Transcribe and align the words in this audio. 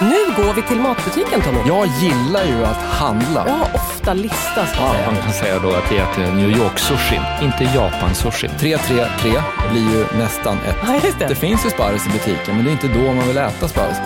Nu 0.00 0.44
går 0.44 0.54
vi 0.54 0.62
till 0.62 0.76
matbutiken 0.80 1.40
Tommy. 1.42 1.58
Jag 1.66 1.86
gillar 1.86 2.44
ju 2.44 2.64
att 2.64 2.76
handla. 2.76 3.44
Jag 3.46 3.54
har 3.54 3.74
ofta 3.74 4.14
lista 4.14 4.66
ska 4.66 4.80
jag 4.80 4.88
Ja, 4.88 4.92
säga. 4.94 5.06
man 5.12 5.22
kan 5.22 5.32
säga 5.32 5.58
då 5.58 5.68
att 5.68 5.92
vi 5.92 5.96
äter 5.96 6.34
New 6.34 6.50
York-sushi, 6.50 7.20
inte 7.42 7.64
Japan-sushi. 7.64 8.48
333 8.58 9.32
blir 9.72 9.82
ju 9.82 10.04
nästan 10.18 10.56
ett. 10.58 10.76
Ja, 10.86 10.94
just 11.04 11.18
Det 11.18 11.26
det. 11.26 11.34
finns 11.34 11.66
ju 11.66 11.70
sparris 11.70 12.06
i 12.06 12.10
butiken, 12.10 12.56
men 12.56 12.64
det 12.64 12.70
är 12.70 12.72
inte 12.72 12.88
då 12.88 13.12
man 13.12 13.26
vill 13.28 13.36
äta 13.38 13.68
sparris. 13.68 13.96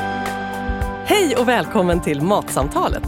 Hej 1.06 1.36
och 1.36 1.48
välkommen 1.48 2.00
till 2.00 2.22
Matsamtalet. 2.22 3.02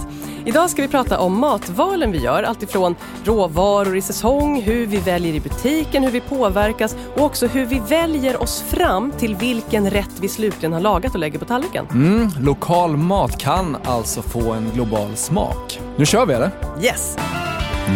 Idag 0.45 0.71
ska 0.71 0.83
vi 0.83 0.89
prata 0.89 1.19
om 1.19 1.39
matvalen 1.39 2.13
vi 2.13 2.19
gör, 2.19 2.43
alltifrån 2.43 2.97
råvaror 3.25 3.97
i 3.97 4.03
säsong, 4.03 4.63
hur 4.63 4.87
vi 4.87 4.97
väljer 4.97 5.35
i 5.35 5.41
butiken, 5.41 6.03
hur 6.03 6.11
vi 6.11 6.21
påverkas 6.21 6.97
och 7.17 7.25
också 7.25 7.47
hur 7.47 7.67
vi 7.67 7.81
väljer 7.89 8.43
oss 8.43 8.63
fram 8.63 9.13
till 9.13 9.35
vilken 9.35 9.91
rätt 9.91 10.11
vi 10.21 10.29
slutligen 10.29 10.73
har 10.73 10.81
lagat 10.81 11.15
och 11.15 11.21
lägger 11.21 11.39
på 11.39 11.45
tallriken. 11.45 11.87
Mm, 11.91 12.31
lokal 12.41 12.97
mat 12.97 13.39
kan 13.39 13.77
alltså 13.85 14.23
få 14.23 14.53
en 14.53 14.71
global 14.75 15.17
smak. 15.17 15.81
Nu 15.97 16.07
kör 16.07 16.27
vi 16.27 16.35
eller? 16.35 16.51
Yes! 16.83 17.17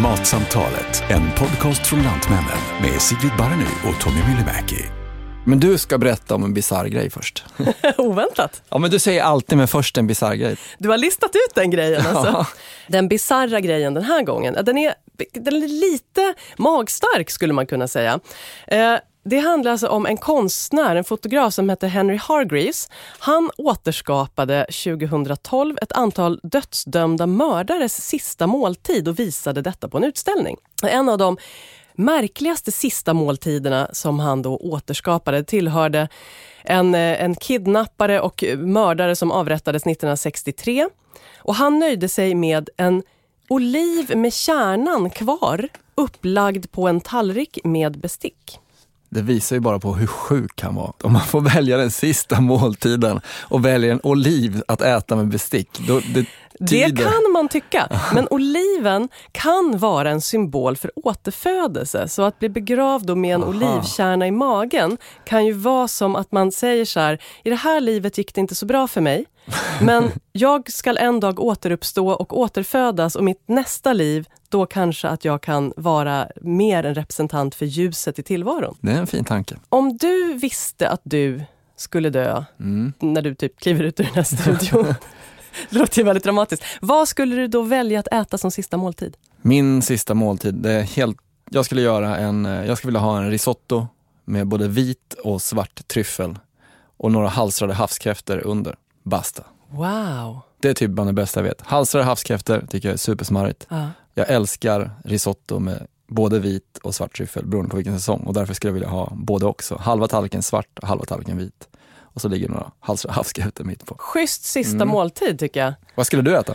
Matsamtalet, 0.02 1.02
en 1.08 1.30
podcast 1.38 1.86
från 1.86 2.02
Lantmännen 2.02 2.60
med 2.82 3.00
Sigrid 3.00 3.32
Barny 3.38 3.64
och 3.64 4.00
Tommy 4.00 4.20
Myllymäki. 4.28 5.05
Men 5.48 5.60
du 5.60 5.78
ska 5.78 5.98
berätta 5.98 6.34
om 6.34 6.44
en 6.44 6.54
bisarr 6.54 6.86
grej 6.86 7.10
först. 7.10 7.44
Oväntat. 7.96 8.62
Ja, 8.68 8.78
men 8.78 8.90
du 8.90 8.98
säger 8.98 9.22
alltid 9.22 9.58
med 9.58 9.70
först 9.70 9.98
en 9.98 10.06
bisarr 10.06 10.34
grej. 10.34 10.56
Du 10.78 10.88
har 10.88 10.98
listat 10.98 11.30
ut 11.30 11.54
den 11.54 11.70
grejen 11.70 12.06
alltså. 12.16 12.46
Den 12.88 13.08
bizarra 13.08 13.60
grejen 13.60 13.94
den 13.94 14.04
här 14.04 14.22
gången, 14.22 14.56
den 14.62 14.78
är, 14.78 14.94
den 15.32 15.56
är 15.62 15.68
lite 15.68 16.34
magstark 16.56 17.30
skulle 17.30 17.52
man 17.52 17.66
kunna 17.66 17.88
säga. 17.88 18.20
Eh, 18.66 18.96
det 19.24 19.38
handlar 19.38 19.72
alltså 19.72 19.88
om 19.88 20.06
en 20.06 20.16
konstnär, 20.16 20.96
en 20.96 21.04
fotograf 21.04 21.54
som 21.54 21.70
heter 21.70 21.88
Henry 21.88 22.16
Hargreaves. 22.16 22.88
Han 23.18 23.50
återskapade 23.56 24.66
2012 24.84 25.78
ett 25.82 25.92
antal 25.92 26.40
dödsdömda 26.42 27.26
mördares 27.26 28.04
sista 28.04 28.46
måltid 28.46 29.08
och 29.08 29.18
visade 29.18 29.62
detta 29.62 29.88
på 29.88 29.96
en 29.96 30.04
utställning. 30.04 30.56
En 30.82 31.08
av 31.08 31.18
de 31.18 31.36
märkligaste 31.98 32.72
sista 32.72 33.14
måltiderna 33.14 33.88
som 33.92 34.18
han 34.18 34.42
då 34.42 34.56
återskapade 34.56 35.44
tillhörde 35.44 36.08
en, 36.62 36.94
eh, 36.94 37.22
en 37.24 37.34
kidnappare 37.34 38.20
och 38.20 38.44
mördare 38.56 39.16
som 39.16 39.30
avrättades 39.30 39.86
1963. 39.86 40.88
Och 41.38 41.54
han 41.54 41.78
nöjde 41.78 42.08
sig 42.08 42.34
med 42.34 42.68
en 42.76 43.02
oliv 43.48 44.16
med 44.16 44.32
kärnan 44.32 45.10
kvar 45.10 45.68
upplagd 45.94 46.70
på 46.70 46.88
en 46.88 47.00
tallrik 47.00 47.58
med 47.64 47.98
bestick. 47.98 48.60
Det 49.08 49.22
visar 49.22 49.56
ju 49.56 49.60
bara 49.60 49.78
på 49.78 49.94
hur 49.94 50.06
sjuk 50.06 50.62
han 50.62 50.74
var. 50.74 50.92
Om 51.02 51.12
man 51.12 51.22
får 51.22 51.40
välja 51.40 51.76
den 51.76 51.90
sista 51.90 52.40
måltiden 52.40 53.20
och 53.28 53.64
väljer 53.64 53.92
en 53.92 54.00
oliv 54.02 54.62
att 54.68 54.82
äta 54.82 55.16
med 55.16 55.28
bestick. 55.28 55.68
Då, 55.88 56.00
det, 56.14 56.26
det 56.58 56.96
kan 56.96 57.32
man 57.32 57.48
tycka, 57.48 57.88
men 58.14 58.28
oliven 58.30 59.08
kan 59.32 59.78
vara 59.78 60.10
en 60.10 60.20
symbol 60.20 60.76
för 60.76 60.90
återfödelse. 60.96 62.08
Så 62.08 62.22
att 62.22 62.38
bli 62.38 62.48
begravd 62.48 63.16
med 63.16 63.34
en 63.34 63.42
Aha. 63.42 63.50
olivkärna 63.50 64.26
i 64.26 64.30
magen 64.30 64.98
kan 65.24 65.46
ju 65.46 65.52
vara 65.52 65.88
som 65.88 66.16
att 66.16 66.32
man 66.32 66.52
säger 66.52 66.84
så 66.84 67.00
här, 67.00 67.22
i 67.44 67.50
det 67.50 67.56
här 67.56 67.80
livet 67.80 68.18
gick 68.18 68.34
det 68.34 68.40
inte 68.40 68.54
så 68.54 68.66
bra 68.66 68.88
för 68.88 69.00
mig, 69.00 69.24
men 69.80 70.10
jag 70.32 70.72
ska 70.72 70.96
en 70.96 71.20
dag 71.20 71.40
återuppstå 71.40 72.08
och 72.08 72.38
återfödas 72.38 73.16
och 73.16 73.24
mitt 73.24 73.42
nästa 73.46 73.92
liv, 73.92 74.28
då 74.48 74.66
kanske 74.66 75.08
att 75.08 75.24
jag 75.24 75.40
kan 75.42 75.72
vara 75.76 76.28
mer 76.40 76.84
en 76.84 76.94
representant 76.94 77.54
för 77.54 77.66
ljuset 77.66 78.18
i 78.18 78.22
tillvaron. 78.22 78.76
Det 78.80 78.92
är 78.92 78.96
en 78.98 79.06
fin 79.06 79.24
tanke. 79.24 79.56
Om 79.68 79.96
du 79.96 80.34
visste 80.34 80.88
att 80.88 81.00
du 81.04 81.40
skulle 81.76 82.10
dö 82.10 82.44
när 82.98 83.22
du 83.22 83.34
typ 83.34 83.60
kliver 83.60 83.84
ut 83.84 84.00
ur 84.00 84.04
den 84.04 84.14
här 84.14 84.22
studion, 84.22 84.94
det 85.70 85.78
låter 85.78 85.98
ju 85.98 86.04
väldigt 86.04 86.24
dramatiskt. 86.24 86.64
Vad 86.80 87.08
skulle 87.08 87.36
du 87.36 87.48
då 87.48 87.62
välja 87.62 88.00
att 88.00 88.08
äta 88.08 88.38
som 88.38 88.50
sista 88.50 88.76
måltid? 88.76 89.16
Min 89.42 89.82
sista 89.82 90.14
måltid, 90.14 90.54
det 90.54 90.72
är 90.72 90.82
helt, 90.82 91.16
jag 91.50 91.64
skulle 91.64 91.80
göra 91.80 92.16
en, 92.16 92.46
eh, 92.46 92.66
jag 92.66 92.78
skulle 92.78 92.88
vilja 92.88 93.00
ha 93.00 93.18
en 93.18 93.30
risotto 93.30 93.86
med 94.24 94.46
både 94.46 94.68
vit 94.68 95.14
och 95.24 95.42
svart 95.42 95.88
tryffel 95.88 96.38
och 96.96 97.12
några 97.12 97.28
halsrade 97.28 97.74
havskräftor 97.74 98.46
under. 98.46 98.76
Basta. 99.02 99.42
Wow! 99.70 100.40
Det 100.60 100.68
är 100.68 100.74
typ 100.74 100.90
bland 100.90 101.08
det 101.08 101.12
bästa 101.12 101.40
jag 101.40 101.44
vet. 101.44 101.62
Halsrade 101.62 102.04
havskräftor 102.04 102.66
tycker 102.70 102.88
jag 102.88 102.92
är 102.94 102.98
supersmarrigt. 102.98 103.66
Ja. 103.68 103.88
Jag 104.14 104.30
älskar 104.30 104.90
risotto 105.04 105.58
med 105.58 105.86
både 106.06 106.38
vit 106.38 106.78
och 106.82 106.94
svart 106.94 107.16
tryffel 107.16 107.46
beroende 107.46 107.70
på 107.70 107.76
vilken 107.76 107.98
säsong 107.98 108.20
och 108.20 108.34
därför 108.34 108.54
skulle 108.54 108.68
jag 108.68 108.74
vilja 108.74 108.88
ha 108.88 109.12
både 109.14 109.46
också. 109.46 109.76
Halva 109.80 110.08
tallriken 110.08 110.42
svart 110.42 110.78
och 110.78 110.88
halva 110.88 111.04
tallriken 111.04 111.38
vit. 111.38 111.68
Och 112.16 112.22
så 112.22 112.28
ligger 112.28 112.48
några 112.48 112.70
havskräftor 113.10 113.64
mitt 113.64 113.86
på. 113.86 113.94
Schysst 113.98 114.44
sista 114.44 114.76
Mm. 114.76 114.88
måltid 114.88 115.38
tycker 115.38 115.60
jag. 115.64 115.74
Vad 115.94 116.06
skulle 116.06 116.22
du 116.22 116.36
äta? 116.36 116.54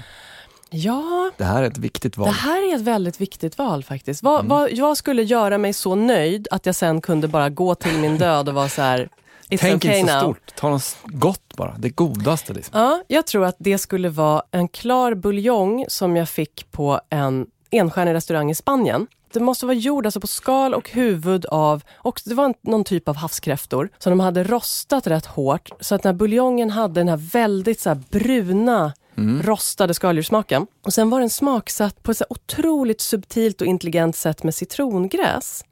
Ja, 0.70 1.32
Det 1.38 1.44
här 1.44 1.64
är 1.64 1.68
ett 1.68 1.78
viktigt 1.78 2.18
val. 2.18 2.28
det 2.28 2.34
här 2.34 2.72
är 2.72 2.76
ett 2.76 2.82
väldigt 2.82 3.22
viktigt 3.22 3.58
val 3.58 3.84
faktiskt. 3.84 4.24
Vad, 4.24 4.46
vad 4.46 4.72
jag 4.72 4.98
skulle 4.98 5.24
göra 5.24 5.58
mig 5.58 5.74
så 5.74 5.96
nöjd 5.96 6.48
att 6.52 6.66
jag 6.66 6.76
sen 6.76 7.02
kunde 7.02 7.28
bara 7.28 7.50
gå 7.50 7.76
till 7.76 7.98
min 7.98 8.18
död 8.18 8.50
och 8.50 8.56
vara 8.56 8.70
så 8.70 8.82
här, 8.82 9.10
it's 9.50 9.58
Tänk 9.60 9.76
okay 9.76 10.00
inte 10.00 10.12
så 10.12 10.18
now. 10.20 10.22
stort, 10.34 10.56
ta 10.56 10.70
något 10.70 10.98
gott 11.06 11.54
bara. 11.58 11.76
Det 11.78 11.90
godaste 11.90 12.54
liksom. 12.54 12.80
Ja, 12.82 13.04
jag 13.08 13.28
tror 13.28 13.46
att 13.46 13.56
det 13.60 13.78
skulle 13.78 14.10
vara 14.10 14.44
en 14.52 14.68
klar 14.68 15.14
buljong 15.14 15.86
som 15.88 16.16
jag 16.16 16.30
fick 16.30 16.72
på 16.72 17.02
en 17.10 17.46
enstjärnig 17.72 18.14
restaurang 18.14 18.52
i 18.52 18.56
Spanien. 18.56 19.08
Det 19.34 19.40
måste 19.40 19.66
vara 19.66 19.76
gjord 19.76 20.06
alltså 20.06 20.20
på 20.20 20.28
skal 20.28 20.74
och 20.74 20.90
huvud 20.90 21.46
av, 21.46 21.84
och 21.96 22.22
det 22.26 22.34
var 22.34 22.54
någon 22.62 22.84
typ 22.84 23.10
av 23.10 23.16
havskräftor 23.16 23.90
som 23.98 24.10
de 24.10 24.20
hade 24.20 24.44
rostat 24.44 25.08
rätt 25.08 25.26
hårt 25.26 25.70
så 25.80 25.96
att 25.96 26.04
den 26.04 26.10
här 26.14 26.18
buljongen 26.18 26.70
hade 26.70 27.00
den 27.00 27.08
här 27.08 27.18
väldigt 27.18 27.80
så 27.80 27.90
här 27.90 28.00
bruna 28.10 28.94
rostade 29.42 29.94
skaldjurssmaken. 29.94 30.68
Och 30.86 30.94
sen 30.94 31.10
var 31.10 31.20
den 31.20 31.30
smaksatt 31.30 32.04
på 32.04 32.12
ett 32.12 32.18
så 32.18 32.26
otroligt 32.30 33.02
subtilt 33.02 33.62
och 33.62 33.68
intelligent 33.68 34.16
sätt 34.16 34.44
med 34.44 34.56
citrongräs. 34.56 35.66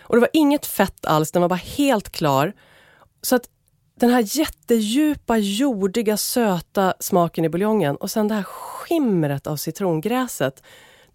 Och 0.00 0.16
det 0.16 0.20
var 0.20 0.28
inget 0.32 0.66
fett 0.66 1.06
alls, 1.06 1.32
den 1.32 1.42
var 1.42 1.48
bara 1.48 1.60
helt 1.76 2.10
klar. 2.10 2.52
Så 3.22 3.36
att 3.36 3.48
den 4.00 4.10
här 4.10 4.38
jättedjupa, 4.38 5.36
jordiga, 5.36 6.16
söta 6.16 6.94
smaken 7.00 7.44
i 7.44 7.48
buljongen 7.48 7.96
och 7.96 8.10
sen 8.10 8.28
det 8.28 8.34
här 8.34 8.42
skimret 8.42 9.46
av 9.46 9.56
citrongräset. 9.56 10.62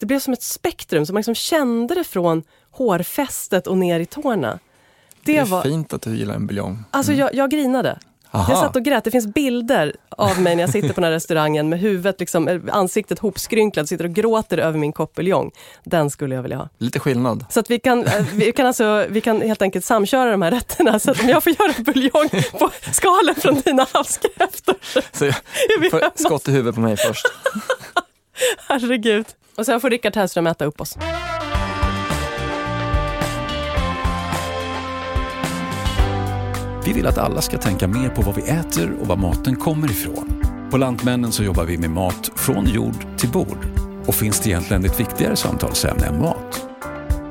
Det 0.01 0.05
blev 0.05 0.19
som 0.19 0.33
ett 0.33 0.43
spektrum, 0.43 1.05
så 1.05 1.13
man 1.13 1.19
liksom 1.19 1.35
kände 1.35 1.95
det 1.95 2.03
från 2.03 2.43
hårfästet 2.71 3.67
och 3.67 3.77
ner 3.77 3.99
i 3.99 4.05
tårna. 4.05 4.59
Det, 5.23 5.31
Det 5.33 5.37
är 5.37 5.45
var... 5.45 5.61
fint 5.61 5.93
att 5.93 6.01
du 6.01 6.15
gillar 6.15 6.35
en 6.35 6.47
buljong. 6.47 6.83
Alltså 6.91 7.13
jag, 7.13 7.35
jag 7.35 7.49
grinade. 7.49 7.99
Aha. 8.31 8.53
Jag 8.53 8.59
satt 8.59 8.75
och 8.75 8.83
grät. 8.83 9.03
Det 9.03 9.11
finns 9.11 9.27
bilder 9.27 9.95
av 10.09 10.41
mig 10.41 10.55
när 10.55 10.63
jag 10.63 10.69
sitter 10.69 10.87
på 10.87 10.93
den 10.93 11.03
här 11.03 11.11
restaurangen 11.11 11.69
med 11.69 11.79
huvudet, 11.79 12.19
liksom, 12.19 12.47
eh, 12.47 12.59
ansiktet 12.71 13.19
hopskrynklat, 13.19 13.89
sitter 13.89 14.05
och 14.05 14.11
gråter 14.11 14.57
över 14.57 14.79
min 14.79 14.91
kopp 14.93 15.15
buljong. 15.15 15.51
Den 15.83 16.09
skulle 16.09 16.35
jag 16.35 16.41
vilja 16.41 16.57
ha. 16.57 16.69
Lite 16.77 16.99
skillnad. 16.99 17.45
Så 17.49 17.59
att 17.59 17.71
vi 17.71 17.79
kan, 17.79 18.05
eh, 18.05 18.25
vi, 18.33 18.51
kan 18.51 18.65
alltså, 18.65 19.05
vi 19.09 19.21
kan 19.21 19.41
helt 19.41 19.61
enkelt 19.61 19.85
samköra 19.85 20.31
de 20.31 20.41
här 20.41 20.51
rätterna. 20.51 20.99
Så 20.99 21.11
att 21.11 21.21
om 21.21 21.29
jag 21.29 21.43
får 21.43 21.53
göra 21.59 21.73
buljong 21.83 22.29
på 22.59 22.69
skalen 22.91 23.35
från 23.35 23.61
dina 23.61 23.87
havskräftor. 23.93 24.75
Så 25.11 25.25
jag 25.25 26.11
skott 26.15 26.47
i 26.47 26.51
huvudet 26.51 26.75
på 26.75 26.81
mig 26.81 26.97
först. 26.97 27.25
Herregud. 28.67 29.25
Och 29.55 29.65
sen 29.65 29.81
får 29.81 29.89
Rickard 29.89 30.15
Hellström 30.15 30.47
äta 30.47 30.65
upp 30.65 30.81
oss. 30.81 30.97
Vi 36.85 36.93
vill 36.93 37.07
att 37.07 37.17
alla 37.17 37.41
ska 37.41 37.57
tänka 37.57 37.87
mer 37.87 38.09
på 38.09 38.21
vad 38.21 38.35
vi 38.35 38.41
äter 38.41 38.91
och 39.01 39.07
var 39.07 39.15
maten 39.15 39.55
kommer 39.55 39.91
ifrån. 39.91 40.43
På 40.71 40.77
Lantmännen 40.77 41.31
så 41.31 41.43
jobbar 41.43 41.65
vi 41.65 41.77
med 41.77 41.89
mat 41.89 42.31
från 42.35 42.65
jord 42.65 43.17
till 43.17 43.29
bord. 43.29 43.65
Och 44.05 44.15
finns 44.15 44.39
det 44.39 44.49
egentligen 44.49 44.85
ett 44.85 44.99
viktigare 44.99 45.35
samtalsämne 45.35 46.05
än 46.05 46.21
mat? 46.21 46.67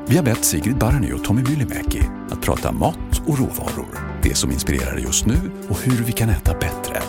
Vi 0.06 0.16
har 0.16 0.24
bett 0.24 0.44
Sigrid 0.44 0.78
Barny 0.78 1.12
och 1.12 1.24
Tommy 1.24 1.42
Myllymäki 1.42 2.02
att 2.30 2.42
prata 2.42 2.72
mat 2.72 3.22
och 3.26 3.38
råvaror. 3.38 4.20
Det 4.22 4.34
som 4.34 4.50
inspirerar 4.50 4.98
just 4.98 5.26
nu 5.26 5.36
och 5.68 5.80
hur 5.80 6.04
vi 6.04 6.12
kan 6.12 6.28
äta 6.28 6.54
bättre. 6.54 7.02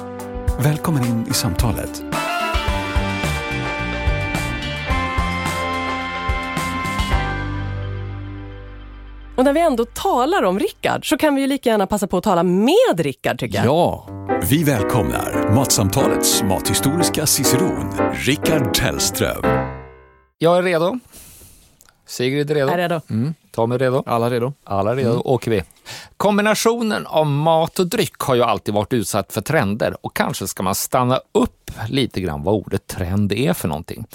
Välkommen 0.60 1.06
in 1.06 1.26
i 1.30 1.34
samtalet. 1.34 2.04
Och 9.42 9.46
när 9.46 9.54
vi 9.54 9.60
ändå 9.60 9.86
talar 9.86 10.44
om 10.44 10.60
Rickard 10.60 11.10
så 11.10 11.18
kan 11.18 11.36
vi 11.36 11.42
ju 11.42 11.48
lika 11.48 11.70
gärna 11.70 11.88
passa 11.88 12.08
på 12.08 12.18
att 12.18 12.24
tala 12.24 12.44
med 12.44 12.98
Rickard 12.98 13.40
tycker 13.40 13.58
jag. 13.58 13.66
Ja, 13.66 14.08
Vi 14.50 14.64
välkomnar 14.64 15.56
Matsamtalets 15.56 16.44
mathistoriska 16.44 17.26
ciceron, 17.26 17.94
Rickard 18.14 18.74
Tellström. 18.74 19.44
Jag 20.38 20.58
är 20.58 20.64
redo. 20.64 21.00
Sigrid 22.08 22.52
är 22.52 22.56
redo. 22.56 22.72
Är 22.72 22.78
redo? 22.78 23.02
Tom 23.52 23.72
är 23.72 23.80
redo. 23.80 24.04
alla 24.06 24.30
redo? 24.30 24.54
Alla 24.64 24.96
redo, 24.96 25.22
åker 25.26 25.52
vi. 25.52 25.64
Kombinationen 26.18 27.08
av 27.08 27.26
mat 27.26 27.80
och 27.80 27.88
dryck 27.88 28.20
har 28.20 28.36
ju 28.36 28.44
alltid 28.44 28.74
varit 28.74 28.94
utsatt 28.94 29.34
för 29.34 29.42
trender 29.42 29.96
och 30.02 30.16
kanske 30.16 30.48
ska 30.48 30.64
man 30.64 30.76
stanna 30.76 31.20
upp 31.32 31.72
lite 31.88 32.22
grann 32.22 32.44
vad 32.44 32.56
ordet 32.56 32.88
trend 32.88 33.34
är 33.34 33.54
för 33.54 33.68
någonting. 33.68 34.06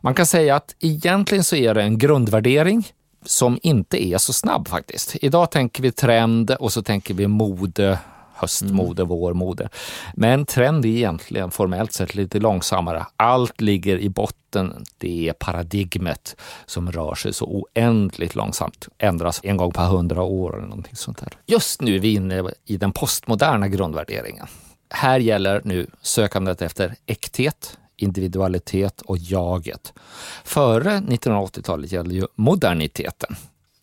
Man 0.00 0.14
kan 0.14 0.26
säga 0.26 0.56
att 0.56 0.74
egentligen 0.80 1.44
så 1.44 1.56
är 1.56 1.74
det 1.74 1.82
en 1.82 1.98
grundvärdering 1.98 2.88
som 3.26 3.58
inte 3.62 4.04
är 4.04 4.18
så 4.18 4.32
snabb 4.32 4.68
faktiskt. 4.68 5.16
Idag 5.20 5.50
tänker 5.50 5.82
vi 5.82 5.92
trend 5.92 6.50
och 6.50 6.72
så 6.72 6.82
tänker 6.82 7.14
vi 7.14 7.26
mode, 7.26 7.98
höstmode, 8.34 9.04
vårmode. 9.04 9.68
Men 10.14 10.46
trend 10.46 10.84
är 10.84 10.88
egentligen 10.88 11.50
formellt 11.50 11.92
sett 11.92 12.14
lite 12.14 12.38
långsammare. 12.40 13.06
Allt 13.16 13.60
ligger 13.60 13.98
i 13.98 14.08
botten. 14.08 14.84
Det 14.98 15.28
är 15.28 15.32
paradigmet 15.32 16.36
som 16.66 16.92
rör 16.92 17.14
sig 17.14 17.32
så 17.32 17.44
oändligt 17.44 18.34
långsamt. 18.34 18.88
Ändras 18.98 19.40
en 19.42 19.56
gång 19.56 19.72
per 19.72 19.84
hundra 19.84 20.22
år 20.22 20.56
eller 20.56 20.68
någonting 20.68 20.96
sånt 20.96 21.18
där. 21.18 21.32
Just 21.46 21.80
nu 21.80 21.94
är 21.96 22.00
vi 22.00 22.14
inne 22.14 22.50
i 22.64 22.76
den 22.76 22.92
postmoderna 22.92 23.68
grundvärderingen. 23.68 24.46
Här 24.90 25.18
gäller 25.18 25.60
nu 25.64 25.86
sökandet 26.02 26.62
efter 26.62 26.94
äkthet, 27.06 27.78
individualitet 27.96 29.00
och 29.00 29.18
jaget. 29.18 29.92
Före 30.44 30.90
1980-talet 30.90 31.92
gällde 31.92 32.14
ju 32.14 32.26
moderniteten. 32.34 33.36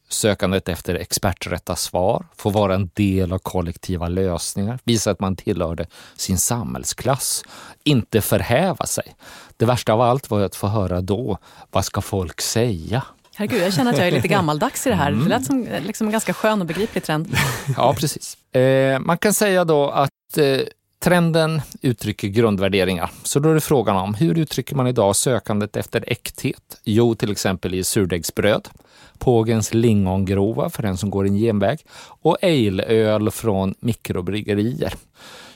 Sökandet 0.09 0.69
efter 0.69 0.95
experträtta 0.95 1.75
svar, 1.75 2.25
få 2.35 2.49
vara 2.49 2.75
en 2.75 2.89
del 2.93 3.33
av 3.33 3.39
kollektiva 3.39 4.07
lösningar, 4.07 4.79
visa 4.83 5.11
att 5.11 5.19
man 5.19 5.35
tillhörde 5.35 5.85
sin 6.15 6.37
samhällsklass, 6.37 7.43
inte 7.83 8.21
förhäva 8.21 8.85
sig. 8.85 9.15
Det 9.57 9.65
värsta 9.65 9.93
av 9.93 10.01
allt 10.01 10.29
var 10.29 10.41
att 10.41 10.55
få 10.55 10.67
höra 10.67 11.01
då, 11.01 11.37
vad 11.71 11.85
ska 11.85 12.01
folk 12.01 12.41
säga? 12.41 13.03
Herregud, 13.35 13.61
jag 13.61 13.73
känner 13.73 13.91
att 13.91 13.97
jag 13.97 14.07
är 14.07 14.11
lite 14.11 14.27
gammaldags 14.37 14.87
i 14.87 14.89
det 14.89 14.95
här. 14.95 15.11
Det 15.11 15.29
lät 15.29 15.45
som 15.45 15.67
liksom 15.81 16.07
en 16.07 16.11
ganska 16.11 16.33
skön 16.33 16.61
och 16.61 16.67
begriplig 16.67 17.03
trend. 17.03 17.37
Ja, 17.77 17.93
precis. 17.93 18.55
Eh, 18.55 18.99
man 18.99 19.17
kan 19.17 19.33
säga 19.33 19.65
då 19.65 19.89
att 19.89 20.37
eh, 20.37 20.59
Trenden 21.03 21.61
uttrycker 21.81 22.27
grundvärderingar. 22.27 23.11
Så 23.23 23.39
då 23.39 23.49
är 23.49 23.53
det 23.53 23.61
frågan 23.61 23.95
om 23.97 24.13
hur 24.13 24.39
uttrycker 24.39 24.75
man 24.75 24.87
idag 24.87 25.15
sökandet 25.15 25.75
efter 25.75 26.03
äkthet? 26.07 26.81
Jo, 26.83 27.15
till 27.15 27.31
exempel 27.31 27.73
i 27.73 27.83
surdegsbröd, 27.83 28.69
pågens 29.17 29.73
lingongrova 29.73 30.69
för 30.69 30.83
den 30.83 30.97
som 30.97 31.09
går 31.09 31.27
en 31.27 31.35
genväg 31.35 31.79
och 32.21 32.43
aleöl 32.43 33.31
från 33.31 33.75
mikrobryggerier. 33.79 34.93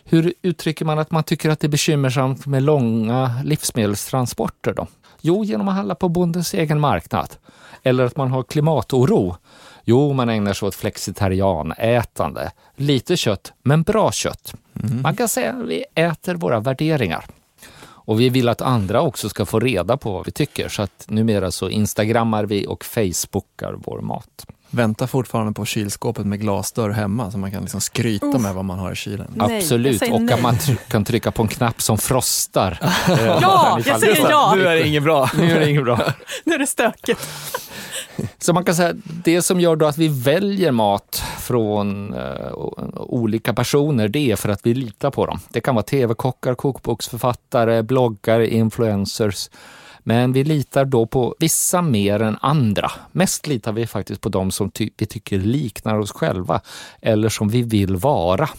Hur 0.04 0.34
uttrycker 0.42 0.86
man 0.86 1.00
att 1.00 1.12
man 1.12 1.24
tycker 1.24 1.50
att 1.50 1.60
det 1.60 1.68
är 1.68 1.70
bekymmersamt 1.70 2.46
med 2.46 2.64
långa 2.64 3.42
livsmedelstransporter 3.44 4.74
då? 4.74 4.88
Jo, 5.22 5.44
genom 5.44 5.68
att 5.68 5.76
handla 5.76 5.96
på 5.96 6.10
bondens 6.10 6.54
egen 6.54 6.80
marknad. 6.80 7.30
Eller 7.84 8.04
att 8.04 8.18
man 8.18 8.32
har 8.32 8.44
klimatoro. 8.44 9.38
Jo, 9.90 10.14
man 10.14 10.30
ägnar 10.30 10.54
sig 10.54 10.68
åt 10.68 10.76
flexitarianätande. 10.76 12.52
Lite 12.76 13.18
kött, 13.18 13.54
men 13.64 13.84
bra 13.84 14.12
kött. 14.12 14.54
Mm. 14.84 15.02
Man 15.02 15.16
kan 15.16 15.28
säga 15.28 15.54
att 15.54 15.68
vi 15.68 15.86
äter 15.96 16.36
våra 16.36 16.60
värderingar. 16.60 17.26
Och 17.84 18.20
vi 18.20 18.30
vill 18.30 18.50
att 18.50 18.62
andra 18.62 19.02
också 19.02 19.30
ska 19.30 19.46
få 19.46 19.60
reda 19.60 19.98
på 19.98 20.12
vad 20.12 20.26
vi 20.26 20.32
tycker. 20.32 20.70
Så 20.70 20.82
att 20.82 21.06
numera 21.08 21.52
så 21.52 21.70
instagrammar 21.70 22.44
vi 22.44 22.68
och 22.68 22.86
facebookar 22.86 23.76
vår 23.86 24.02
mat. 24.02 24.46
Väntar 24.70 25.08
fortfarande 25.08 25.54
på 25.54 25.66
kylskåpet 25.66 26.26
med 26.26 26.42
glasdörr 26.42 26.90
hemma 26.90 27.32
så 27.32 27.38
man 27.38 27.52
kan 27.52 27.62
liksom 27.62 27.82
skryta 27.82 28.26
uh. 28.26 28.40
med 28.40 28.54
vad 28.54 28.66
man 28.66 28.80
har 28.80 28.92
i 28.92 28.96
kylen. 28.96 29.32
Nej, 29.36 29.58
Absolut, 29.58 30.02
och 30.02 30.22
nej. 30.22 30.34
att 30.34 30.42
man 30.42 30.58
kan 30.88 31.06
trycka 31.06 31.32
på 31.32 31.42
en 31.42 31.48
knapp 31.48 31.82
som 31.82 31.98
frostar. 31.98 32.78
ja, 33.42 33.80
jag 33.86 34.00
säger 34.00 34.30
ja! 34.30 34.54
Nu 34.56 34.68
är 34.68 34.76
det 34.76 34.88
inget 34.88 35.04
bra. 35.04 35.30
Nu 35.38 35.52
är 35.52 35.60
det 35.60 35.70
inget 35.70 35.84
bra. 35.84 36.00
nu 36.46 36.54
är 36.54 36.60
det 36.60 36.68
stökigt. 36.68 37.20
Så 38.38 38.54
man 38.54 38.66
kan 38.66 38.76
säga 38.76 38.94
det 39.06 39.42
som 39.42 39.60
gör 39.60 39.76
då 39.76 39.86
att 39.86 39.98
vi 39.98 40.08
väljer 40.08 40.72
mat 40.72 41.24
från 41.40 42.14
uh, 42.14 42.52
olika 42.96 43.54
personer, 43.54 44.08
det 44.08 44.32
är 44.32 44.36
för 44.36 44.50
att 44.50 44.66
vi 44.66 44.74
litar 44.74 45.12
på 45.12 45.26
dem. 45.26 45.40
Det 45.50 45.62
kan 45.62 45.76
vara 45.76 45.84
tv-kockar, 45.84 46.56
kokboksförfattare, 46.56 47.84
bloggare, 47.84 48.54
influencers. 48.54 49.50
Men 50.00 50.34
vi 50.34 50.44
litar 50.44 50.86
då 50.86 51.06
på 51.06 51.36
vissa 51.40 51.82
mer 51.82 52.22
än 52.22 52.38
andra. 52.42 52.92
Mest 53.12 53.48
litar 53.48 53.72
vi 53.72 53.88
faktiskt 53.88 54.22
på 54.22 54.30
dem 54.30 54.52
som 54.52 54.72
ty 54.72 54.90
vi 54.98 55.06
tycker 55.06 55.40
liknar 55.40 56.00
oss 56.00 56.12
själva 56.12 56.62
eller 57.02 57.30
som 57.30 57.50
vi 57.50 57.62
vill 57.62 57.96
vara. 57.96 58.50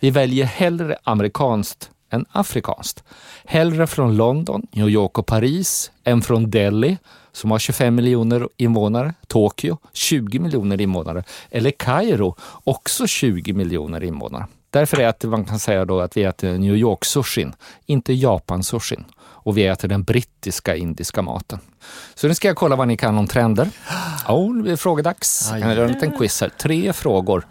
Vi 0.00 0.10
väljer 0.10 0.44
hellre 0.44 0.96
amerikanskt 1.04 1.90
än 2.10 2.26
afrikanskt. 2.32 3.04
Hellre 3.44 3.86
från 3.86 4.16
London, 4.16 4.66
New 4.72 4.88
York 4.88 5.18
och 5.18 5.26
Paris 5.26 5.90
än 6.04 6.22
från 6.22 6.50
Delhi 6.50 6.98
som 7.32 7.50
har 7.50 7.58
25 7.58 7.94
miljoner 7.94 8.48
invånare, 8.56 9.14
Tokyo 9.26 9.78
20 9.92 10.38
miljoner 10.38 10.80
invånare 10.80 11.24
eller 11.50 11.70
Kairo 11.70 12.36
också 12.64 13.06
20 13.06 13.52
miljoner 13.52 14.02
invånare. 14.02 14.46
Därför 14.70 15.00
äter 15.00 15.28
man 15.28 15.44
kan 15.44 15.58
säga 15.58 15.84
då 15.84 16.00
att 16.00 16.16
vi 16.16 16.24
äter 16.24 16.58
New 16.58 16.76
York-sushin, 16.76 17.52
inte 17.86 18.12
Japan-sushin. 18.12 19.04
Och 19.44 19.58
vi 19.58 19.66
äter 19.66 19.88
den 19.88 20.02
brittiska 20.02 20.76
indiska 20.76 21.22
maten. 21.22 21.58
Så 22.14 22.28
nu 22.28 22.34
ska 22.34 22.48
jag 22.48 22.56
kolla 22.56 22.76
vad 22.76 22.88
ni 22.88 22.96
kan 22.96 23.18
om 23.18 23.26
trender. 23.26 23.68
Oh, 24.28 24.56
det 24.56 24.62
blir 24.62 24.76
frågedags. 24.76 25.50
Jag 25.50 25.74
gör 25.74 25.84
en 25.84 25.92
liten 25.92 26.18
quiz 26.18 26.40
här. 26.40 26.48
Tre 26.48 26.92
frågor. 26.92 27.46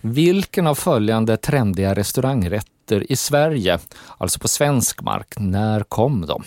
Vilken 0.00 0.66
av 0.66 0.74
följande 0.74 1.36
trendiga 1.36 1.94
restaurangrätter 1.94 3.12
i 3.12 3.16
Sverige, 3.16 3.78
alltså 4.18 4.38
på 4.38 4.48
svensk 4.48 5.02
mark, 5.02 5.34
när 5.36 5.80
kom 5.80 6.26
de? 6.26 6.44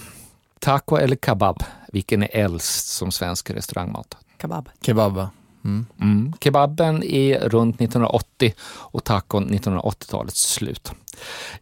Taco 0.59 0.95
eller 0.95 1.15
kebab? 1.15 1.63
Vilken 1.95 2.23
är 2.23 2.29
äldst 2.31 2.87
som 2.87 3.11
svensk 3.11 3.49
restaurangmat? 3.49 4.17
Kebab. 4.41 4.69
Kebab? 4.81 5.27
Mm. 5.63 5.85
Mm. 6.01 6.33
Kebaben 6.41 7.03
är 7.03 7.39
runt 7.39 7.75
1980 7.75 8.53
och 8.67 9.03
tacon 9.03 9.49
1980-talets 9.49 10.53
slut. 10.53 10.91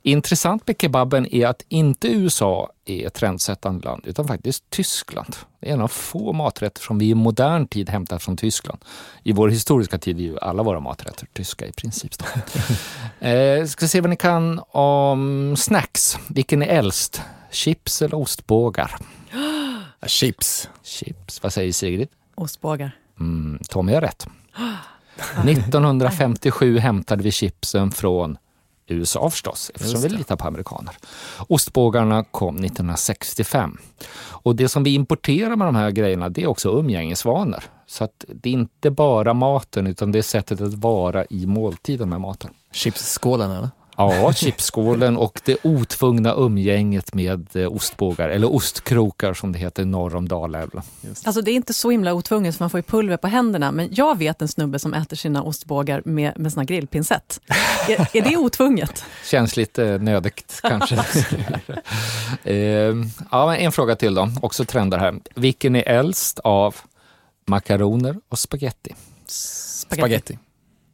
Intressant 0.02 0.68
med 0.68 0.76
kebaben 0.82 1.36
är 1.36 1.48
att 1.48 1.64
inte 1.70 2.08
USA 2.08 2.70
är 2.86 3.08
ett 3.08 3.14
trendsättande 3.14 3.86
land, 3.86 4.02
utan 4.06 4.28
faktiskt 4.28 4.70
Tyskland. 4.70 5.36
Det 5.60 5.70
är 5.70 5.74
en 5.74 5.82
av 5.82 5.88
få 5.88 6.34
maträtter 6.34 6.82
som 6.82 7.00
vi 7.00 7.10
i 7.10 7.16
modern 7.16 7.68
tid 7.68 7.90
hämtar 7.90 8.20
från 8.20 8.38
Tyskland. 8.38 8.80
I 9.24 9.32
vår 9.32 9.50
historiska 9.50 9.98
tid 9.98 10.18
är 10.18 10.24
ju 10.24 10.40
alla 10.40 10.64
våra 10.64 10.80
maträtter 10.80 11.28
tyska 11.34 11.66
i 11.66 11.72
princip. 11.72 12.14
eh, 13.20 13.66
ska 13.66 13.88
se 13.88 14.02
vad 14.02 14.10
ni 14.10 14.16
kan 14.16 14.62
om 14.72 15.56
snacks. 15.58 16.18
Vilken 16.28 16.62
är 16.62 16.68
äldst? 16.68 17.22
Chips 17.52 18.02
eller 18.02 18.16
ostbågar? 18.16 18.96
Chips. 20.08 20.70
Chips. 20.84 21.44
Vad 21.44 21.54
säger 21.54 21.72
Sigrid? 21.72 22.10
Ostbågar. 22.36 22.92
Mm, 23.20 23.60
Tommy 23.70 23.94
har 23.94 24.02
rätt. 24.02 24.28
1957 25.48 26.78
hämtade 26.78 27.24
vi 27.24 27.32
chipsen 27.32 27.92
från 27.92 28.38
USA 28.88 29.30
förstås, 29.30 29.72
eftersom 29.76 30.02
vi 30.02 30.10
litar 30.10 30.36
på 30.36 30.48
amerikaner. 30.48 30.96
Ostbågarna 31.48 32.24
kom 32.24 32.56
1965. 32.56 33.78
Och 34.28 34.56
det 34.56 34.70
som 34.70 34.84
vi 34.84 34.94
importerar 34.94 35.56
med 35.56 35.68
de 35.68 35.76
här 35.76 35.92
grejerna, 35.92 36.30
det 36.30 36.44
är 36.44 36.48
också 36.48 36.80
umgängesvanor. 36.80 37.64
Så 37.86 38.04
att 38.04 38.26
det 38.28 38.50
är 38.50 38.54
inte 38.54 38.92
bara 38.92 39.34
maten, 39.34 39.88
utan 39.88 40.12
det 40.12 40.18
är 40.18 40.24
sättet 40.24 40.62
att 40.62 40.74
vara 40.74 41.26
i 41.30 41.46
måltiden 41.46 42.10
med 42.10 42.22
maten. 42.22 42.54
Chipsskålen 42.72 43.52
eller? 43.52 43.70
Ja, 43.98 44.34
chipsskålen 44.34 45.18
och 45.18 45.42
det 45.46 45.58
otvungna 45.64 46.34
umgänget 46.34 47.14
med 47.14 47.56
eh, 47.56 47.74
ostbågar, 47.74 48.30
eller 48.30 48.54
ostkrokar 48.54 49.34
som 49.34 49.52
det 49.52 49.60
heter 49.60 49.86
norr 49.86 50.16
om 50.16 50.28
Dalälven. 50.28 50.82
Alltså 51.24 51.42
det 51.42 51.52
är 51.52 51.56
inte 51.56 51.74
så 51.74 51.90
himla 51.90 52.14
otvunget 52.14 52.56
för 52.56 52.64
man 52.64 52.70
får 52.70 52.78
ju 52.78 52.84
pulver 52.84 53.18
på 53.18 53.28
händerna, 53.28 53.72
men 53.72 53.90
jag 53.92 54.18
vet 54.18 54.42
en 54.42 54.48
snubbe 54.48 54.80
som 54.80 54.94
äter 54.94 55.16
sina 55.16 55.44
ostbågar 55.44 56.02
med, 56.06 56.40
med 56.40 56.54
såna 56.54 56.64
grillpinsett. 56.64 57.40
är, 57.88 58.18
är 58.18 58.22
det 58.22 58.38
otvunget? 58.38 59.04
Känns 59.26 59.58
lite 59.58 59.98
nödigt 59.98 60.60
kanske. 60.62 60.96
eh, 62.44 62.56
ja, 63.32 63.56
en 63.56 63.72
fråga 63.72 63.96
till 63.96 64.14
då, 64.14 64.30
också 64.42 64.66
trender 64.66 64.98
här. 64.98 65.16
Vilken 65.36 65.76
är 65.76 65.84
äldst 65.84 66.40
av 66.40 66.76
makaroner 67.46 68.16
och 68.30 68.40
spaghetti? 68.40 68.96
Spaghetti. 69.26 69.98
spaghetti 69.98 70.38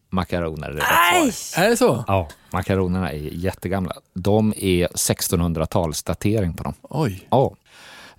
makaroner. 0.10 0.70
Är, 0.70 1.60
är 1.60 1.70
det 1.70 1.78
så? 1.78 2.04
Ja, 2.08 2.28
makaronerna 2.54 3.12
är 3.12 3.18
jättegamla. 3.18 3.94
De 4.14 4.54
är 4.58 4.88
1600-talsdatering 4.88 6.58
på 6.58 6.64
dem. 6.64 6.74
Oj. 6.82 7.28
Ja. 7.30 7.56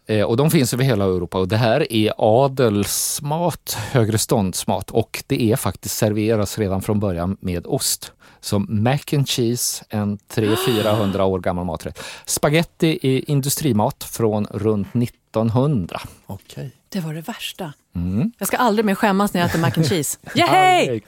Eh, 0.06 0.22
och 0.24 0.36
de 0.36 0.50
finns 0.50 0.74
över 0.74 0.84
hela 0.84 1.04
Europa 1.04 1.38
och 1.38 1.48
det 1.48 1.56
här 1.56 1.92
är 1.92 2.12
adelsmat, 2.16 3.78
högre 3.92 4.18
ståndsmat 4.18 4.90
och 4.90 5.24
det 5.26 5.52
är 5.52 5.56
faktiskt 5.56 5.96
serveras 5.96 6.58
redan 6.58 6.82
från 6.82 7.00
början 7.00 7.36
med 7.40 7.66
ost. 7.66 8.12
Som 8.42 8.66
mac 8.70 8.98
and 9.12 9.28
cheese, 9.28 9.84
en 9.88 10.18
300-400 10.18 11.20
år 11.22 11.40
gammal 11.40 11.64
maträtt. 11.64 12.02
Spaghetti 12.26 12.98
är 13.02 13.30
industrimat 13.30 14.04
från 14.04 14.46
runt 14.46 14.88
1900. 14.94 16.00
Okej. 16.30 16.70
Det 16.88 17.00
var 17.00 17.14
det 17.14 17.20
värsta. 17.20 17.72
Mm. 17.94 18.32
Jag 18.38 18.48
ska 18.48 18.56
aldrig 18.56 18.84
mer 18.84 18.94
skämmas 18.94 19.34
när 19.34 19.40
jag 19.40 19.50
äter 19.50 19.58
mac 19.58 19.70
and 19.76 19.88
cheese. 19.88 20.18
Yay! 20.34 21.00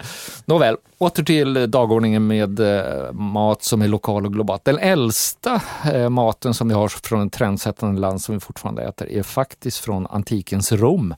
Nåväl, 0.45 0.77
åter 0.99 1.23
till 1.23 1.71
dagordningen 1.71 2.27
med 2.27 2.61
eh, 2.61 3.13
mat 3.13 3.63
som 3.63 3.83
är 3.83 3.89
lokal 3.89 4.27
och 4.27 4.33
globalt. 4.33 4.65
Den 4.65 4.79
äldsta 4.79 5.61
eh, 5.93 6.09
maten 6.09 6.55
som 6.55 6.69
vi 6.69 6.75
har 6.75 6.89
från 6.89 7.27
ett 7.27 7.33
trendsättande 7.33 8.01
land 8.01 8.23
som 8.23 8.35
vi 8.35 8.41
fortfarande 8.41 8.83
äter 8.83 9.09
är 9.09 9.23
faktiskt 9.23 9.79
från 9.79 10.07
antikens 10.07 10.73
Rom, 10.73 11.15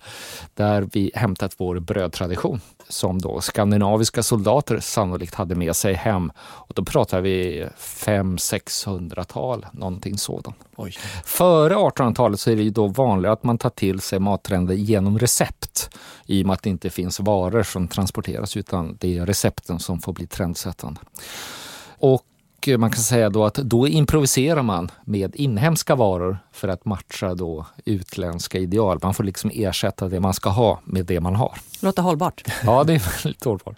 där 0.54 0.88
vi 0.92 1.11
hämtat 1.14 1.54
vår 1.56 1.78
brödtradition 1.78 2.61
som 2.88 3.20
då 3.20 3.40
skandinaviska 3.40 4.23
soldater 4.23 4.80
sannolikt 4.80 5.34
hade 5.34 5.54
med 5.54 5.76
sig 5.76 5.94
hem. 5.94 6.32
Och 6.38 6.73
då 6.75 6.84
pratar 6.84 7.20
vi 7.20 7.66
500-600-tal, 7.78 9.66
någonting 9.73 10.18
sådant. 10.18 10.56
Oj. 10.76 10.94
Före 11.25 11.75
1800-talet 11.75 12.40
så 12.40 12.50
är 12.50 12.56
det 12.56 12.62
ju 12.62 12.70
då 12.70 12.87
vanligare 12.87 13.32
att 13.32 13.42
man 13.42 13.58
tar 13.58 13.70
till 13.70 13.94
sig 14.01 14.19
mattrender 14.19 14.75
genom 14.75 15.19
recept. 15.19 15.91
I 16.27 16.43
och 16.43 16.47
med 16.47 16.55
att 16.55 16.63
det 16.63 16.71
inte 16.71 16.91
finns 16.91 17.21
varor 17.21 17.63
som 17.63 17.89
transporteras 17.89 18.57
utan 18.57 18.97
det 19.01 19.19
är 19.19 19.27
recepten 19.27 19.79
som 19.79 20.01
får 20.01 20.13
bli 20.13 20.27
trendsättande. 20.27 21.01
Och 21.99 22.25
man 22.79 22.91
kan 22.91 23.03
säga 23.03 23.31
då 23.31 23.45
att 23.45 23.55
då 23.55 23.89
improviserar 23.89 24.63
man 24.63 24.91
med 25.05 25.37
inhemska 25.37 25.95
varor 25.95 26.39
för 26.53 26.69
att 26.69 26.85
matcha 26.85 27.35
då 27.35 27.67
utländska 27.85 28.59
ideal. 28.59 28.99
Man 29.03 29.15
får 29.15 29.25
liksom 29.25 29.51
ersätta 29.55 30.09
det 30.09 30.21
man 30.21 30.35
ska 30.35 30.51
ha 30.51 30.81
med 30.85 31.07
det 31.07 31.21
man 31.21 31.35
har. 31.35 31.59
Låter 31.81 32.03
hållbart. 32.03 32.43
Ja, 32.65 32.85
det 32.85 32.95
är 32.95 33.23
väldigt 33.23 33.45
hållbart. 33.45 33.77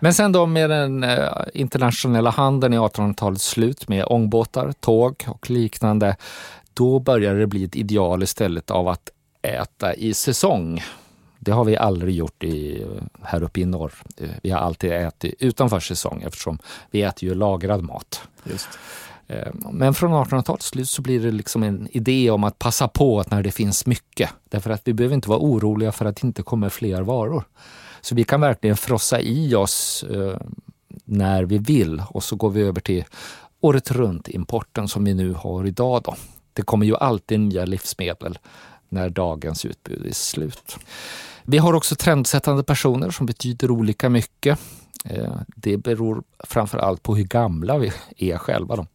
Men 0.00 0.14
sen 0.14 0.32
då 0.32 0.46
med 0.46 0.70
den 0.70 1.04
eh, 1.04 1.28
internationella 1.54 2.30
handeln 2.30 2.74
i 2.74 2.78
1800-talets 2.78 3.44
slut 3.44 3.88
med 3.88 4.04
ångbåtar, 4.06 4.72
tåg 4.72 5.24
och 5.28 5.50
liknande, 5.50 6.16
då 6.74 6.98
börjar 6.98 7.34
det 7.34 7.46
bli 7.46 7.64
ett 7.64 7.76
ideal 7.76 8.22
istället 8.22 8.70
av 8.70 8.88
att 8.88 9.10
äta 9.42 9.94
i 9.94 10.14
säsong. 10.14 10.82
Det 11.38 11.50
har 11.50 11.64
vi 11.64 11.76
aldrig 11.76 12.14
gjort 12.14 12.44
i, 12.44 12.86
här 13.22 13.42
uppe 13.42 13.60
i 13.60 13.64
norr. 13.64 13.92
Vi 14.42 14.50
har 14.50 14.58
alltid 14.58 14.92
ätit 14.92 15.34
utanför 15.38 15.80
säsong 15.80 16.22
eftersom 16.26 16.58
vi 16.90 17.02
äter 17.02 17.28
ju 17.28 17.34
lagrad 17.34 17.82
mat. 17.82 18.22
Just. 18.44 18.68
Eh, 19.28 19.52
men 19.72 19.94
från 19.94 20.12
1800-talets 20.12 20.66
slut 20.66 20.88
så 20.88 21.02
blir 21.02 21.20
det 21.20 21.30
liksom 21.30 21.62
en 21.62 21.88
idé 21.90 22.30
om 22.30 22.44
att 22.44 22.58
passa 22.58 22.88
på 22.88 23.24
när 23.30 23.42
det 23.42 23.50
finns 23.50 23.86
mycket. 23.86 24.30
Därför 24.48 24.70
att 24.70 24.82
vi 24.84 24.92
behöver 24.92 25.14
inte 25.14 25.28
vara 25.28 25.38
oroliga 25.38 25.92
för 25.92 26.04
att 26.04 26.16
det 26.16 26.26
inte 26.26 26.42
kommer 26.42 26.68
fler 26.68 27.02
varor. 27.02 27.44
Så 28.00 28.14
vi 28.14 28.24
kan 28.24 28.40
verkligen 28.40 28.76
frossa 28.76 29.20
i 29.20 29.54
oss 29.54 30.04
eh, 30.10 30.36
när 31.04 31.44
vi 31.44 31.58
vill 31.58 32.02
och 32.10 32.24
så 32.24 32.36
går 32.36 32.50
vi 32.50 32.62
över 32.62 32.80
till 32.80 33.04
året 33.60 33.90
runt-importen 33.90 34.88
som 34.88 35.04
vi 35.04 35.14
nu 35.14 35.32
har 35.32 35.66
idag. 35.66 36.02
Då. 36.02 36.16
Det 36.52 36.62
kommer 36.62 36.86
ju 36.86 36.96
alltid 36.96 37.40
nya 37.40 37.64
livsmedel 37.64 38.38
när 38.88 39.08
dagens 39.08 39.64
utbud 39.64 40.06
är 40.06 40.12
slut. 40.12 40.76
Vi 41.42 41.58
har 41.58 41.72
också 41.72 41.96
trendsättande 41.96 42.62
personer 42.62 43.10
som 43.10 43.26
betyder 43.26 43.70
olika 43.70 44.08
mycket. 44.08 44.58
Eh, 45.04 45.34
det 45.56 45.76
beror 45.76 46.22
framför 46.44 46.78
allt 46.78 47.02
på 47.02 47.16
hur 47.16 47.24
gamla 47.24 47.78
vi 47.78 47.92
är 48.16 48.38
själva. 48.38 48.76
Då. 48.76 48.86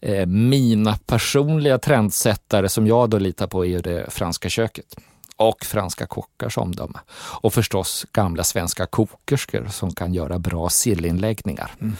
Eh, 0.00 0.26
mina 0.26 0.96
personliga 1.06 1.78
trendsättare 1.78 2.68
som 2.68 2.86
jag 2.86 3.10
då 3.10 3.18
litar 3.18 3.46
på 3.46 3.66
är 3.66 3.82
det 3.82 4.10
franska 4.10 4.48
köket 4.48 4.96
och 5.36 5.64
franska 5.64 6.06
kockars 6.06 6.58
omdöme. 6.58 6.98
Och 7.16 7.54
förstås 7.54 8.06
gamla 8.12 8.44
svenska 8.44 8.86
kokerskor 8.86 9.66
som 9.70 9.94
kan 9.94 10.14
göra 10.14 10.38
bra 10.38 10.68
sillinläggningar. 10.68 11.70
Mm. 11.80 11.96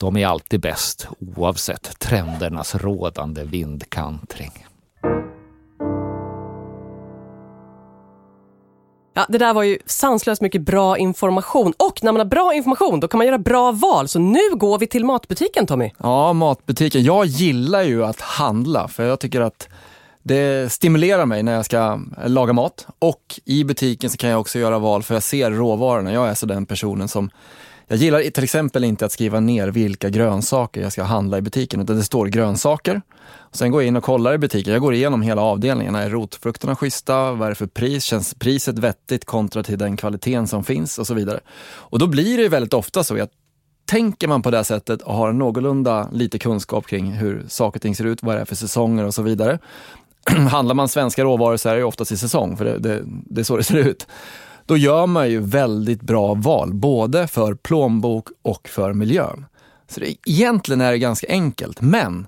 De 0.00 0.16
är 0.16 0.26
alltid 0.26 0.60
bäst 0.60 1.08
oavsett 1.36 1.98
trendernas 1.98 2.74
rådande 2.74 3.44
vindkantring. 3.44 4.66
Ja, 9.16 9.26
det 9.28 9.38
där 9.38 9.54
var 9.54 9.62
ju 9.62 9.78
sanslöst 9.86 10.42
mycket 10.42 10.62
bra 10.62 10.98
information. 10.98 11.72
Och 11.76 12.02
när 12.02 12.12
man 12.12 12.20
har 12.20 12.26
bra 12.26 12.54
information, 12.54 13.00
då 13.00 13.08
kan 13.08 13.18
man 13.18 13.26
göra 13.26 13.38
bra 13.38 13.72
val. 13.72 14.08
Så 14.08 14.18
nu 14.18 14.40
går 14.52 14.78
vi 14.78 14.86
till 14.86 15.04
matbutiken, 15.04 15.66
Tommy. 15.66 15.90
Ja, 15.98 16.32
matbutiken. 16.32 17.02
Jag 17.04 17.26
gillar 17.26 17.82
ju 17.82 18.04
att 18.04 18.20
handla, 18.20 18.88
för 18.88 19.04
jag 19.04 19.20
tycker 19.20 19.40
att 19.40 19.68
det 20.22 20.72
stimulerar 20.72 21.26
mig 21.26 21.42
när 21.42 21.52
jag 21.52 21.64
ska 21.64 22.00
eh, 22.22 22.28
laga 22.28 22.52
mat. 22.52 22.86
Och 22.98 23.40
i 23.44 23.64
butiken 23.64 24.10
så 24.10 24.16
kan 24.16 24.30
jag 24.30 24.40
också 24.40 24.58
göra 24.58 24.78
val, 24.78 25.02
för 25.02 25.14
jag 25.14 25.22
ser 25.22 25.50
råvarorna. 25.50 26.12
Jag 26.12 26.28
är 26.28 26.34
så 26.34 26.46
den 26.46 26.66
personen 26.66 27.08
som 27.08 27.30
jag 27.88 27.98
gillar 27.98 28.30
till 28.30 28.44
exempel 28.44 28.84
inte 28.84 29.06
att 29.06 29.12
skriva 29.12 29.40
ner 29.40 29.68
vilka 29.68 30.08
grönsaker 30.08 30.80
jag 30.80 30.92
ska 30.92 31.02
handla 31.02 31.38
i 31.38 31.42
butiken, 31.42 31.80
utan 31.80 31.96
det 31.96 32.04
står 32.04 32.26
grönsaker. 32.26 33.02
Sen 33.52 33.70
går 33.70 33.82
jag 33.82 33.88
in 33.88 33.96
och 33.96 34.04
kollar 34.04 34.34
i 34.34 34.38
butiken. 34.38 34.72
Jag 34.72 34.82
går 34.82 34.94
igenom 34.94 35.22
hela 35.22 35.42
avdelningen. 35.42 35.94
Är 35.94 36.10
rotfrukterna 36.10 36.76
schyssta? 36.76 37.32
Vad 37.32 37.46
är 37.46 37.48
det 37.48 37.54
för 37.54 37.66
pris? 37.66 38.04
Känns 38.04 38.34
priset 38.34 38.78
vettigt 38.78 39.24
kontra 39.24 39.62
till 39.62 39.78
den 39.78 39.96
kvaliteten 39.96 40.46
som 40.46 40.64
finns 40.64 40.98
och 40.98 41.06
så 41.06 41.14
vidare. 41.14 41.40
Och 41.66 41.98
då 41.98 42.06
blir 42.06 42.38
det 42.38 42.48
väldigt 42.48 42.74
ofta 42.74 43.04
så 43.04 43.22
att 43.22 43.30
tänker 43.86 44.28
man 44.28 44.42
på 44.42 44.50
det 44.50 44.64
sättet 44.64 45.02
och 45.02 45.14
har 45.14 45.32
någorlunda 45.32 46.08
lite 46.12 46.38
kunskap 46.38 46.86
kring 46.86 47.12
hur 47.12 47.44
saker 47.48 47.78
och 47.78 47.82
ting 47.82 47.96
ser 47.96 48.04
ut, 48.04 48.22
vad 48.22 48.36
det 48.36 48.40
är 48.40 48.44
för 48.44 48.54
säsonger 48.54 49.04
och 49.04 49.14
så 49.14 49.22
vidare. 49.22 49.58
Handlar 50.50 50.74
man 50.74 50.88
svenska 50.88 51.24
råvaror 51.24 51.56
så 51.56 51.68
är 51.68 51.76
det 51.76 51.84
oftast 51.84 52.12
i 52.12 52.16
säsong, 52.16 52.56
för 52.56 52.64
det, 52.64 52.78
det, 52.78 53.02
det 53.04 53.40
är 53.40 53.44
så 53.44 53.56
det 53.56 53.64
ser 53.64 53.78
ut. 53.78 54.06
Då 54.66 54.76
gör 54.76 55.06
man 55.06 55.30
ju 55.30 55.40
väldigt 55.40 56.02
bra 56.02 56.34
val, 56.34 56.74
både 56.74 57.26
för 57.26 57.54
plånbok 57.54 58.28
och 58.42 58.68
för 58.68 58.92
miljön. 58.92 59.44
Så 59.88 60.00
det, 60.00 60.16
egentligen 60.26 60.80
är 60.80 60.92
det 60.92 60.98
ganska 60.98 61.26
enkelt, 61.28 61.80
men 61.80 62.26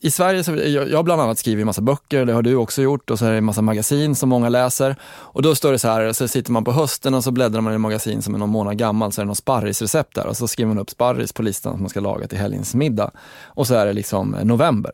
i 0.00 0.10
Sverige, 0.10 0.44
så, 0.44 0.52
jag, 0.56 0.90
jag 0.90 0.96
har 0.96 1.02
bland 1.02 1.20
annat 1.20 1.38
skrivit 1.38 1.62
en 1.62 1.66
massa 1.66 1.80
böcker, 1.80 2.24
det 2.24 2.32
har 2.32 2.42
du 2.42 2.54
också 2.54 2.82
gjort, 2.82 3.10
och 3.10 3.18
så 3.18 3.26
är 3.26 3.30
det 3.30 3.38
en 3.38 3.44
massa 3.44 3.62
magasin 3.62 4.14
som 4.14 4.28
många 4.28 4.48
läser. 4.48 4.96
Och 5.04 5.42
då 5.42 5.54
står 5.54 5.72
det 5.72 5.78
så 5.78 5.88
här, 5.88 6.12
så 6.12 6.28
sitter 6.28 6.52
man 6.52 6.64
på 6.64 6.72
hösten 6.72 7.14
och 7.14 7.24
så 7.24 7.30
bläddrar 7.30 7.60
man 7.60 7.72
i 7.72 7.74
en 7.74 7.80
magasin 7.80 8.22
som 8.22 8.34
är 8.34 8.38
någon 8.38 8.48
månad 8.48 8.78
gammal, 8.78 9.12
så 9.12 9.20
är 9.20 9.24
det 9.24 9.26
någon 9.26 9.36
sparrisrecept 9.36 10.14
där 10.14 10.26
och 10.26 10.36
så 10.36 10.48
skriver 10.48 10.68
man 10.68 10.78
upp 10.78 10.90
sparris 10.90 11.32
på 11.32 11.42
listan 11.42 11.72
som 11.72 11.80
man 11.82 11.90
ska 11.90 12.00
laga 12.00 12.28
till 12.28 12.38
helgens 12.38 12.74
middag. 12.74 13.10
Och 13.44 13.66
så 13.66 13.74
är 13.74 13.86
det 13.86 13.92
liksom 13.92 14.36
november. 14.42 14.92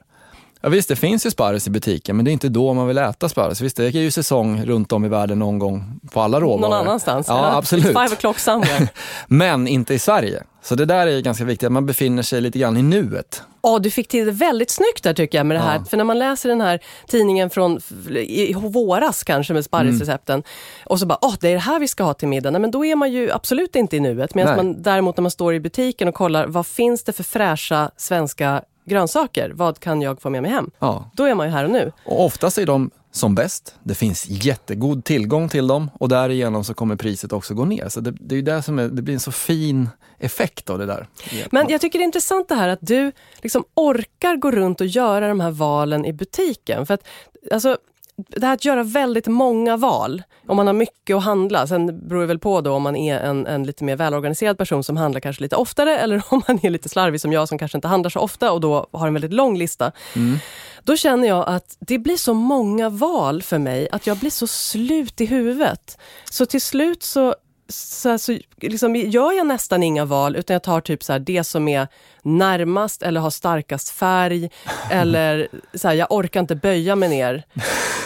Ja 0.63 0.69
visst, 0.69 0.89
det 0.89 0.97
finns 0.97 1.27
ju 1.27 1.31
sparris 1.31 1.67
i 1.67 1.71
butiken, 1.71 2.17
men 2.17 2.25
det 2.25 2.31
är 2.31 2.33
inte 2.33 2.49
då 2.49 2.75
man 2.75 2.87
vill 2.89 2.99
äta 2.99 3.29
sparris. 3.29 3.61
Visst, 3.61 3.77
det 3.77 3.85
är 3.85 3.91
ju 3.91 4.11
säsong 4.11 4.65
runt 4.65 4.93
om 4.93 5.05
i 5.05 5.09
världen 5.09 5.39
någon 5.39 5.59
gång 5.59 6.01
på 6.13 6.21
alla 6.21 6.41
råvaror. 6.41 6.61
Någon 6.61 6.73
annanstans? 6.73 7.29
Ja, 7.29 7.39
eller? 7.39 7.59
absolut. 7.59 7.85
It's 7.85 8.07
five 8.07 8.17
o'clock 8.17 8.39
somewhere. 8.39 8.89
men 9.27 9.69
inte 9.69 9.95
i 9.95 9.99
Sverige. 9.99 10.43
Så 10.63 10.75
det 10.75 10.85
där 10.85 11.07
är 11.07 11.21
ganska 11.21 11.45
viktigt, 11.45 11.67
att 11.67 11.73
man 11.73 11.87
befinner 11.87 12.23
sig 12.23 12.41
lite 12.41 12.59
grann 12.59 12.77
i 12.77 12.83
nuet. 12.83 13.43
Ja, 13.63 13.79
du 13.79 13.91
fick 13.91 14.09
till 14.09 14.27
det 14.27 14.33
väldigt 14.33 14.71
snyggt 14.71 15.03
där 15.03 15.15
tycker 15.15 15.39
jag 15.39 15.47
med 15.47 15.57
det 15.57 15.61
här. 15.61 15.79
Ja. 15.79 15.85
För 15.85 15.97
när 15.97 16.05
man 16.05 16.19
läser 16.19 16.49
den 16.49 16.61
här 16.61 16.81
tidningen 17.07 17.51
från 17.51 17.81
i 18.17 18.55
våras 18.55 19.25
kanske 19.25 19.55
med 19.55 19.65
sparrisrecepten 19.65 20.35
mm. 20.35 20.45
och 20.85 20.99
så 20.99 21.07
bara, 21.07 21.19
åh, 21.21 21.35
det 21.41 21.49
är 21.49 21.53
det 21.53 21.59
här 21.59 21.79
vi 21.79 21.89
ska 21.89 22.05
ha 22.05 22.15
till 22.15 22.29
middag. 22.29 22.51
Nej, 22.51 22.61
men 22.61 22.71
då 22.71 22.85
är 22.85 22.97
man 22.97 23.13
ju 23.13 23.31
absolut 23.31 23.77
inte 23.77 23.97
i 23.97 24.01
nuet. 24.01 24.35
Medan 24.35 24.57
man 24.57 24.83
däremot 24.83 25.17
när 25.17 25.23
man 25.23 25.31
står 25.31 25.55
i 25.55 25.61
butiken 25.61 26.09
och 26.09 26.15
kollar, 26.15 26.47
vad 26.47 26.67
finns 26.67 27.05
det 27.05 27.13
för 27.13 27.23
fräscha 27.23 27.91
svenska 27.97 28.63
grönsaker, 28.85 29.53
vad 29.55 29.81
kan 29.81 30.03
jag 30.03 30.23
få 30.23 30.31
med 30.31 30.43
mig 30.43 30.51
hem? 30.51 30.71
Ja. 30.79 31.11
Då 31.15 31.25
är 31.25 31.35
man 31.35 31.47
ju 31.47 31.53
här 31.53 31.65
och 31.65 31.71
nu. 31.71 31.93
Och 32.05 32.25
oftast 32.25 32.59
är 32.59 32.67
de 32.67 32.91
som 33.13 33.35
bäst. 33.35 33.75
Det 33.83 33.95
finns 33.95 34.27
jättegod 34.29 35.05
tillgång 35.05 35.49
till 35.49 35.67
dem 35.67 35.91
och 36.01 36.09
därigenom 36.09 36.65
så 36.65 36.75
kommer 36.75 36.97
priset 36.97 37.33
också 37.33 37.55
gå 37.55 37.65
ner. 37.65 37.89
Så 37.89 38.01
det, 38.01 38.11
det 38.21 38.37
är 38.37 38.43
det 38.43 38.63
som 38.63 38.79
är, 38.79 38.89
det 38.89 39.03
blir 39.03 39.15
en 39.15 39.21
så 39.21 39.33
fin 39.33 39.89
effekt 40.19 40.71
av 40.71 40.79
det 40.79 40.87
där. 40.87 41.09
Men 41.51 41.69
jag 41.69 41.81
tycker 41.81 41.99
det 41.99 42.03
är 42.03 42.07
intressant 42.07 42.49
det 42.49 42.55
här 42.55 42.69
att 42.69 42.79
du 42.83 43.13
liksom 43.43 43.65
orkar 43.75 44.37
gå 44.37 44.51
runt 44.51 44.81
och 44.81 44.87
göra 44.87 45.29
de 45.29 45.41
här 45.41 45.51
valen 45.51 46.05
i 46.05 46.13
butiken. 46.13 46.87
För 46.87 46.95
att, 46.95 47.07
alltså, 47.53 47.77
det 48.17 48.47
här 48.47 48.55
att 48.55 48.65
göra 48.65 48.83
väldigt 48.83 49.27
många 49.27 49.77
val, 49.77 50.23
om 50.47 50.57
man 50.57 50.67
har 50.67 50.75
mycket 50.75 51.17
att 51.17 51.25
handla, 51.25 51.67
sen 51.67 52.09
beror 52.09 52.21
det 52.21 52.27
väl 52.27 52.39
på 52.39 52.61
då 52.61 52.73
om 52.73 52.83
man 52.83 52.97
är 52.97 53.21
en, 53.21 53.47
en 53.47 53.65
lite 53.65 53.85
mer 53.85 53.97
välorganiserad 53.97 54.59
person 54.59 54.85
som 54.85 54.97
handlar 54.97 55.21
kanske 55.21 55.43
lite 55.43 55.57
oftare 55.57 55.99
eller 55.99 56.23
om 56.29 56.43
man 56.49 56.59
är 56.63 56.71
lite 56.71 56.89
slarvig 56.89 57.21
som 57.21 57.33
jag 57.33 57.49
som 57.49 57.59
kanske 57.59 57.79
inte 57.79 57.89
handlar 57.89 58.11
så 58.11 58.21
ofta 58.21 58.53
och 58.53 58.61
då 58.61 58.87
har 58.93 59.07
en 59.07 59.15
väldigt 59.15 59.33
lång 59.33 59.59
lista. 59.59 59.93
Mm. 60.17 60.39
Då 60.85 60.97
känner 60.97 61.29
jag 61.29 61.49
att 61.49 61.77
det 61.81 61.99
blir 61.99 62.17
så 62.17 62.35
många 62.35 62.89
val 62.89 63.43
för 63.43 63.59
mig 63.59 63.89
att 63.93 64.07
jag 64.07 64.17
blir 64.17 64.31
så 64.31 64.47
slut 64.47 65.21
i 65.21 65.25
huvudet. 65.25 65.99
Så 66.31 66.47
till 66.47 66.61
slut 66.61 67.03
så 67.03 67.35
så, 67.73 68.19
så 68.19 68.39
liksom, 68.61 68.97
gör 68.97 69.33
jag 69.33 69.47
nästan 69.47 69.83
inga 69.83 70.05
val 70.05 70.37
utan 70.37 70.55
jag 70.55 70.63
tar 70.63 70.81
typ 70.81 71.03
så 71.03 71.13
här, 71.13 71.21
det 71.21 71.45
som 71.45 71.69
är 71.69 71.89
närmast 72.23 73.03
eller 73.03 73.21
har 73.21 73.31
starkast 73.31 73.91
färg. 73.91 74.51
eller 74.91 75.49
så 75.75 75.89
här, 75.89 75.95
jag 75.95 76.13
orkar 76.13 76.41
inte 76.41 76.55
böja 76.55 76.97
mig 76.97 77.09
ner. 77.09 77.43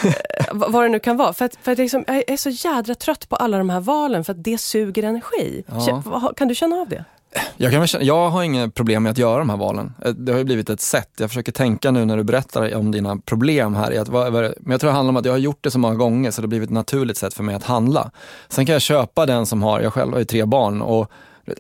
Eh, 0.05 0.47
vad 0.53 0.85
det 0.85 0.89
nu 0.89 0.99
kan 0.99 1.17
vara. 1.17 1.33
För, 1.33 1.45
att, 1.45 1.57
för 1.63 1.73
att 1.73 1.79
liksom, 1.79 2.05
jag 2.07 2.25
är 2.27 2.37
så 2.37 2.51
jädra 2.51 2.95
trött 2.95 3.29
på 3.29 3.37
alla 3.37 3.59
de 3.59 3.71
här 3.71 3.81
valen 3.81 4.25
för 4.25 4.33
att 4.33 4.45
det 4.45 4.59
suger 4.59 5.03
energi. 5.03 5.65
Ja. 5.67 6.33
Kan 6.37 6.49
du 6.49 6.55
känna 6.55 6.77
av 6.77 6.89
det? 6.89 7.05
Jag, 7.57 7.73
kan 7.73 7.87
känna, 7.87 8.05
jag 8.05 8.31
har 8.31 8.43
inga 8.43 8.71
problem 8.71 9.03
med 9.03 9.11
att 9.11 9.19
göra 9.19 9.39
de 9.39 9.51
här 9.51 9.57
valen. 9.57 9.95
Eh, 10.05 10.11
det 10.11 10.33
har 10.33 10.39
ju 10.39 10.45
blivit 10.45 10.71
ett 10.71 10.81
sätt. 10.81 11.11
Jag 11.19 11.31
försöker 11.31 11.53
tänka 11.53 11.91
nu 11.91 12.05
när 12.05 12.17
du 12.17 12.25
berättar 12.25 12.75
om 12.77 12.91
dina 12.91 13.17
problem 13.17 13.75
här. 13.75 14.01
Att, 14.01 14.09
men 14.09 14.71
jag 14.71 14.81
tror 14.81 14.91
det 14.91 14.97
handlar 14.97 15.11
om 15.11 15.17
att 15.17 15.25
jag 15.25 15.33
har 15.33 15.39
gjort 15.39 15.59
det 15.61 15.71
så 15.71 15.79
många 15.79 15.95
gånger 15.95 16.31
så 16.31 16.41
det 16.41 16.47
har 16.47 16.49
blivit 16.49 16.69
ett 16.69 16.75
naturligt 16.75 17.17
sätt 17.17 17.35
för 17.35 17.43
mig 17.43 17.55
att 17.55 17.65
handla. 17.65 18.11
Sen 18.49 18.67
kan 18.67 18.73
jag 18.73 18.83
köpa 18.83 19.27
den 19.27 19.47
som 19.47 19.63
har, 19.63 19.81
jag 19.81 19.93
själv 19.93 20.13
har 20.13 20.19
ju 20.19 20.25
tre 20.25 20.45
barn 20.45 20.83
och 20.83 21.11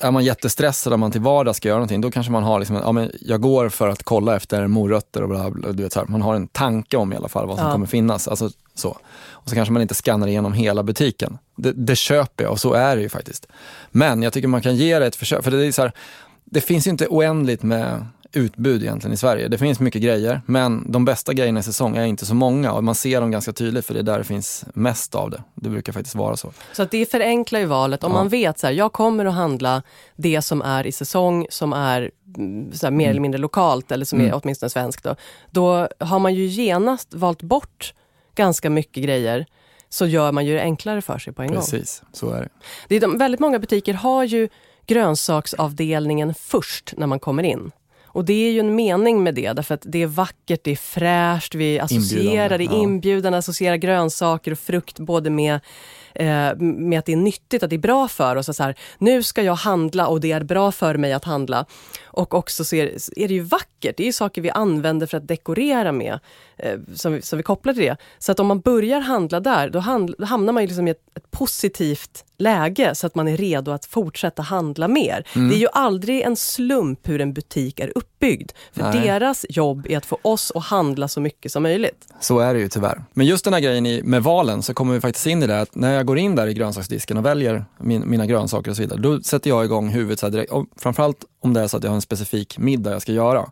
är 0.00 0.10
man 0.10 0.24
jättestressad 0.24 0.92
om 0.92 1.00
man 1.00 1.10
till 1.10 1.20
vardags 1.20 1.56
ska 1.56 1.68
göra 1.68 1.78
någonting, 1.78 2.00
då 2.00 2.10
kanske 2.10 2.32
man 2.32 2.42
har 2.42 2.58
liksom, 2.58 2.76
ja, 2.76 2.92
men 2.92 3.10
jag 3.20 3.40
går 3.40 3.68
för 3.68 3.88
att 3.88 4.02
kolla 4.02 4.36
efter 4.36 4.66
morötter 4.66 5.22
och 5.22 5.28
bla, 5.28 5.50
bla, 5.50 5.72
du 5.72 5.82
vet, 5.82 5.92
så 5.92 6.00
här, 6.00 6.06
man 6.06 6.22
har 6.22 6.34
en 6.34 6.48
tanke 6.48 6.96
om 6.96 7.12
i 7.12 7.16
alla 7.16 7.28
fall 7.28 7.46
vad 7.46 7.58
som 7.58 7.66
ja. 7.66 7.72
kommer 7.72 7.86
finnas. 7.86 8.28
Alltså, 8.28 8.50
så. 8.74 8.88
Och 9.30 9.48
så 9.48 9.54
kanske 9.54 9.72
man 9.72 9.82
inte 9.82 9.94
skannar 9.94 10.26
igenom 10.26 10.52
hela 10.52 10.82
butiken. 10.82 11.38
Det, 11.56 11.72
det 11.72 11.96
köper 11.96 12.44
jag 12.44 12.52
och 12.52 12.60
så 12.60 12.72
är 12.72 12.96
det 12.96 13.02
ju 13.02 13.08
faktiskt. 13.08 13.46
Men 13.90 14.22
jag 14.22 14.32
tycker 14.32 14.48
man 14.48 14.62
kan 14.62 14.76
ge 14.76 14.98
det 14.98 15.06
ett 15.06 15.16
försök, 15.16 15.44
för 15.44 15.50
det 15.50 15.66
är 15.66 15.72
så 15.72 15.82
här, 15.82 15.92
det 16.44 16.60
finns 16.60 16.86
ju 16.86 16.90
inte 16.90 17.06
oändligt 17.06 17.62
med 17.62 18.06
utbud 18.32 18.82
egentligen 18.82 19.14
i 19.14 19.16
Sverige. 19.16 19.48
Det 19.48 19.58
finns 19.58 19.80
mycket 19.80 20.02
grejer, 20.02 20.40
men 20.46 20.92
de 20.92 21.04
bästa 21.04 21.32
grejerna 21.32 21.60
i 21.60 21.62
säsong 21.62 21.96
är 21.96 22.04
inte 22.04 22.26
så 22.26 22.34
många 22.34 22.72
och 22.72 22.84
man 22.84 22.94
ser 22.94 23.20
dem 23.20 23.30
ganska 23.30 23.52
tydligt 23.52 23.86
för 23.86 23.94
det 23.94 24.00
är 24.00 24.04
där 24.04 24.18
det 24.18 24.24
finns 24.24 24.64
mest 24.74 25.14
av 25.14 25.30
det. 25.30 25.42
Det 25.54 25.68
brukar 25.68 25.92
faktiskt 25.92 26.14
vara 26.14 26.36
så. 26.36 26.52
Så 26.72 26.82
att 26.82 26.90
det 26.90 27.10
förenklar 27.10 27.60
ju 27.60 27.66
valet. 27.66 28.04
Om 28.04 28.12
ja. 28.12 28.18
man 28.18 28.28
vet 28.28 28.58
så 28.58 28.66
här, 28.66 28.74
jag 28.74 28.92
kommer 28.92 29.24
att 29.24 29.34
handla 29.34 29.82
det 30.16 30.42
som 30.42 30.62
är 30.62 30.86
i 30.86 30.92
säsong, 30.92 31.46
som 31.50 31.72
är 31.72 32.10
mm, 32.36 32.72
så 32.72 32.86
här, 32.86 32.90
mer 32.90 33.04
mm. 33.04 33.10
eller 33.10 33.20
mindre 33.20 33.40
lokalt 33.40 33.92
eller 33.92 34.04
som 34.04 34.20
mm. 34.20 34.32
är 34.32 34.40
åtminstone 34.42 34.70
svenskt. 34.70 35.04
Då, 35.04 35.16
då 35.50 35.88
har 36.00 36.18
man 36.18 36.34
ju 36.34 36.46
genast 36.46 37.14
valt 37.14 37.42
bort 37.42 37.94
ganska 38.34 38.70
mycket 38.70 39.04
grejer 39.04 39.46
så 39.96 40.06
gör 40.06 40.32
man 40.32 40.46
ju 40.46 40.54
det 40.54 40.60
enklare 40.60 41.02
för 41.02 41.18
sig 41.18 41.32
på 41.32 41.42
en 41.42 41.48
Precis, 41.48 41.70
gång. 41.72 41.80
Precis, 41.80 42.02
så 42.12 42.30
är 42.30 42.40
det. 42.40 42.48
det 42.88 42.96
är 42.96 43.00
de, 43.00 43.18
väldigt 43.18 43.40
många 43.40 43.58
butiker 43.58 43.94
har 43.94 44.24
ju 44.24 44.48
grönsaksavdelningen 44.86 46.34
först 46.34 46.94
när 46.96 47.06
man 47.06 47.20
kommer 47.20 47.42
in. 47.42 47.70
Och 48.06 48.24
det 48.24 48.32
är 48.32 48.52
ju 48.52 48.60
en 48.60 48.74
mening 48.74 49.22
med 49.22 49.34
det, 49.34 49.52
därför 49.52 49.74
att 49.74 49.82
det 49.84 50.02
är 50.02 50.06
vackert, 50.06 50.60
det 50.64 50.70
är 50.70 50.76
fräscht, 50.76 51.54
vi 51.54 51.78
associerar, 51.78 52.58
det 52.58 52.64
är 52.64 52.72
ja. 52.72 52.82
inbjudande, 52.82 53.38
associerar 53.38 53.76
grönsaker 53.76 54.52
och 54.52 54.58
frukt 54.58 54.98
både 54.98 55.30
med 55.30 55.60
eh, 56.14 56.56
med 56.58 56.98
att 56.98 57.04
det 57.04 57.12
är 57.12 57.16
nyttigt, 57.16 57.62
att 57.62 57.70
det 57.70 57.76
är 57.76 57.80
bra 57.80 58.08
för 58.08 58.36
oss. 58.36 58.56
Så 58.56 58.62
här, 58.62 58.74
nu 58.98 59.22
ska 59.22 59.42
jag 59.42 59.54
handla 59.54 60.06
och 60.06 60.20
det 60.20 60.32
är 60.32 60.42
bra 60.42 60.72
för 60.72 60.96
mig 60.96 61.12
att 61.12 61.24
handla. 61.24 61.66
Och 62.04 62.34
också 62.34 62.64
så 62.64 62.76
är, 62.76 62.86
är 63.16 63.28
det 63.28 63.34
ju 63.34 63.40
vackert, 63.40 63.96
det 63.96 64.02
är 64.02 64.06
ju 64.06 64.12
saker 64.12 64.42
vi 64.42 64.50
använder 64.50 65.06
för 65.06 65.16
att 65.16 65.28
dekorera 65.28 65.92
med, 65.92 66.20
eh, 66.56 66.78
som, 66.94 67.12
vi, 67.12 67.22
som 67.22 67.36
vi 67.36 67.42
kopplar 67.42 67.72
till 67.72 67.82
det. 67.82 67.96
Så 68.18 68.32
att 68.32 68.40
om 68.40 68.46
man 68.46 68.60
börjar 68.60 69.00
handla 69.00 69.40
där, 69.40 69.70
då, 69.70 69.78
handl, 69.78 70.12
då 70.18 70.24
hamnar 70.24 70.52
man 70.52 70.62
ju 70.62 70.66
liksom 70.66 70.88
i 70.88 70.90
ett, 70.90 71.02
ett 71.14 71.30
positivt 71.30 72.24
läge 72.38 72.94
så 72.94 73.06
att 73.06 73.14
man 73.14 73.28
är 73.28 73.36
redo 73.36 73.70
att 73.70 73.84
fortsätta 73.84 74.42
handla 74.42 74.88
mer. 74.88 75.26
Mm. 75.34 75.48
Det 75.48 75.54
är 75.54 75.58
ju 75.58 75.68
aldrig 75.72 76.22
en 76.22 76.36
slump 76.36 77.08
hur 77.08 77.20
en 77.20 77.32
butik 77.32 77.80
är 77.80 77.92
uppbyggd. 77.94 78.52
För 78.72 78.82
Nej. 78.82 79.00
deras 79.00 79.46
jobb 79.48 79.86
är 79.88 79.96
att 79.96 80.06
få 80.06 80.18
oss 80.22 80.52
att 80.54 80.64
handla 80.64 81.08
så 81.08 81.20
mycket 81.20 81.52
som 81.52 81.62
möjligt. 81.62 82.06
Så 82.20 82.38
är 82.38 82.54
det 82.54 82.60
ju 82.60 82.68
tyvärr. 82.68 83.04
Men 83.12 83.26
just 83.26 83.44
den 83.44 83.54
här 83.54 83.60
grejen 83.60 83.86
i, 83.86 84.02
med 84.02 84.22
valen 84.22 84.62
så 84.62 84.74
kommer 84.74 84.94
vi 84.94 85.00
faktiskt 85.00 85.26
in 85.26 85.42
i 85.42 85.46
det 85.46 85.60
att 85.60 85.74
när 85.74 85.94
jag 85.94 86.06
går 86.06 86.18
in 86.18 86.34
där 86.34 86.46
i 86.46 86.54
grönsaksdisken 86.54 87.16
och 87.16 87.26
väljer 87.26 87.64
min, 87.78 88.10
mina 88.10 88.26
grönsaker 88.26 88.70
och 88.70 88.76
så 88.76 88.82
vidare, 88.82 89.00
då 89.00 89.20
sätter 89.20 89.50
jag 89.50 89.64
igång 89.64 89.88
huvudet 89.88 90.18
så 90.18 90.26
här 90.26 90.30
direkt. 90.30 90.52
Och 90.52 90.66
framförallt 90.76 91.24
om 91.40 91.54
det 91.54 91.60
är 91.60 91.66
så 91.66 91.76
att 91.76 91.82
jag 91.82 91.90
har 91.90 91.94
en 91.96 92.02
specifik 92.02 92.58
middag 92.58 92.92
jag 92.92 93.02
ska 93.02 93.12
göra. 93.12 93.50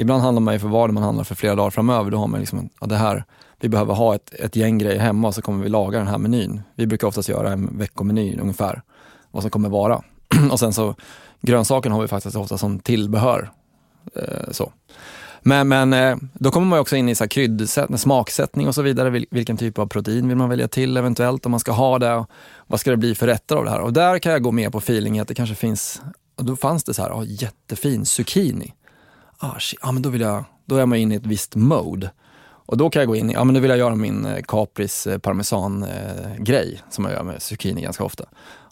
Ibland 0.00 0.22
handlar 0.22 0.40
man 0.40 0.54
ju 0.54 0.60
för 0.60 0.68
vardag, 0.68 0.94
man 0.94 1.02
handlar 1.02 1.24
för 1.24 1.34
flera 1.34 1.54
dagar 1.54 1.70
framöver. 1.70 2.10
Då 2.10 2.18
har 2.18 2.26
man 2.26 2.40
liksom, 2.40 2.68
ja, 2.80 2.86
det 2.86 2.96
här, 2.96 3.24
vi 3.60 3.68
behöver 3.68 3.94
ha 3.94 4.14
ett, 4.14 4.34
ett 4.34 4.56
gäng 4.56 4.78
grejer 4.78 5.00
hemma 5.00 5.28
och 5.28 5.34
så 5.34 5.42
kommer 5.42 5.64
vi 5.64 5.68
laga 5.68 5.98
den 5.98 6.06
här 6.06 6.18
menyn. 6.18 6.62
Vi 6.74 6.86
brukar 6.86 7.08
oftast 7.08 7.28
göra 7.28 7.52
en 7.52 7.78
veckomeny 7.78 8.38
ungefär, 8.40 8.82
vad 9.30 9.42
som 9.42 9.50
kommer 9.50 9.68
vara. 9.68 10.02
och 10.50 10.60
sen 10.60 10.72
så 10.72 10.94
grönsakerna 11.40 11.94
har 11.94 12.02
vi 12.02 12.08
faktiskt 12.08 12.36
ofta 12.36 12.58
som 12.58 12.78
tillbehör. 12.78 13.50
Eh, 14.14 14.50
så. 14.50 14.72
Men, 15.42 15.68
men 15.68 15.92
eh, 15.92 16.16
då 16.32 16.50
kommer 16.50 16.66
man 16.66 16.78
också 16.78 16.96
in 16.96 17.08
i 17.08 17.14
så 17.14 17.24
här 17.24 17.96
smaksättning 17.96 18.68
och 18.68 18.74
så 18.74 18.82
vidare. 18.82 19.24
Vilken 19.30 19.56
typ 19.56 19.78
av 19.78 19.86
protein 19.86 20.28
vill 20.28 20.36
man 20.36 20.48
välja 20.48 20.68
till 20.68 20.96
eventuellt 20.96 21.46
om 21.46 21.50
man 21.50 21.60
ska 21.60 21.72
ha 21.72 21.98
det? 21.98 22.24
Vad 22.66 22.80
ska 22.80 22.90
det 22.90 22.96
bli 22.96 23.14
för 23.14 23.26
rätter 23.26 23.56
av 23.56 23.64
det 23.64 23.70
här? 23.70 23.80
Och 23.80 23.92
där 23.92 24.18
kan 24.18 24.32
jag 24.32 24.42
gå 24.42 24.50
med 24.50 24.72
på 24.72 24.78
feeling 24.78 25.18
att 25.18 25.28
det 25.28 25.34
kanske 25.34 25.54
finns, 25.54 26.02
och 26.36 26.44
då 26.44 26.56
fanns 26.56 26.84
det 26.84 26.94
så 26.94 27.02
här, 27.02 27.10
oh, 27.10 27.24
jättefin 27.26 28.06
zucchini. 28.06 28.74
Ah, 29.40 29.58
shit, 29.58 29.78
ah, 29.82 29.92
men 29.92 30.02
då, 30.02 30.08
vill 30.08 30.20
jag, 30.20 30.44
då 30.66 30.76
är 30.76 30.86
man 30.86 30.98
inne 30.98 31.14
i 31.14 31.16
ett 31.16 31.26
visst 31.26 31.54
mode. 31.54 32.10
Och 32.68 32.76
då 32.76 32.90
kan 32.90 33.00
jag 33.00 33.08
gå 33.08 33.16
in 33.16 33.30
i, 33.30 33.32
ja 33.32 33.44
men 33.44 33.54
nu 33.54 33.60
vill 33.60 33.70
jag 33.70 33.78
göra 33.78 33.94
min 33.94 34.26
eh, 34.26 34.42
Capris 34.48 35.06
eh, 35.06 35.18
parmesan 35.18 35.82
eh, 35.82 36.36
grej 36.38 36.82
som 36.90 37.04
jag 37.04 37.12
gör 37.12 37.22
med 37.22 37.42
zucchini 37.42 37.82
ganska 37.82 38.04
ofta. 38.04 38.24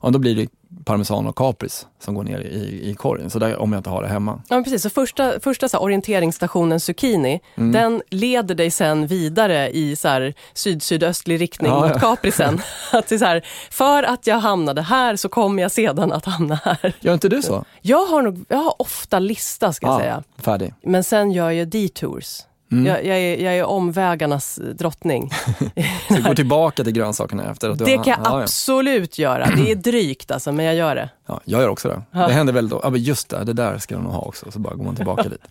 Och 0.07 0.13
då 0.13 0.19
blir 0.19 0.37
det 0.37 0.49
parmesan 0.85 1.27
och 1.27 1.37
Capris 1.37 1.87
som 1.99 2.15
går 2.15 2.25
ner 2.25 2.39
i, 2.41 2.91
i 2.91 2.95
korgen, 2.95 3.31
så 3.31 3.39
där, 3.39 3.57
om 3.57 3.73
jag 3.73 3.79
inte 3.81 3.91
har 3.91 4.03
det 4.03 4.09
hemma. 4.09 4.43
Ja, 4.49 4.63
precis. 4.63 4.83
Så 4.83 4.91
första 4.91 5.41
första 5.41 5.69
så 5.69 5.77
här, 5.77 5.85
orienteringsstationen 5.85 6.81
Zucchini, 6.81 7.41
Mm. 7.57 7.73
den 7.73 8.03
leder 8.11 8.55
dig 8.55 8.71
sen 8.71 9.07
vidare 9.07 9.71
i 9.71 9.97
så 9.97 10.09
här, 10.09 10.35
syd-sydöstlig 10.55 11.41
riktning 11.41 11.71
Ja, 11.73 11.81
mot 11.81 11.91
ja. 11.95 11.99
Caprisen. 11.99 12.61
att 12.93 13.09
så 13.09 13.25
här, 13.25 13.43
för 13.71 14.03
att 14.03 14.27
jag 14.27 14.39
hamnade 14.39 14.83
här 14.83 15.17
så 15.17 15.29
kommer 15.29 15.63
jag 15.63 15.73
sedan 15.73 16.13
att 16.13 16.25
hamna 16.25 16.55
här. 16.65 16.95
Gör 17.01 17.15
inte 17.15 17.29
du 17.29 17.43
så? 17.43 17.65
Jag 17.83 18.07
har, 18.07 18.23
nog, 18.23 18.45
jag 18.49 18.59
har 18.59 18.75
ofta 18.83 19.19
lista 19.19 19.73
ska 19.73 19.87
jag 19.87 19.95
Ja, 19.95 19.99
säga. 20.01 20.23
Färdig. 20.39 20.75
Men 20.83 21.05
sen 21.05 21.33
gör 21.33 21.51
jag 21.51 21.69
detours. 21.69 22.41
Mm. 22.73 22.87
Jag, 22.87 23.05
jag, 23.05 23.19
är, 23.19 23.45
jag 23.45 23.57
är 23.57 23.65
omvägarnas 23.65 24.61
drottning. 24.75 25.31
Så 26.09 26.15
du 26.15 26.23
går 26.23 26.35
tillbaka 26.35 26.85
till 26.85 26.93
grönsakerna 26.93 27.51
efter 27.51 27.71
att 27.71 27.79
du 27.79 27.85
Det 27.85 27.97
har... 27.97 28.05
kan 28.05 28.11
jag 28.11 28.33
ja, 28.33 28.37
ja. 28.39 28.43
absolut 28.43 29.19
göra. 29.19 29.47
Det 29.57 29.71
är 29.71 29.75
drygt 29.77 30.31
alltså, 30.31 30.53
men 30.53 30.65
jag 30.67 30.75
gör 30.75 30.95
det. 30.95 31.11
Ja, 31.27 31.41
jag 31.45 31.61
gör 31.61 31.69
också 31.69 31.89
det. 31.89 32.03
Ja. 32.11 32.27
Det 32.27 32.33
händer 32.33 32.53
väldigt 32.53 32.71
då. 32.71 32.81
Ja, 32.83 32.91
men 32.91 33.03
just 33.03 33.29
det, 33.29 33.45
det 33.45 33.53
där 33.53 33.79
ska 33.79 33.95
jag 33.95 34.03
nog 34.05 34.13
ha 34.13 34.21
också. 34.21 34.51
Så 34.51 34.59
bara 34.59 34.75
går 34.75 34.85
man 34.85 34.97
tillbaka 34.97 35.23
dit. 35.23 35.47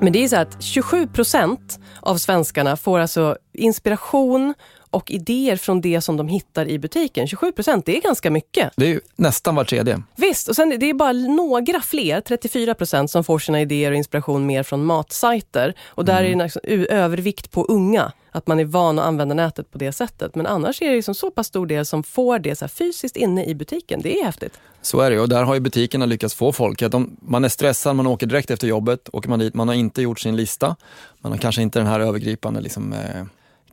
Men 0.00 0.12
det 0.12 0.24
är 0.24 0.28
så 0.28 0.36
att 0.36 0.62
27 0.62 1.06
procent 1.06 1.80
av 2.00 2.16
svenskarna 2.16 2.76
får 2.76 2.98
alltså 2.98 3.36
inspiration 3.52 4.54
och 4.90 5.10
idéer 5.10 5.56
från 5.56 5.80
det 5.80 6.00
som 6.00 6.16
de 6.16 6.28
hittar 6.28 6.68
i 6.68 6.78
butiken. 6.78 7.26
27 7.28 7.52
procent, 7.52 7.86
det 7.86 7.96
är 7.96 8.00
ganska 8.00 8.30
mycket. 8.30 8.72
Det 8.76 8.84
är 8.84 8.88
ju 8.88 9.00
nästan 9.16 9.54
var 9.54 9.64
tredje. 9.64 10.02
Visst, 10.16 10.48
och 10.48 10.56
sen 10.56 10.76
det 10.80 10.90
är 10.90 10.94
bara 10.94 11.12
några 11.12 11.80
fler, 11.80 12.20
34 12.20 12.74
procent, 12.74 13.10
som 13.10 13.24
får 13.24 13.38
sina 13.38 13.60
idéer 13.60 13.90
och 13.90 13.96
inspiration 13.96 14.46
mer 14.46 14.62
från 14.62 14.84
matsajter. 14.84 15.74
Och 15.86 16.04
där 16.04 16.24
är 16.24 16.36
det 16.36 16.50
u- 16.62 16.86
övervikt 16.90 17.50
på 17.50 17.64
unga, 17.64 18.12
att 18.30 18.46
man 18.46 18.60
är 18.60 18.64
van 18.64 18.98
att 18.98 19.04
använda 19.06 19.34
nätet 19.34 19.70
på 19.70 19.78
det 19.78 19.92
sättet. 19.92 20.34
Men 20.34 20.46
annars 20.46 20.82
är 20.82 20.88
det 20.88 20.94
liksom 20.96 21.14
så 21.14 21.30
pass 21.30 21.46
stor 21.46 21.66
del 21.66 21.86
som 21.86 22.02
får 22.02 22.38
det 22.38 22.56
så 22.56 22.68
fysiskt 22.68 23.16
inne 23.16 23.44
i 23.44 23.54
butiken. 23.54 24.00
Det 24.02 24.20
är 24.20 24.24
häftigt. 24.24 24.52
Så 24.82 25.00
är 25.00 25.10
det 25.10 25.20
och 25.20 25.28
där 25.28 25.42
har 25.42 25.54
ju 25.54 25.60
butikerna 25.60 26.06
lyckats 26.06 26.34
få 26.34 26.52
folk 26.52 26.82
att 26.82 26.92
de, 26.92 27.16
man 27.20 27.44
är 27.44 27.48
stressad, 27.48 27.96
man 27.96 28.06
åker 28.06 28.26
direkt 28.26 28.50
efter 28.50 28.66
jobbet, 28.68 29.08
åker 29.12 29.28
man 29.28 29.38
dit, 29.38 29.54
man 29.54 29.68
har 29.68 29.74
inte 29.74 30.02
gjort 30.02 30.20
sin 30.20 30.36
lista, 30.36 30.76
man 31.20 31.32
har 31.32 31.38
kanske 31.38 31.62
inte 31.62 31.78
den 31.78 31.86
här 31.88 32.00
övergripande 32.00 32.60
liksom, 32.60 32.92
eh, 32.92 33.22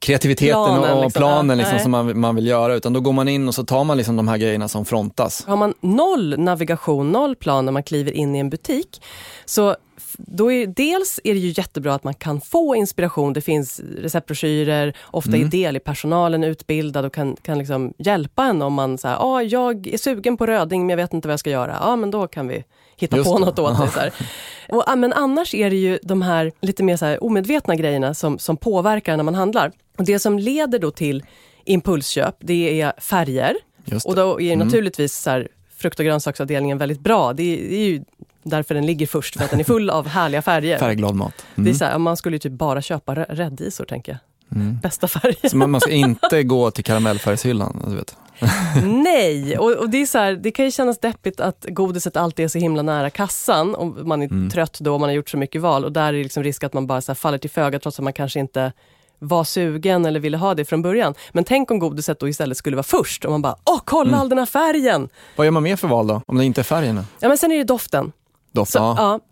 kreativiteten 0.04 0.54
Planen, 0.64 0.98
och 0.98 1.04
liksom. 1.04 1.20
planen 1.20 1.58
liksom, 1.58 1.80
som 1.80 1.92
man, 1.92 2.20
man 2.20 2.36
vill 2.36 2.48
göra, 2.48 2.74
utan 2.74 2.94
då 2.94 3.00
går 3.00 3.14
man 3.14 3.28
in 3.28 3.48
och 3.48 3.56
så 3.56 3.64
tar 3.64 3.84
man 3.84 3.98
liksom 3.98 4.16
de 4.16 4.28
här 4.28 4.38
grejerna 4.38 4.68
som 4.68 4.86
frontas. 4.86 5.46
Har 5.46 5.58
man 5.58 5.74
noll 5.82 6.40
navigation, 6.40 7.12
noll 7.12 7.36
plan 7.36 7.66
när 7.66 7.72
man 7.72 7.84
kliver 7.84 8.12
in 8.12 8.36
i 8.36 8.40
en 8.40 8.50
butik, 8.50 9.02
så 9.46 9.76
då 10.18 10.52
är, 10.52 10.68
dels 10.68 11.20
är 11.24 11.34
det 11.34 11.40
ju 11.40 11.54
jättebra 11.58 11.94
att 11.94 12.04
man 12.04 12.14
kan 12.14 12.42
få 12.42 12.76
inspiration. 12.76 13.34
Det 13.34 13.42
finns 13.42 13.82
receptbroschyrer, 13.98 14.98
ofta 15.12 15.30
Mm. 15.32 15.48
är 15.48 15.52
del 15.52 15.76
i 15.76 15.80
personalen 15.80 16.44
utbildad 16.44 17.06
och 17.06 17.14
kan, 17.14 17.36
kan 17.42 17.58
liksom 17.58 17.94
hjälpa 17.98 18.44
en 18.46 18.62
om 18.62 18.74
man 18.74 18.98
säger, 18.98 19.18
ah, 19.20 19.42
jag 19.42 19.88
är 19.88 19.98
sugen 19.98 20.38
på 20.38 20.46
röding 20.46 20.82
men 20.82 20.90
jag 20.90 20.98
vet 20.98 21.14
inte 21.14 21.28
vad 21.28 21.34
jag 21.34 21.40
ska 21.40 21.50
göra. 21.50 21.78
Ja, 21.82 21.96
men 21.96 22.12
då 22.12 22.28
kan 22.28 22.48
vi 22.48 22.64
hitta 22.98 23.18
Just 23.18 23.30
på 23.32 23.40
det. 23.40 23.46
något 23.46 23.60
åt 23.60 23.78
dig. 23.80 23.90
Så 23.94 24.00
här. 24.00 24.14
Och, 24.70 24.84
ah, 24.88 24.96
men 24.96 25.14
annars 25.14 25.56
är 25.56 25.70
det 25.70 25.76
ju 25.76 26.00
de 26.04 26.22
här 26.22 26.52
lite 26.62 26.84
mer 26.84 26.98
så 26.98 27.06
här 27.06 27.24
omedvetna 27.24 27.76
grejerna 27.76 28.14
som, 28.14 28.40
som 28.40 28.58
påverkar 28.58 29.18
när 29.18 29.24
man 29.24 29.36
handlar. 29.36 29.72
Och 29.98 30.06
det 30.06 30.20
som 30.20 30.40
leder 30.40 30.80
då 30.80 30.92
till 30.92 31.24
impulsköp, 31.66 32.36
det 32.40 32.82
är 32.82 32.94
färger. 33.02 33.56
Just 33.86 34.06
Och 34.06 34.16
det. 34.16 34.22
då 34.22 34.42
är 34.42 34.54
Mm. 34.54 34.68
naturligtvis 34.68 35.14
så 35.16 35.30
här, 35.30 35.48
frukt 35.78 36.00
och 36.00 36.06
grönsaksavdelningen 36.06 36.78
väldigt 36.78 37.00
bra. 37.00 37.34
Det 37.34 37.44
är, 37.44 37.70
det 37.70 37.76
är 37.76 37.86
ju 37.86 38.04
därför 38.44 38.76
den 38.76 38.86
ligger 38.86 39.08
först, 39.08 39.38
för 39.38 39.44
att 39.46 39.52
den 39.52 39.60
är 39.60 39.64
full 39.64 39.90
av 39.90 40.08
härliga 40.08 40.42
färger. 40.42 40.78
Färgglad 40.80 41.16
mat. 41.16 41.34
Det 41.56 41.62
är 41.62 41.66
Mm. 41.66 41.76
så 41.76 41.86
här, 41.86 41.98
man 41.98 42.18
skulle 42.18 42.36
ju 42.36 42.40
typ 42.40 42.52
bara 42.52 42.82
köpa 42.82 43.16
rädisor, 43.16 43.86
tänker 43.86 44.12
jag. 44.12 44.20
Mm. 44.62 44.78
Bästa 44.84 45.08
färger. 45.08 45.50
Så 45.50 45.58
man, 45.58 45.82
ska 45.82 45.92
inte 45.92 46.44
gå 46.44 46.72
till 46.72 46.84
karamellfärgshyllan, 46.84 47.86
du 47.90 47.96
vet. 47.96 48.16
Nej, 48.84 49.58
och, 49.58 49.72
och 49.72 49.90
det, 49.90 49.98
är 50.02 50.06
så 50.06 50.18
här, 50.18 50.34
det 50.34 50.52
kan 50.52 50.66
ju 50.66 50.72
kännas 50.72 51.00
deppigt 51.00 51.40
att 51.40 51.66
godiset 51.70 52.18
alltid 52.18 52.44
är 52.46 52.48
så 52.50 52.58
himla 52.60 52.82
nära 52.82 53.10
kassan. 53.10 53.76
Om 53.76 53.98
man 54.08 54.22
är 54.22 54.26
Mm. 54.26 54.50
trött 54.50 54.78
då 54.80 54.94
och 54.94 55.00
man 55.00 55.10
har 55.10 55.14
gjort 55.16 55.30
så 55.30 55.38
mycket 55.38 55.62
val. 55.62 55.86
Och 55.86 55.92
där 55.92 56.08
är 56.08 56.14
det 56.14 56.24
liksom 56.24 56.44
risk 56.44 56.64
att 56.64 56.74
man 56.74 56.88
bara 56.88 57.02
så 57.02 57.16
faller 57.16 57.38
till 57.38 57.50
föga 57.50 57.80
trots 57.80 58.00
att 58.00 58.04
man 58.04 58.14
kanske 58.14 58.40
inte 58.40 58.72
var 59.24 59.44
sugen 59.44 60.06
eller 60.06 60.20
ville 60.20 60.38
ha 60.38 60.54
det 60.56 60.66
från 60.66 60.82
början. 60.82 61.14
Men 61.32 61.44
tänk 61.44 61.72
om 61.72 61.80
godiset 61.80 62.20
då 62.20 62.28
istället 62.30 62.58
skulle 62.58 62.76
vara 62.76 62.84
först 62.84 63.26
och 63.26 63.32
man 63.32 63.42
bara, 63.42 63.56
åh 63.66 63.80
kolla 63.86 64.08
Mm. 64.10 64.20
all 64.20 64.30
den 64.30 64.38
här 64.38 64.46
färgen! 64.46 65.10
Vad 65.36 65.46
gör 65.48 65.52
man 65.52 65.64
mer 65.64 65.76
för 65.76 65.88
val 65.88 66.08
då, 66.08 66.22
om 66.28 66.38
det 66.38 66.46
inte 66.46 66.62
är 66.62 66.64
färgerna? 66.64 67.06
Ja 67.20 67.28
men 67.28 67.38
sen 67.38 67.52
är 67.52 67.58
det 67.58 67.64
doften. 67.64 68.12
Doft, 68.56 68.72
Så, 68.72 68.80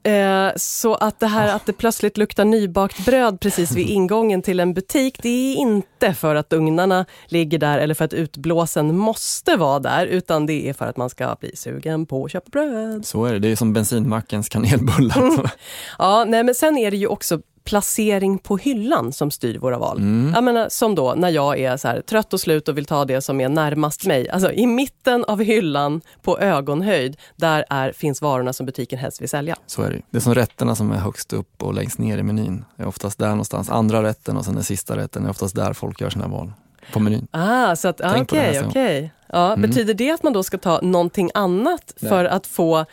ja. 0.03 0.11
eh, 0.11 0.51
så 0.55 0.95
att 0.95 1.19
det 1.19 1.27
här 1.27 1.55
att 1.55 1.65
det 1.65 1.73
plötsligt 1.73 2.17
luktar 2.17 2.45
nybakt 2.45 3.05
bröd 3.05 3.39
precis 3.39 3.71
vid 3.71 3.87
ingången 3.89 4.41
till 4.41 4.59
en 4.59 4.73
butik, 4.73 5.19
det 5.21 5.29
är 5.29 5.55
inte 5.55 6.13
för 6.13 6.35
att 6.35 6.53
ugnarna 6.53 7.05
ligger 7.27 7.57
där 7.57 7.77
eller 7.79 7.93
för 7.93 8.05
att 8.05 8.13
utblåsen 8.13 8.97
måste 8.97 9.55
vara 9.55 9.79
där, 9.79 10.05
utan 10.05 10.45
det 10.45 10.69
är 10.69 10.73
för 10.73 10.85
att 10.85 10.97
man 10.97 11.09
ska 11.09 11.35
bli 11.39 11.55
sugen 11.55 12.05
på 12.05 12.25
att 12.25 12.31
köpa 12.31 12.49
bröd. 12.51 13.05
Så 13.05 13.25
är 13.25 13.33
det, 13.33 13.39
det 13.39 13.47
är 13.51 13.55
som 13.55 13.73
bensinmackens 13.73 14.49
kanelbullar. 14.49 15.51
Ja, 15.99 16.25
nej, 16.27 16.43
men 16.43 16.55
sen 16.55 16.77
är 16.77 16.91
det 16.91 16.97
ju 16.97 17.07
också 17.07 17.39
placering 17.71 18.37
på 18.37 18.57
hyllan 18.57 19.13
som 19.13 19.31
styr 19.31 19.57
våra 19.59 19.77
val. 19.77 19.97
Mm. 19.97 20.31
Jag 20.35 20.43
menar, 20.43 20.69
som 20.69 20.95
då 20.95 21.13
när 21.17 21.29
jag 21.29 21.59
är 21.59 21.77
så 21.77 21.87
här, 21.87 22.01
trött 22.01 22.33
och 22.33 22.39
slut 22.39 22.67
och 22.67 22.77
vill 22.77 22.85
ta 22.85 23.05
det 23.05 23.21
som 23.21 23.41
är 23.41 23.49
närmast 23.49 24.05
mig. 24.05 24.29
Alltså 24.29 24.51
i 24.51 24.67
mitten 24.67 25.23
av 25.25 25.41
hyllan 25.43 26.01
på 26.21 26.39
ögonhöjd, 26.39 27.17
där 27.35 27.65
är, 27.69 27.91
finns 27.91 28.21
varorna 28.21 28.53
som 28.53 28.65
butiken 28.65 28.99
helst 28.99 29.21
vill 29.21 29.29
sälja. 29.29 29.55
Så 29.67 29.81
är 29.81 29.89
det. 29.89 30.01
Det 30.09 30.17
är 30.17 30.21
som 30.21 30.35
rätterna 30.35 30.75
som 30.75 30.91
är 30.91 30.95
högst 30.97 31.33
upp 31.33 31.63
och 31.63 31.73
längst 31.73 31.97
ner 31.99 32.17
i 32.17 32.23
menyn. 32.23 32.65
Är 32.77 32.87
oftast 32.87 33.19
där 33.19 33.29
någonstans. 33.29 33.69
Andra 33.69 34.03
rätten 34.03 34.37
och 34.37 34.45
sen 34.45 34.53
den 34.55 34.63
sista 34.63 34.97
rätten 34.97 35.25
är 35.25 35.29
oftast 35.29 35.55
där 35.55 35.73
folk 35.73 36.01
gör 36.01 36.09
sina 36.09 36.27
val. 36.27 36.51
På 36.93 36.99
menyn. 36.99 37.27
Ah, 37.31 37.75
så 37.75 37.87
att, 37.87 38.01
ah, 38.01 38.11
Tänk 38.13 38.29
på 38.29 38.35
det 38.35 38.41
här 38.41 38.49
okej, 38.49 38.59
sen. 38.61 38.69
okej. 38.69 39.11
Ja, 39.27 39.53
Mm. 39.53 39.69
Betyder 39.69 39.93
det 39.93 40.11
att 40.11 40.23
man 40.23 40.33
då 40.33 40.43
ska 40.43 40.57
ta 40.57 40.79
någonting 40.81 41.31
annat 41.33 41.93
Nej. 41.99 42.09
för 42.09 42.25
att 42.25 42.47
få 42.47 42.85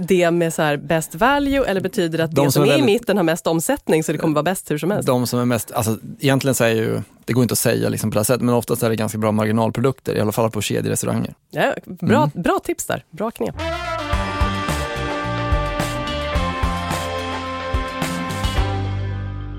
det 0.00 0.30
med 0.30 0.54
så 0.54 0.62
här 0.62 0.76
best 0.76 1.14
value 1.14 1.64
eller 1.66 1.80
betyder 1.80 2.18
det 2.18 2.24
att 2.24 2.34
De 2.34 2.44
det 2.46 2.52
som 2.52 2.62
är 2.62 2.66
är 2.66 2.68
i 2.68 2.72
väldigt- 2.72 2.86
mitten 2.86 3.16
har 3.16 3.24
mest 3.24 3.46
omsättning 3.46 4.04
så 4.04 4.12
det 4.12 4.18
kommer 4.18 4.34
vara 4.34 4.42
bäst 4.42 4.70
hur 4.70 4.78
som 4.78 4.90
helst? 4.90 5.06
De 5.06 5.26
som 5.26 5.40
är 5.40 5.44
mest, 5.44 5.72
alltså 5.72 5.98
egentligen 6.20 6.54
så 6.54 6.64
är 6.64 6.68
ju, 6.68 7.02
det 7.24 7.32
går 7.32 7.42
inte 7.42 7.52
att 7.52 7.58
säga 7.58 7.88
liksom 7.88 8.10
på 8.10 8.14
det 8.14 8.18
här 8.20 8.24
sättet, 8.24 8.42
men 8.42 8.54
oftast 8.54 8.82
är 8.82 8.88
det 8.90 8.96
ganska 8.96 9.18
bra 9.18 9.32
marginalprodukter, 9.32 10.16
i 10.16 10.20
alla 10.20 10.32
fall 10.32 10.50
på 10.50 10.62
kedjerestauranger. 10.62 11.34
Ja, 11.50 11.74
bra, 11.86 12.16
Mm. 12.16 12.30
bra 12.42 12.58
tips 12.64 12.86
där, 12.86 13.04
bra 13.10 13.30
knep. 13.30 13.54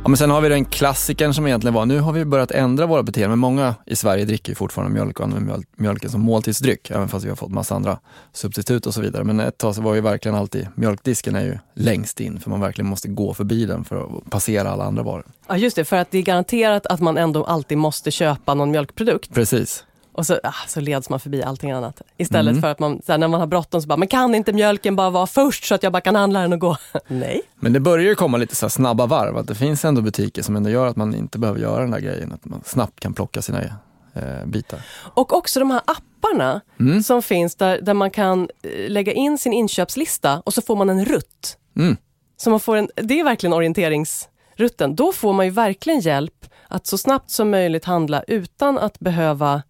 Ja, 0.03 0.07
men 0.07 0.17
sen 0.17 0.29
har 0.29 0.41
vi 0.41 0.49
den 0.49 0.65
klassikern 0.65 1.33
som 1.33 1.47
egentligen 1.47 1.73
var, 1.73 1.85
nu 1.85 1.99
har 1.99 2.13
vi 2.13 2.25
börjat 2.25 2.51
ändra 2.51 2.85
våra 2.85 3.03
beteenden, 3.03 3.29
men 3.29 3.39
många 3.39 3.75
i 3.85 3.95
Sverige 3.95 4.25
dricker 4.25 4.55
fortfarande 4.55 4.93
mjölk 4.93 5.19
och 5.19 5.25
använder 5.25 5.45
mjöl, 5.45 5.63
mjölken 5.75 6.09
som 6.09 6.21
måltidsdryck, 6.21 6.91
även 6.91 7.07
fast 7.09 7.25
vi 7.25 7.29
har 7.29 7.35
fått 7.35 7.51
massa 7.51 7.75
andra 7.75 7.99
substitut 8.33 8.85
och 8.85 8.93
så 8.93 9.01
vidare. 9.01 9.23
Men 9.23 9.39
ett 9.39 9.57
tag 9.57 9.75
så 9.75 9.81
var 9.81 9.95
ju 9.95 10.01
verkligen 10.01 10.37
alltid, 10.37 10.67
mjölkdisken 10.75 11.35
är 11.35 11.43
ju 11.43 11.57
längst 11.73 12.19
in, 12.19 12.39
för 12.39 12.49
man 12.49 12.59
verkligen 12.59 12.89
måste 12.89 13.07
gå 13.07 13.33
förbi 13.33 13.65
den 13.65 13.83
för 13.83 14.03
att 14.03 14.29
passera 14.29 14.69
alla 14.69 14.83
andra 14.83 15.03
varor. 15.03 15.25
Ja 15.47 15.57
just 15.57 15.75
det, 15.75 15.85
för 15.85 15.97
att 15.97 16.11
det 16.11 16.17
är 16.17 16.21
garanterat 16.21 16.85
att 16.85 16.99
man 16.99 17.17
ändå 17.17 17.43
alltid 17.43 17.77
måste 17.77 18.11
köpa 18.11 18.53
någon 18.53 18.71
mjölkprodukt. 18.71 19.33
Precis. 19.33 19.85
Och 20.13 20.26
så, 20.26 20.39
ah, 20.43 20.54
så 20.67 20.80
leds 20.82 21.10
man 21.10 21.19
förbi 21.19 21.43
allting 21.43 21.71
annat. 21.71 22.02
Istället 22.17 22.62
för 22.62 22.67
att 22.67 22.80
man, 22.80 23.02
här, 23.08 23.17
när 23.17 23.28
man 23.28 23.39
har 23.39 23.47
bråttom 23.47 23.82
så 23.82 23.88
bara, 23.88 23.97
men 23.97 24.08
kan 24.08 24.36
inte 24.36 24.54
mjölken 24.54 24.95
bara 24.95 25.10
vara 25.10 25.28
först 25.28 25.63
så 25.65 25.76
att 25.76 25.84
jag 25.84 25.91
bara 25.93 26.02
kan 26.02 26.15
handla 26.15 26.41
den 26.41 26.54
och 26.54 26.60
gå? 26.60 26.78
Nej. 27.08 27.41
Men 27.60 27.74
det 27.74 27.80
börjar 27.80 28.06
ju 28.06 28.15
komma 28.15 28.38
lite 28.38 28.56
så 28.56 28.69
snabba 28.69 29.06
varv, 29.06 29.38
att 29.38 29.47
det 29.47 29.56
finns 29.56 29.86
ändå 29.86 30.02
butiker 30.02 30.41
som 30.41 30.56
ändå 30.56 30.69
gör 30.69 30.88
att 30.88 30.95
man 30.95 31.15
inte 31.15 31.39
behöver 31.39 31.60
göra 31.60 31.82
den 31.82 31.91
där 31.91 32.00
grejen, 32.00 32.32
att 32.32 32.45
man 32.45 32.62
snabbt 32.65 33.00
kan 33.00 33.13
plocka 33.13 33.41
sina 33.41 33.62
eh, 34.13 34.45
bitar. 34.45 34.80
Och 35.13 35.34
också 35.34 35.60
de 35.60 35.71
här 35.71 35.82
apparna 35.86 36.62
Mm. 36.80 37.04
som 37.04 37.21
finns 37.21 37.56
där, 37.56 37.82
där 37.82 37.93
man 37.93 38.12
kan 38.12 38.50
eh, 38.63 38.89
lägga 38.89 39.13
in 39.13 39.38
sin 39.38 39.54
inköpslista 39.54 40.41
och 40.45 40.54
så 40.54 40.62
får 40.62 40.76
man 40.76 40.89
en 40.89 41.06
rutt. 41.06 41.58
Mm. 41.78 41.97
Så 42.38 42.50
man 42.50 42.60
får 42.60 42.76
en, 42.76 42.89
det 42.95 43.19
är 43.19 43.24
verkligen 43.24 43.54
orienteringsrutten. 43.54 44.95
Då 44.95 45.12
får 45.12 45.34
man 45.34 45.45
ju 45.45 45.52
verkligen 45.52 46.00
hjälp 46.00 46.45
att 46.67 46.88
så 46.88 46.97
snabbt 46.97 47.32
som 47.32 47.50
möjligt 47.50 47.86
handla 47.86 48.24
utan 48.28 48.78
att 48.78 49.00
behöva 49.00 49.62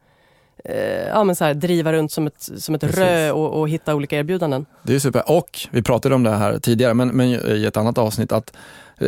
eh, 0.64 1.08
ja, 1.08 1.24
men 1.24 1.36
så 1.36 1.46
här, 1.46 1.54
driva 1.54 1.94
runt 1.94 2.12
som 2.12 2.28
ett, 2.28 2.50
som 2.58 2.76
ett 2.76 2.82
Precis. 2.82 3.00
rö 3.00 3.32
och, 3.32 3.60
och 3.60 3.70
hitta 3.70 3.96
olika 3.96 4.18
erbjudanden. 4.18 4.66
Det 4.84 4.96
är 4.96 5.00
super. 5.00 5.24
Och 5.32 5.60
vi 5.72 5.82
pratade 5.82 6.16
om 6.16 6.24
det 6.24 6.30
här 6.30 6.60
tidigare, 6.60 6.94
men, 6.94 7.08
men 7.08 7.28
i 7.28 7.66
ett 7.66 7.78
annat 7.78 7.98
avsnitt 7.98 8.32
att 8.32 8.54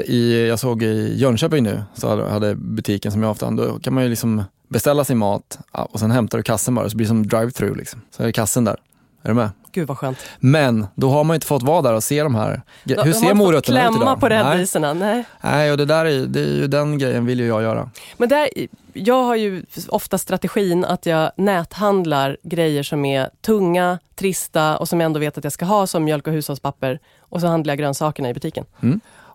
i, 0.05 0.47
jag 0.47 0.59
såg 0.59 0.83
i 0.83 1.13
Jönköping 1.17 1.63
nu, 1.63 1.83
så 1.93 2.09
hade, 2.09 2.29
hade 2.29 2.55
butiken 2.55 3.11
som 3.11 3.23
jag 3.23 3.31
ofta, 3.31 3.51
då 3.51 3.79
kan 3.79 3.93
man 3.93 4.03
ju 4.03 4.09
liksom 4.09 4.43
beställa 4.67 5.03
sin 5.03 5.17
mat 5.17 5.59
och 5.71 5.99
sen 5.99 6.11
hämtar 6.11 6.37
du 6.37 6.43
kassen 6.43 6.75
bara, 6.75 6.89
så 6.89 6.97
blir 6.97 7.05
det 7.05 7.09
som 7.09 7.25
drive-through 7.25 7.77
liksom. 7.77 8.01
Så 8.11 8.23
är 8.23 8.27
det 8.27 8.33
kassen 8.33 8.63
där. 8.63 8.77
Är 9.23 9.27
du 9.27 9.33
med? 9.33 9.49
Gud 9.71 9.88
vad 9.88 9.97
skönt. 9.97 10.17
Men 10.39 10.88
då 10.95 11.09
har 11.09 11.23
man 11.23 11.36
inte 11.36 11.47
fått 11.47 11.63
vara 11.63 11.81
där 11.81 11.93
och 11.93 12.03
se 12.03 12.23
de 12.23 12.36
här. 12.36 12.62
Hur 12.83 12.95
de 12.95 13.13
ser 13.13 13.33
morötterna 13.33 13.79
ut 13.79 13.89
klämma 13.89 14.03
idag? 14.03 14.19
på 14.19 14.29
Nej. 14.29 14.43
rättvisorna. 14.43 14.93
Nej. 14.93 15.23
Nej, 15.41 15.71
och 15.71 15.77
det 15.77 15.86
där 15.86 16.05
är, 16.05 16.25
det 16.25 16.39
är 16.39 16.53
ju 16.53 16.67
den 16.67 16.97
grejen 16.97 17.25
vill 17.25 17.39
ju 17.39 17.47
jag 17.47 17.62
göra. 17.62 17.89
Men 18.17 18.29
där, 18.29 18.49
jag 18.93 19.23
har 19.23 19.36
ju 19.36 19.63
ofta 19.88 20.17
strategin 20.17 20.86
att 20.86 21.05
jag 21.05 21.31
näthandlar 21.38 22.38
grejer 22.43 22.83
som 22.83 23.05
är 23.05 23.29
tunga, 23.41 23.99
trista 24.15 24.77
och 24.77 24.89
som 24.89 24.99
jag 24.99 25.05
ändå 25.05 25.19
vet 25.19 25.38
att 25.38 25.43
jag 25.43 25.53
ska 25.53 25.65
ha 25.65 25.88
som 25.88 26.03
mjölk 26.03 26.27
och 26.27 26.33
hushållspapper. 26.33 26.99
Och 27.19 27.41
så 27.41 27.47
handlar 27.47 27.71
jag 27.71 27.79
grönsakerna 27.79 28.29
i 28.29 28.33
butiken. 28.33 28.65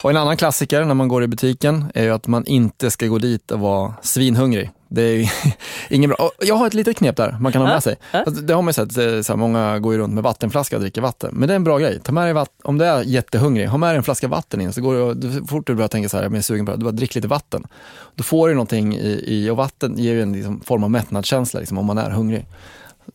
Och 0.02 0.10
en 0.10 0.16
annan 0.16 0.36
klassiker 0.36 0.84
när 0.84 0.94
man 0.94 1.08
går 1.08 1.22
i 1.24 1.26
butiken 1.26 1.92
är 1.94 2.02
ju 2.04 2.10
att 2.10 2.26
man 2.26 2.46
inte 2.46 2.90
ska 2.90 3.06
gå 3.06 3.18
dit 3.18 3.50
och 3.50 3.60
vara 3.60 3.94
svinhungrig. 4.02 4.70
Det 4.88 5.02
är 5.02 5.32
ingen 5.90 6.10
bra. 6.10 6.30
Jag 6.40 6.54
har 6.54 6.66
ett 6.66 6.74
litet 6.74 6.96
knep 6.96 7.16
där 7.16 7.36
man 7.40 7.52
kan 7.52 7.62
ha 7.62 7.68
med 7.68 7.82
sig. 7.82 7.96
Alltså, 8.26 8.42
det 8.42 8.54
har 8.54 8.62
man 8.62 8.68
ju 8.68 8.72
sett, 8.72 8.96
eh, 8.98 9.20
så 9.20 9.32
här, 9.32 9.36
många 9.36 9.78
går 9.78 9.92
ju 9.92 9.98
runt 9.98 10.14
med 10.14 10.22
vattenflaska 10.22 10.76
och 10.76 10.82
dricker 10.82 11.00
vatten. 11.00 11.30
Men 11.34 11.48
det 11.48 11.54
är 11.54 11.56
en 11.56 11.64
bra 11.64 11.78
grej. 11.78 12.00
Ta 12.04 12.12
med 12.12 12.26
dig 12.26 12.32
vatt- 12.32 12.50
om 12.64 12.78
du 12.78 12.84
är 12.84 13.02
jättehungrig, 13.02 13.66
ha 13.66 13.78
med 13.78 13.90
dig 13.90 13.96
en 13.96 14.02
flaska 14.02 14.28
vatten 14.28 14.60
in. 14.60 14.72
Så 14.72 14.80
går 14.80 15.14
du, 15.14 15.46
fort 15.46 15.66
du 15.66 15.74
börjar 15.74 15.88
tänka 15.88 16.08
så 16.08 16.16
här, 16.16 16.24
jag 16.24 16.36
är 16.36 16.40
sugen 16.40 16.66
på 16.66 16.72
det, 16.72 16.78
du 16.78 16.84
bara 16.84 16.90
drick 16.92 17.14
lite 17.14 17.28
vatten. 17.28 17.66
Då 18.14 18.22
får 18.24 18.48
du 18.48 18.54
någonting 18.54 18.96
i, 18.96 19.22
i 19.26 19.50
och 19.50 19.56
vatten 19.56 19.94
ger 19.98 20.12
ju 20.12 20.22
en 20.22 20.32
liksom, 20.32 20.60
form 20.60 20.84
av 20.84 20.90
mättnadskänsla 20.90 21.60
liksom, 21.60 21.78
om 21.78 21.86
man 21.86 21.98
är 21.98 22.10
hungrig. 22.10 22.46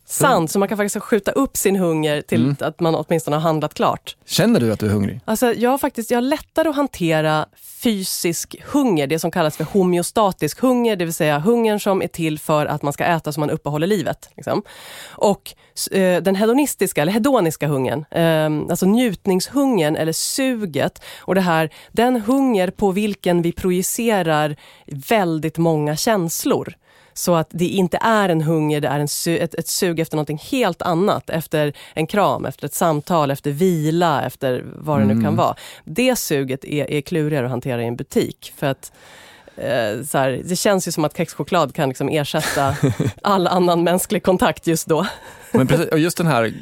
Sant, 0.06 0.50
så 0.50 0.58
man 0.58 0.68
kan 0.68 0.78
faktiskt 0.78 1.04
skjuta 1.04 1.30
upp 1.32 1.56
sin 1.56 1.76
hunger 1.76 2.22
till 2.22 2.42
Mm. 2.42 2.56
att 2.60 2.80
man 2.80 2.94
åtminstone 2.94 3.36
har 3.36 3.40
handlat 3.40 3.74
klart. 3.74 4.16
Känner 4.26 4.60
du 4.60 4.72
att 4.72 4.80
du 4.80 4.86
är 4.86 4.90
hungrig? 4.90 5.20
Alltså, 5.24 5.52
jag, 5.52 5.70
har 5.70 5.78
faktiskt, 5.78 6.10
jag 6.10 6.16
har 6.16 6.22
lättare 6.22 6.68
att 6.68 6.76
hantera 6.76 7.46
fysisk 7.82 8.56
hunger, 8.64 9.06
det 9.06 9.18
som 9.18 9.30
kallas 9.30 9.56
för 9.56 9.64
homeostatisk 9.64 10.60
hunger, 10.60 10.96
det 10.96 11.04
vill 11.04 11.14
säga 11.14 11.38
hungern 11.38 11.80
som 11.80 12.02
är 12.02 12.08
till 12.08 12.38
för 12.38 12.66
att 12.66 12.82
man 12.82 12.92
ska 12.92 13.04
äta 13.04 13.32
så 13.32 13.40
man 13.40 13.50
uppehåller 13.50 13.86
livet. 13.86 14.28
Liksom. 14.36 14.62
Och 15.10 15.54
eh, 15.90 16.22
den 16.22 16.34
hedonistiska, 16.34 17.02
eller 17.02 17.12
hedoniska 17.12 17.66
hungern, 17.68 18.04
eh, 18.10 18.70
alltså 18.70 18.86
njutningshungern 18.86 19.96
eller 19.96 20.12
suget, 20.12 21.02
och 21.18 21.34
det 21.34 21.40
här, 21.40 21.70
den 21.92 22.20
hunger 22.20 22.70
på 22.70 22.90
vilken 22.90 23.42
vi 23.42 23.52
projicerar 23.52 24.56
väldigt 24.86 25.58
många 25.58 25.96
känslor. 25.96 26.74
Så 27.14 27.34
att 27.34 27.48
det 27.50 27.64
inte 27.64 27.98
är 28.00 28.28
en 28.28 28.40
hunger, 28.40 28.80
det 28.80 28.88
är 28.88 29.00
en 29.00 29.06
su- 29.06 29.42
ett, 29.42 29.54
ett 29.54 29.68
sug 29.68 30.00
efter 30.00 30.16
någonting 30.16 30.38
helt 30.50 30.82
annat. 30.82 31.30
Efter 31.30 31.72
en 31.94 32.06
kram, 32.06 32.44
efter 32.44 32.66
ett 32.66 32.74
samtal, 32.74 33.30
efter 33.30 33.50
vila, 33.50 34.26
efter 34.26 34.64
vad 34.76 35.00
det 35.00 35.04
nu 35.06 35.22
kan 35.22 35.36
vara. 35.36 35.54
Det 35.84 36.16
suget 36.16 36.64
är, 36.64 36.90
är 36.90 37.00
klurigare 37.00 37.44
att 37.44 37.50
hantera 37.50 37.82
i 37.82 37.86
en 37.86 37.96
butik. 37.96 38.52
För 38.56 38.66
att 38.66 38.92
eh, 39.56 40.02
så 40.06 40.18
här, 40.18 40.42
det 40.44 40.56
känns 40.56 40.88
ju 40.88 40.92
som 40.92 41.04
att 41.04 41.16
kexchoklad 41.16 41.74
kan 41.74 41.88
liksom 41.88 42.08
ersätta 42.08 42.76
all 43.22 43.46
annan 43.46 43.84
mänsklig 43.84 44.22
kontakt 44.22 44.66
just 44.66 44.86
då. 44.86 45.06
Men 45.52 45.66
precis, 45.66 45.88
och 45.88 45.98
just 45.98 46.16
den 46.16 46.26
här, 46.26 46.52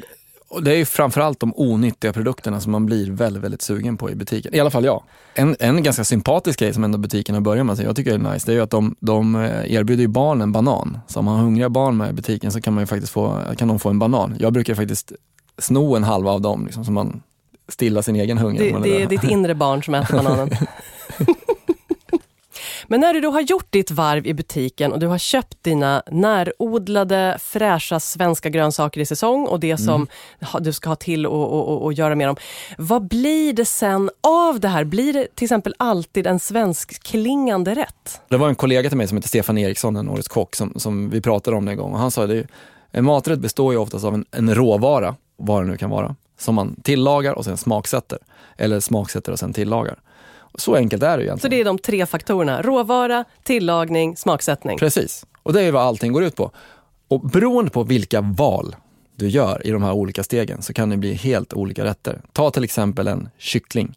och 0.53 0.63
det 0.63 0.71
är 0.71 0.75
ju 0.75 0.85
framförallt 0.85 1.39
de 1.39 1.53
onyttiga 1.55 2.13
produkterna 2.13 2.61
som 2.61 2.71
man 2.71 2.85
blir 2.85 3.11
väldigt, 3.11 3.43
väldigt 3.43 3.61
sugen 3.61 3.97
på 3.97 4.11
i 4.11 4.15
butiken. 4.15 4.55
I 4.55 4.59
alla 4.59 4.69
fall 4.69 4.85
jag. 4.85 5.03
En, 5.33 5.55
en 5.59 5.83
ganska 5.83 6.03
sympatisk 6.03 6.59
grej 6.59 6.73
som 6.73 6.83
ändå 6.83 6.97
butikerna 6.97 7.41
börjar 7.41 7.63
med, 7.63 7.77
som 7.77 7.85
jag 7.85 7.95
tycker 7.95 8.13
är 8.13 8.33
nice, 8.33 8.45
det 8.45 8.51
är 8.51 8.55
ju 8.55 8.61
att 8.61 8.69
de, 8.69 8.95
de 8.99 9.35
eh, 9.35 9.73
erbjuder 9.73 10.01
ju 10.01 10.07
barn 10.07 10.41
en 10.41 10.51
banan. 10.51 10.97
Så 11.07 11.19
om 11.19 11.25
man 11.25 11.35
har 11.35 11.43
hungriga 11.43 11.69
barn 11.69 11.97
med 11.97 12.09
i 12.09 12.13
butiken 12.13 12.51
så 12.51 12.61
kan, 12.61 12.73
man 12.73 12.87
faktiskt 12.87 13.13
få, 13.13 13.39
kan 13.57 13.67
de 13.67 13.79
få 13.79 13.89
en 13.89 13.99
banan. 13.99 14.35
Jag 14.39 14.53
brukar 14.53 14.75
faktiskt 14.75 15.11
sno 15.57 15.95
en 15.95 16.03
halva 16.03 16.31
av 16.31 16.41
dem, 16.41 16.65
liksom, 16.65 16.85
så 16.85 16.91
man 16.91 17.21
stillar 17.67 18.01
sin 18.01 18.15
egen 18.15 18.37
hunger. 18.37 18.59
Det, 18.59 18.79
det 18.79 19.03
är 19.03 19.07
ditt 19.07 19.23
inre 19.23 19.55
barn 19.55 19.83
som 19.83 19.95
äter 19.95 20.15
bananen. 20.15 20.49
Men 22.87 22.99
när 22.99 23.13
du 23.13 23.21
då 23.21 23.31
har 23.31 23.41
gjort 23.41 23.71
ditt 23.71 23.91
varv 23.91 24.27
i 24.27 24.33
butiken 24.33 24.91
och 24.91 24.99
du 24.99 25.07
har 25.07 25.17
köpt 25.17 25.63
dina 25.63 26.03
närodlade 26.11 27.37
fräscha 27.41 27.99
svenska 27.99 28.49
grönsaker 28.49 29.01
i 29.01 29.05
säsong 29.05 29.47
och 29.47 29.59
det 29.59 29.77
som 29.77 30.07
ha- 30.41 30.59
du 30.59 30.73
ska 30.73 30.89
ha 30.89 30.95
till 30.95 31.25
och, 31.27 31.53
och, 31.53 31.83
och, 31.83 31.93
göra 31.93 32.15
med 32.15 32.27
dem. 32.27 32.35
Vad 32.77 33.07
blir 33.07 33.53
det 33.53 33.65
sen 33.65 34.09
av 34.21 34.59
det 34.59 34.67
här? 34.67 34.83
Blir 34.83 35.13
det 35.13 35.27
till 35.35 35.45
exempel 35.45 35.75
alltid 35.77 36.27
en 36.27 36.39
svensk 36.39 37.03
klingande 37.03 37.75
rätt? 37.75 38.21
Det 38.29 38.37
var 38.37 38.49
en 38.49 38.55
kollega 38.55 38.89
till 38.89 38.97
mig 38.97 39.07
som 39.07 39.17
heter 39.17 39.27
Stefan 39.29 39.57
Eriksson, 39.57 39.95
en 39.95 40.09
årets 40.09 40.27
kock, 40.27 40.55
som, 40.55 40.73
som 40.75 41.09
vi 41.09 41.21
pratade 41.21 41.57
om 41.57 41.65
det 41.65 41.71
en 41.71 41.77
gång. 41.77 41.93
Och 41.93 41.99
han 41.99 42.11
sa 42.11 42.23
att 42.23 42.45
en 42.91 43.05
maträtt 43.05 43.39
består 43.39 43.73
ju 43.73 43.79
oftast 43.79 44.05
av 44.05 44.13
en, 44.13 44.25
en 44.31 44.55
råvara, 44.55 45.15
vad 45.37 45.63
det 45.63 45.67
nu 45.71 45.77
kan 45.77 45.89
vara, 45.89 46.15
som 46.39 46.55
man 46.55 46.75
tillagar 46.83 47.33
och 47.33 47.45
sen 47.45 47.57
smaksätter. 47.57 48.19
Eller 48.57 48.79
smaksätter 48.79 49.31
och 49.31 49.39
sen 49.39 49.53
tillagar. 49.53 49.99
Så 50.57 50.75
enkelt 50.75 51.03
är 51.03 51.17
det 51.17 51.23
ju 51.23 51.27
Så 51.27 51.31
egentligen. 51.31 51.51
det 51.51 51.61
är 51.61 51.65
de 51.65 51.77
tre 51.79 52.05
faktorerna. 52.05 52.61
Råvara, 52.61 53.25
tillagning, 53.43 54.17
smaksättning. 54.17 54.77
Precis. 54.77 55.25
Och 55.43 55.53
det 55.53 55.61
är 55.61 55.71
vad 55.71 55.81
allting 55.83 56.11
går 56.13 56.23
ut 56.23 56.35
på. 56.35 56.51
Och 57.07 57.19
beroende 57.21 57.71
på 57.71 57.83
vilka 57.83 58.21
val 58.21 58.75
du 59.15 59.29
gör 59.29 59.67
i 59.67 59.71
de 59.71 59.83
här 59.83 59.91
olika 59.91 60.23
stegen 60.23 60.61
så 60.61 60.73
kan 60.73 60.89
det 60.89 60.97
bli 60.97 61.13
helt 61.13 61.53
olika 61.53 61.83
rätter. 61.85 62.21
Ta 62.33 62.49
till 62.51 62.63
exempel 62.63 63.07
en 63.07 63.29
kyckling. 63.37 63.93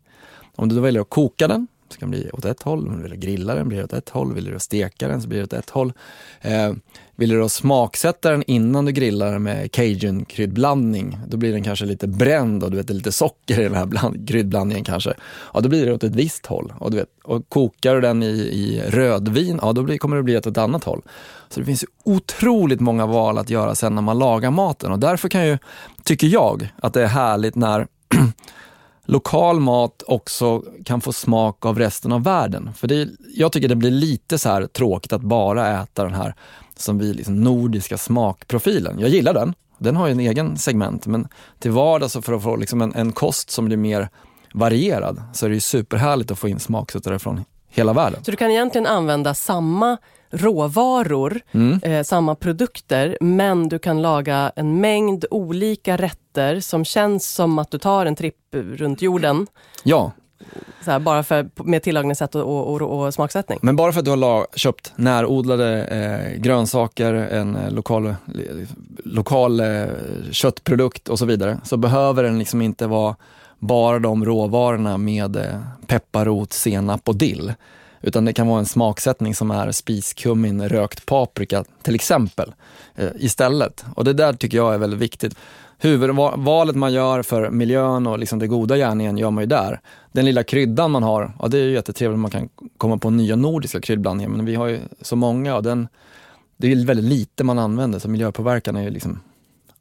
Om 0.57 0.69
du 0.69 0.75
då 0.75 0.81
väljer 0.81 1.03
att 1.03 1.11
koka 1.11 1.49
den 1.49 1.67
så 1.89 1.99
kan 1.99 2.11
det 2.11 2.19
bli 2.19 2.31
åt 2.33 2.45
ett 2.45 2.63
håll. 2.63 2.89
Om 2.89 2.97
du 2.97 3.03
vill 3.03 3.19
grilla 3.19 3.55
den 3.55 3.69
blir 3.69 3.79
det 3.79 3.85
åt 3.85 3.93
ett 3.93 4.09
håll. 4.09 4.35
Vill 4.35 4.45
du 4.45 4.59
steka 4.59 5.09
den 5.09 5.23
så 5.23 5.29
blir 5.29 5.39
det 5.39 5.45
åt 5.45 5.53
ett 5.53 5.71
håll. 5.71 5.93
Eh, 6.41 6.73
vill 7.19 7.29
du 7.29 7.41
då 7.41 7.49
smaksätta 7.49 8.31
den 8.31 8.43
innan 8.47 8.85
du 8.85 8.93
grillar 8.93 9.33
den 9.33 9.43
med 9.43 9.71
cajun-kryddblandning, 9.71 11.19
då 11.29 11.37
blir 11.37 11.53
den 11.53 11.65
kanske 11.65 11.87
lite 11.87 12.07
bränd 12.07 12.65
och 12.65 12.71
du 12.71 12.77
vet, 12.77 12.87
det 12.87 12.93
är 12.93 12.95
lite 12.97 13.13
socker 13.13 13.61
i 13.61 13.63
den 13.63 13.75
här 13.75 13.87
bland, 13.87 14.29
kryddblandningen 14.29 14.85
kanske. 14.85 15.15
Ja, 15.55 15.61
då 15.61 15.69
blir 15.69 15.87
det 15.87 15.93
åt 15.93 16.05
ett 16.05 16.15
visst 16.15 16.47
håll. 16.47 16.73
Och, 16.79 16.91
du 16.91 16.97
vet, 16.97 17.09
och 17.25 17.49
kokar 17.49 17.95
du 17.95 18.01
den 18.01 18.23
i, 18.23 18.27
i 18.37 18.83
rödvin, 18.87 19.59
ja 19.63 19.73
då 19.73 19.83
blir, 19.83 19.99
kommer 19.99 20.17
det 20.17 20.23
bli 20.23 20.37
åt 20.37 20.47
ett 20.47 20.59
annat 20.59 20.85
håll. 20.85 21.03
Så 21.49 21.61
det 21.61 21.67
finns 21.67 21.83
ju 21.83 21.87
otroligt 22.05 22.81
många 22.81 23.07
val 23.07 23.39
att 23.39 23.51
göra 23.51 23.75
sen 23.75 23.95
när 23.95 24.03
man 24.03 24.19
lagar 24.19 24.51
maten 24.51 24.93
och 24.93 24.99
därför 24.99 25.29
kan 25.29 25.47
ju, 25.47 25.59
tycker 26.05 26.27
jag, 26.27 26.69
att 26.77 26.95
det 26.95 27.03
är 27.03 27.07
härligt 27.07 27.55
när 27.55 27.87
lokal 29.07 29.61
mat 29.61 30.03
också 30.07 30.63
kan 30.85 31.01
få 31.01 31.13
smak 31.13 31.67
av 31.67 31.79
resten 31.79 32.13
av 32.13 32.25
världen. 32.25 32.75
För 32.75 32.89
det, 32.89 33.09
jag 33.35 33.53
tycker 33.53 33.69
det 33.69 33.77
blir 33.77 33.91
lite 33.91 34.39
så 34.39 34.49
här 34.49 34.67
tråkigt 34.67 35.13
att 35.13 35.23
bara 35.23 35.83
äta 35.83 36.05
den 36.05 36.15
här 36.15 36.35
som 36.77 36.99
vi 36.99 37.15
liksom 37.15 37.41
nordiska 37.45 37.99
smakprofilen. 37.99 38.99
Jag 38.99 39.11
gillar 39.11 39.35
den, 39.35 39.55
den 39.79 39.97
har 39.97 40.07
ju 40.07 40.13
en 40.13 40.21
egen 40.21 40.59
segment, 40.59 41.07
men 41.07 41.29
till 41.59 41.71
vardags 41.71 42.17
för 42.23 42.33
att 42.33 42.43
få 42.43 42.57
liksom 42.57 42.83
en, 42.83 42.95
en 42.95 43.13
kost 43.13 43.51
som 43.51 43.65
blir 43.65 43.77
mer 43.77 44.09
varierad 44.55 45.23
så 45.33 45.47
är 45.47 45.51
det 45.51 45.55
ju 45.55 45.61
superhärligt 45.61 46.31
att 46.31 46.39
få 46.39 46.49
in 46.49 46.61
smaksättare 46.61 47.19
från 47.19 47.45
hela 47.77 47.93
världen. 47.93 48.25
Så 48.25 48.31
du 48.31 48.37
kan 48.37 48.51
egentligen 48.51 48.87
använda 48.87 49.35
samma 49.35 49.97
råvaror, 50.31 51.41
eh, 51.83 52.03
samma 52.03 52.35
produkter, 52.35 53.19
men 53.21 53.69
du 53.69 53.79
kan 53.79 54.03
laga 54.03 54.53
en 54.57 54.81
mängd 54.81 55.25
olika 55.31 55.97
rätter 55.97 56.61
som 56.61 56.85
känns 56.85 57.29
som 57.35 57.59
att 57.59 57.71
du 57.71 57.79
tar 57.79 58.07
en 58.07 58.17
tripp 58.17 58.37
runt 58.53 59.03
jorden. 59.03 59.47
Ja, 59.85 60.13
Så 60.85 60.91
här, 60.91 60.99
bara 60.99 61.23
för, 61.23 61.49
med 61.65 61.83
tillagningssätt 61.83 62.35
och, 62.35 62.75
och, 62.75 62.83
och, 62.83 63.15
smaksättning. 63.15 63.59
Men 63.63 63.77
bara 63.77 63.93
för 63.93 63.99
att 63.99 64.05
du 64.05 64.11
har 64.11 64.47
köpt 64.55 64.93
närodlade 64.97 65.85
eh, 65.85 66.41
grönsaker, 66.41 67.15
en 67.15 67.57
eh, 67.57 67.71
lokal, 67.71 68.15
lokal 69.05 69.61
eh, 69.61 69.87
köttprodukt 70.31 71.09
och 71.09 71.19
så 71.19 71.25
vidare, 71.25 71.59
så 71.65 71.77
behöver 71.77 72.23
den 72.23 72.39
liksom 72.39 72.63
inte 72.63 72.87
vara 72.87 73.17
bara 73.59 73.99
de 73.99 74.25
råvarorna 74.25 74.99
med 74.99 75.37
eh, 75.37 75.61
pepparrot, 75.87 76.53
senap 76.53 77.09
och 77.09 77.17
dill. 77.17 77.55
Utan 78.01 78.25
det 78.25 78.33
kan 78.33 78.47
vara 78.47 78.59
en 78.59 78.67
smaksättning 78.67 79.35
som 79.35 79.51
är 79.51 79.73
spiskummin, 79.73 80.69
rökt 80.69 81.07
paprika 81.07 81.65
till 81.83 81.95
exempel 81.95 82.55
eh, 82.95 83.09
istället. 83.19 83.85
Och 83.95 84.05
det 84.05 84.13
där 84.13 84.33
tycker 84.33 84.57
jag 84.57 84.75
är 84.75 84.79
väldigt 84.79 85.01
viktigt. 85.01 85.37
Huvudvalet 85.79 86.77
man 86.77 86.93
gör 86.93 87.23
för 87.23 87.51
miljön 87.51 88.07
och 88.07 88.19
liksom 88.19 88.39
det 88.39 88.47
goda 88.47 88.77
gärningen 88.77 89.19
gör 89.19 89.31
man 89.31 89.43
ju 89.43 89.47
där. 89.47 89.81
Den 90.13 90.25
lilla 90.25 90.43
kryddan 90.43 90.91
man 90.91 91.03
har, 91.03 91.33
ja 91.41 91.49
det 91.49 91.59
är 91.59 91.63
ju 91.63 91.73
jättetrevligt 91.73 92.19
man 92.21 92.31
kan 92.31 92.49
komma 92.79 92.99
på 92.99 93.11
nya 93.11 93.37
nordiska 93.37 93.81
kryddblandningar 93.81 94.31
men 94.31 94.47
vi 94.47 94.55
har 94.55 94.67
ju 94.67 94.81
så 95.01 95.17
många 95.17 95.57
och 95.57 95.63
den, 95.63 95.89
det 96.57 96.73
är 96.73 96.87
väldigt 96.87 97.05
lite 97.05 97.45
man 97.45 97.59
använder 97.59 97.99
så 97.99 98.09
miljöpåverkan 98.09 98.77
är 98.77 98.83
ju 98.83 98.91
liksom 98.91 99.21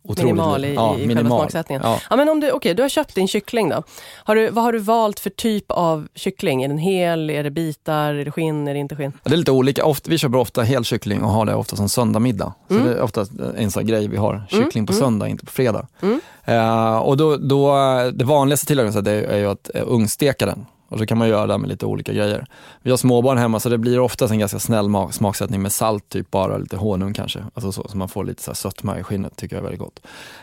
Otroligt. 0.07 0.25
Minimal 0.35 0.65
i, 0.65 0.73
ja, 0.73 0.93
i 0.95 0.97
själva 0.97 1.07
minimal. 1.15 1.39
smaksättningen. 1.39 1.81
Ja. 1.85 1.99
Ja. 2.09 2.15
men 2.15 2.29
om 2.29 2.39
du, 2.39 2.51
okay, 2.51 2.73
du 2.73 2.81
har 2.81 2.89
köpt 2.89 3.15
din 3.15 3.27
kyckling 3.27 3.69
då. 3.69 3.83
Har 4.23 4.35
du, 4.35 4.49
vad 4.49 4.63
har 4.63 4.73
du 4.73 4.79
valt 4.79 5.19
för 5.19 5.29
typ 5.29 5.65
av 5.71 6.07
kyckling? 6.15 6.63
Är 6.63 6.67
den 6.67 6.77
hel? 6.77 7.29
Är 7.29 7.43
det 7.43 7.51
bitar? 7.51 8.13
Är 8.13 8.25
det 8.25 8.31
skinn? 8.31 8.67
Är 8.67 8.73
det 8.73 8.79
inte 8.79 8.95
skinn? 8.95 9.11
Det 9.23 9.33
är 9.33 9.37
lite 9.37 9.51
olika. 9.51 9.85
Ofta, 9.85 10.09
vi 10.09 10.17
köper 10.17 10.37
ofta 10.37 10.61
hel 10.61 10.83
kyckling 10.83 11.23
och 11.23 11.29
har 11.29 11.45
det 11.45 11.55
ofta 11.55 11.75
som 11.75 11.89
söndagmiddag. 11.89 12.53
Så 12.67 12.73
Mm. 12.73 12.87
det 12.87 12.93
är 12.93 13.01
ofta 13.01 13.25
en 13.57 13.71
sån 13.71 13.85
grej 13.87 14.07
vi 14.07 14.17
har. 14.17 14.43
Kyckling 14.49 14.85
på 14.85 14.93
söndag, 14.93 15.27
inte 15.27 15.45
på 15.45 15.51
fredag. 15.51 15.87
Mm. 16.01 16.19
Eh, 16.45 16.97
och 16.97 17.17
då, 17.17 17.37
då, 17.37 17.73
det 18.13 18.25
vanligaste 18.25 18.65
tillagningssättet 18.65 19.07
är, 19.07 19.21
är 19.23 19.37
ju 19.37 19.45
att 19.49 19.69
eh, 19.75 19.83
ugnsteka 19.87 20.45
den. 20.45 20.65
Och 20.95 20.99
så 20.99 21.05
kan 21.05 21.17
man 21.17 21.27
göra 21.29 21.47
det 21.47 21.57
med 21.57 21.69
lite 21.69 21.85
olika 21.85 22.13
grejer. 22.13 22.45
Vi 22.81 22.89
har 22.89 22.97
småbarn 22.97 23.37
hemma 23.37 23.59
så 23.59 23.69
det 23.69 23.77
blir 23.77 23.99
oftast 23.99 24.31
en 24.31 24.39
ganska 24.39 24.59
snäll 24.59 24.85
ma- 24.85 25.11
smaksättning 25.11 25.61
med 25.61 25.71
salt, 25.71 26.09
typ 26.09 26.31
bara 26.31 26.57
lite 26.57 26.77
honung 26.77 27.13
kanske. 27.13 27.39
Alltså 27.53 27.71
så, 27.71 27.87
så 27.89 27.97
man 27.97 28.09
får 28.09 28.23
lite 28.23 28.43
så 28.43 28.51
här 28.51 28.55
sötma 28.55 28.99
i 28.99 29.03
skinnet, 29.03 29.35
tycker 29.37 29.55
jag 29.55 29.59
är 29.59 29.63
väldigt 29.63 29.79
gott. 29.81 29.99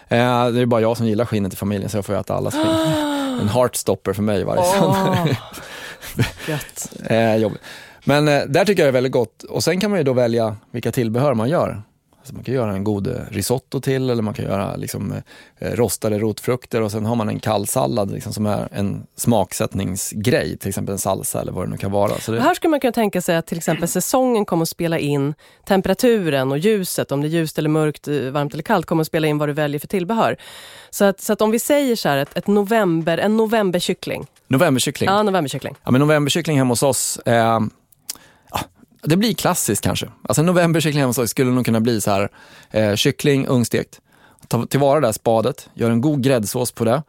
Eh, 0.09 0.47
det 0.49 0.61
är 0.61 0.67
bara 0.67 0.81
jag 0.81 0.97
som 0.97 1.07
gillar 1.07 1.25
skinnet 1.25 1.53
i 1.53 1.57
familjen 1.57 1.91
så 1.91 1.97
jag 1.97 2.05
får 2.07 2.15
äta 2.15 2.35
allas 2.35 2.55
skinn. 2.55 2.67
En 3.41 3.49
heartstopper 3.49 4.13
för 4.13 4.23
mig 4.23 4.45
varje 4.45 4.63
söndag. 4.65 5.37
Gött. 6.49 6.93
Eh, 7.11 7.37
jobbigt. 7.37 7.61
Men 8.05 8.29
eh, 8.29 8.41
där 8.49 8.65
tycker 8.65 8.83
jag 8.83 8.87
det 8.87 8.91
är 8.91 8.93
väldigt 9.03 9.13
gott. 9.13 9.43
Och 9.43 9.65
sen 9.65 9.81
kan 9.81 9.91
man 9.91 9.99
ju 10.01 10.05
då 10.05 10.13
välja 10.13 10.57
vilka 10.71 10.93
tillbehör 10.93 11.35
man 11.35 11.49
gör. 11.49 11.83
Alltså 12.23 12.35
man 12.35 12.45
kan 12.45 12.55
göra 12.55 12.73
en 12.73 12.85
god 12.85 13.07
eh, 13.07 13.15
risotto 13.31 13.81
till 13.81 14.11
eller 14.11 14.23
man 14.23 14.35
kan 14.35 14.45
göra 14.45 14.77
liksom, 14.77 15.15
eh, 15.59 15.71
rostade 15.71 16.19
rotfrukter 16.19 16.83
och 16.83 16.91
sen 16.91 17.07
har 17.07 17.15
man 17.15 17.29
en 17.29 17.41
kall 17.41 17.67
sallad 17.67 18.11
liksom, 18.11 18.33
som 18.33 18.47
är 18.47 18.69
en 18.73 19.07
smaksättningsgrej, 19.17 20.57
till 20.57 20.69
exempel 20.69 20.93
en 20.93 20.99
salsa 20.99 21.41
eller 21.41 21.53
vad 21.53 21.67
det 21.67 21.71
nu 21.71 21.77
kan 21.77 21.93
vara. 21.93 22.13
Det, 22.27 22.41
här 22.41 22.55
skulle 22.55 22.71
man 22.71 22.81
kunna 22.81 22.93
tänka 22.93 23.21
sig 23.21 23.37
att 23.37 23.47
till 23.47 23.59
exempel 23.59 23.89
säsongen 23.89 24.45
kommer 24.45 24.63
att 24.63 24.69
spela 24.69 24.99
in 24.99 25.35
temperaturen 25.65 26.53
och 26.53 26.59
ljuset, 26.59 27.13
om 27.13 27.21
det 27.21 27.27
är 27.27 27.31
ljust 27.31 27.59
eller 27.59 27.69
mörkt, 27.69 28.09
eh, 28.09 28.15
varmt 28.15 28.53
eller 28.55 28.63
kallt, 28.63 28.87
kommer 28.87 29.01
att 29.01 29.07
spela 29.07 29.27
in 29.27 29.39
vad 29.39 29.49
du 29.49 29.53
väljer 29.53 29.81
för 29.81 29.89
tillbehör. 29.89 30.37
Så 30.91 31.05
att, 31.05 31.21
så 31.21 31.33
att 31.33 31.43
om 31.43 31.51
vi 31.51 31.59
säger 31.59 31.97
så 31.97 32.09
här, 32.09 32.17
ett, 32.17 32.37
ett 32.37 32.47
november, 32.47 33.19
en 33.19 33.37
novemberkyckling. 33.37 34.27
novemberkyckling. 34.49 35.11
Ja, 35.11 35.23
novemberkyckling. 35.23 35.75
Ja, 35.85 35.91
men 35.91 36.01
novemberkyckling 36.01 36.59
hemma 36.59 36.73
hos 36.73 36.83
oss, 36.83 37.19
eh, 37.19 37.61
det 39.07 39.17
blir 39.17 39.35
klassiskt 39.35 39.85
kanske. 39.85 40.11
Alltså 40.23 40.41
en 40.41 40.47
novemberkyckling 40.47 41.01
hemma 41.01 41.27
skulle 41.27 41.51
nog 41.51 41.65
kunna 41.65 41.81
bli 41.81 42.01
så 42.01 42.11
här, 42.11 42.29
eh, 42.71 42.95
kyckling 42.95 43.47
ungstekt. 43.47 44.01
Ta 44.49 44.67
tillvara 44.67 45.01
det 45.01 45.07
här 45.07 45.13
spadet, 45.13 45.69
gör 45.75 45.91
en 45.91 46.01
god 46.01 46.23
gräddsås 46.23 46.73
på 46.73 46.85
det. 46.85 47.03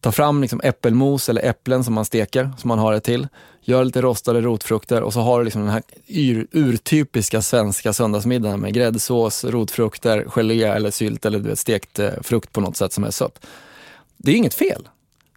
Ta 0.00 0.12
fram 0.12 0.40
liksom 0.40 0.60
äppelmos 0.64 1.28
eller 1.28 1.42
äpplen 1.42 1.84
som 1.84 1.94
man 1.94 2.04
steker, 2.04 2.50
som 2.58 2.68
man 2.68 2.78
har 2.78 2.92
det 2.92 3.00
till. 3.00 3.28
Gör 3.62 3.84
lite 3.84 4.02
rostade 4.02 4.40
rotfrukter 4.40 5.02
och 5.02 5.12
så 5.12 5.20
har 5.20 5.38
du 5.38 5.44
liksom 5.44 5.62
den 5.62 5.70
här 5.70 5.82
ur, 6.06 6.46
urtypiska 6.52 7.42
svenska 7.42 7.92
söndagsmiddagen 7.92 8.60
med 8.60 8.74
gräddsås, 8.74 9.44
rotfrukter, 9.44 10.24
gelé 10.28 10.62
eller 10.62 10.90
sylt 10.90 11.26
eller 11.26 11.38
du 11.38 11.48
vet, 11.48 11.58
stekt 11.58 11.98
eh, 11.98 12.10
frukt 12.22 12.52
på 12.52 12.60
något 12.60 12.76
sätt 12.76 12.92
som 12.92 13.04
är 13.04 13.10
sött. 13.10 13.46
Det 14.16 14.32
är 14.32 14.36
inget 14.36 14.54
fel. 14.54 14.88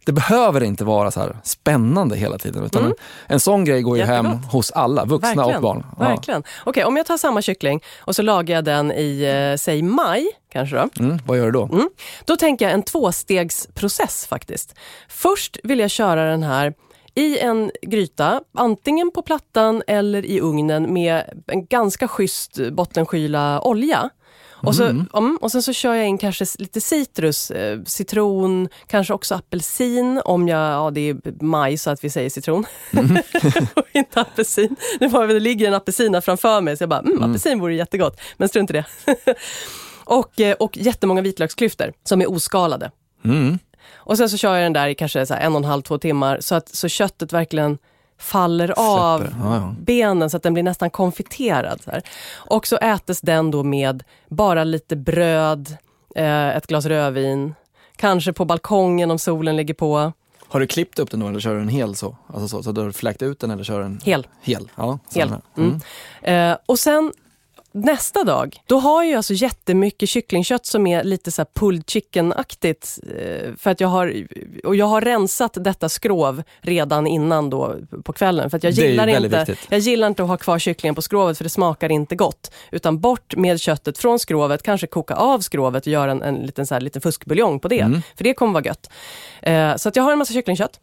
Det 0.06 0.12
behöver 0.12 0.62
inte 0.62 0.84
vara 0.84 1.10
så 1.10 1.20
här 1.20 1.36
spännande 1.42 2.16
hela 2.16 2.38
tiden. 2.38 2.64
Utan 2.64 2.84
en, 2.84 2.94
en 3.26 3.40
sån 3.40 3.64
grej 3.64 3.82
går 3.82 3.96
ju 3.98 4.04
hem 4.04 4.26
Jättegott. 4.26 4.52
hos 4.52 4.70
alla, 4.70 5.04
vuxna 5.04 5.34
Verkligen. 5.34 5.56
och 5.56 5.62
barn. 5.62 5.86
Ja. 5.98 6.08
Verkligen. 6.08 6.42
Okej, 6.64 6.84
om 6.84 6.96
jag 6.96 7.06
tar 7.06 7.16
samma 7.16 7.42
kyckling 7.42 7.82
och 7.98 8.16
så 8.16 8.22
lagar 8.22 8.54
jag 8.54 8.64
den 8.64 8.92
i, 8.92 9.22
eh, 9.52 9.56
säg 9.56 9.82
maj, 9.82 10.26
kanske 10.52 10.76
då. 10.76 10.88
Mm, 11.04 11.18
vad 11.26 11.38
gör 11.38 11.44
du 11.46 11.52
då? 11.52 11.68
Mm. 11.72 11.88
Då 12.24 12.36
tänker 12.36 12.64
jag 12.64 12.74
en 12.74 12.82
tvåstegsprocess 12.82 14.26
faktiskt. 14.26 14.74
Först 15.08 15.56
vill 15.64 15.78
jag 15.78 15.90
köra 15.90 16.24
den 16.30 16.42
här 16.42 16.74
i 17.14 17.38
en 17.38 17.70
gryta, 17.82 18.40
antingen 18.54 19.10
på 19.10 19.22
plattan 19.22 19.82
eller 19.86 20.24
i 20.24 20.40
ugnen 20.40 20.92
med 20.92 21.42
en 21.46 21.66
ganska 21.66 22.08
schysst 22.08 22.58
bottenskyla 22.72 23.60
olja. 23.60 24.10
Och, 24.66 24.74
så, 24.76 24.84
mm, 24.84 25.38
och 25.40 25.52
sen 25.52 25.62
så 25.62 25.72
kör 25.72 25.94
jag 25.94 26.06
in 26.06 26.18
kanske 26.18 26.46
lite 26.58 26.80
citrus, 26.80 27.50
eh, 27.50 27.82
citron, 27.84 28.68
kanske 28.86 29.14
också 29.14 29.34
apelsin 29.34 30.20
om 30.24 30.48
jag, 30.48 30.72
ja 30.72 30.90
det 30.90 31.00
är 31.00 31.42
maj 31.44 31.78
så 31.78 31.90
att 31.90 32.04
vi 32.04 32.10
säger 32.10 32.30
citron. 32.30 32.66
och 33.74 33.86
inte 33.92 34.20
apelsin. 34.20 34.76
Det, 34.98 35.08
var, 35.08 35.26
det 35.26 35.40
ligger 35.40 35.68
en 35.68 35.74
apelsin 35.74 36.22
framför 36.22 36.60
mig 36.60 36.76
så 36.76 36.82
jag 36.82 36.88
bara, 36.88 37.00
mm, 37.00 37.22
apelsin 37.22 37.60
vore 37.60 37.74
jättegott. 37.74 38.20
Men 38.36 38.48
strunt 38.48 38.70
i 38.70 38.72
det. 38.72 38.84
och, 40.04 40.40
eh, 40.40 40.54
och 40.54 40.76
jättemånga 40.76 41.22
vitlöksklyftor 41.22 41.92
som 42.04 42.20
är 42.20 42.30
oskalade. 42.30 42.90
Mm. 43.24 43.58
Och 43.94 44.16
sen 44.16 44.30
så 44.30 44.36
kör 44.36 44.54
jag 44.54 44.64
den 44.64 44.72
där 44.72 44.88
i 44.88 44.94
kanske 44.94 45.20
en 45.20 45.52
och 45.52 45.58
en 45.58 45.64
halv, 45.64 45.82
två 45.82 45.98
timmar 45.98 46.38
så 46.40 46.54
att 46.54 46.68
så 46.68 46.88
köttet 46.88 47.32
verkligen 47.32 47.78
faller 48.24 48.74
av 48.76 49.18
Släpper. 49.18 49.36
Ja, 49.42 49.56
ja. 49.56 49.74
benen 49.78 50.30
så 50.30 50.36
att 50.36 50.42
den 50.42 50.54
blir 50.54 50.62
nästan 50.62 50.90
konfiterad. 50.90 51.82
Så 51.82 51.90
här. 51.90 52.02
Och 52.34 52.66
så 52.66 52.76
ätes 52.76 53.20
den 53.20 53.50
då 53.50 53.62
med 53.62 54.02
bara 54.28 54.64
lite 54.64 54.96
bröd, 54.96 55.76
eh, 56.16 56.48
ett 56.56 56.66
glas 56.66 56.86
rödvin, 56.86 57.54
kanske 57.96 58.32
på 58.32 58.44
balkongen 58.44 59.10
om 59.10 59.18
solen 59.18 59.56
ligger 59.56 59.74
på. 59.74 60.12
Har 60.48 60.60
du 60.60 60.66
klippt 60.66 60.98
upp 60.98 61.10
den 61.10 61.20
då 61.20 61.28
eller 61.28 61.40
kör 61.40 61.52
du 61.52 61.58
den 61.58 61.68
hel 61.68 61.94
så? 61.94 62.16
Alltså 62.26 62.48
så, 62.48 62.62
så 62.62 62.72
du 62.72 62.80
har 62.80 62.92
fläkt 62.92 63.22
ut 63.22 63.40
den 63.40 63.50
eller 63.50 63.64
kör 63.64 63.80
den 63.80 64.00
Hel. 64.04 64.26
hel? 64.42 64.70
Ja, 64.76 64.98
Hel. 65.14 65.30
här. 65.30 65.40
Mm. 65.56 65.80
Eh, 66.22 66.58
och 66.66 66.78
sen 66.78 67.12
nästa 67.74 68.24
dag, 68.24 68.56
då 68.66 68.78
har 68.78 69.04
jag 69.04 69.16
alltså 69.16 69.32
jättemycket 69.34 70.08
kycklingkött 70.08 70.66
som 70.66 70.86
är 70.86 71.04
lite 71.04 71.30
så 71.30 71.42
här 71.42 71.48
pulled 71.54 71.84
chicken-aktigt. 71.90 72.98
Eh, 73.18 73.54
för 73.58 73.70
att 73.70 73.80
jag 73.80 73.88
har, 73.88 74.26
och 74.64 74.76
jag 74.76 74.86
har 74.86 75.00
rensat 75.00 75.56
detta 75.60 75.88
skrov 75.88 76.42
redan 76.60 77.06
innan 77.06 77.50
då 77.50 77.76
på 78.04 78.12
kvällen. 78.12 78.50
För 78.50 78.60
jag 78.62 78.72
gillar, 78.72 79.06
inte, 79.06 79.38
viktigt. 79.38 79.66
jag 79.70 79.80
gillar 79.80 80.06
inte 80.06 80.22
att 80.22 80.28
ha 80.28 80.36
kvar 80.36 80.58
kycklingen 80.58 80.94
på 80.94 81.02
skrovet 81.02 81.36
för 81.36 81.44
det 81.44 81.50
smakar 81.50 81.92
inte 81.92 82.16
gott. 82.16 82.50
Utan 82.72 83.00
bort 83.00 83.36
med 83.36 83.60
köttet 83.60 83.98
från 83.98 84.18
skrovet, 84.18 84.62
kanske 84.62 84.86
koka 84.86 85.14
av 85.14 85.40
skrovet 85.40 85.82
och 85.86 85.92
göra 85.92 86.10
en, 86.10 86.22
en 86.22 86.34
liten, 86.34 86.66
så 86.66 86.74
här, 86.74 86.80
liten 86.80 87.02
fuskbuljong 87.02 87.60
på 87.60 87.68
det. 87.68 87.80
Mm. 87.80 88.02
För 88.16 88.24
det 88.24 88.34
kommer 88.34 88.52
vara 88.52 88.64
gött. 88.64 88.90
Eh, 89.42 89.76
så 89.76 89.88
att 89.88 89.96
jag 89.96 90.02
har 90.02 90.12
en 90.12 90.18
massa 90.18 90.32
kycklingkött. 90.32 90.80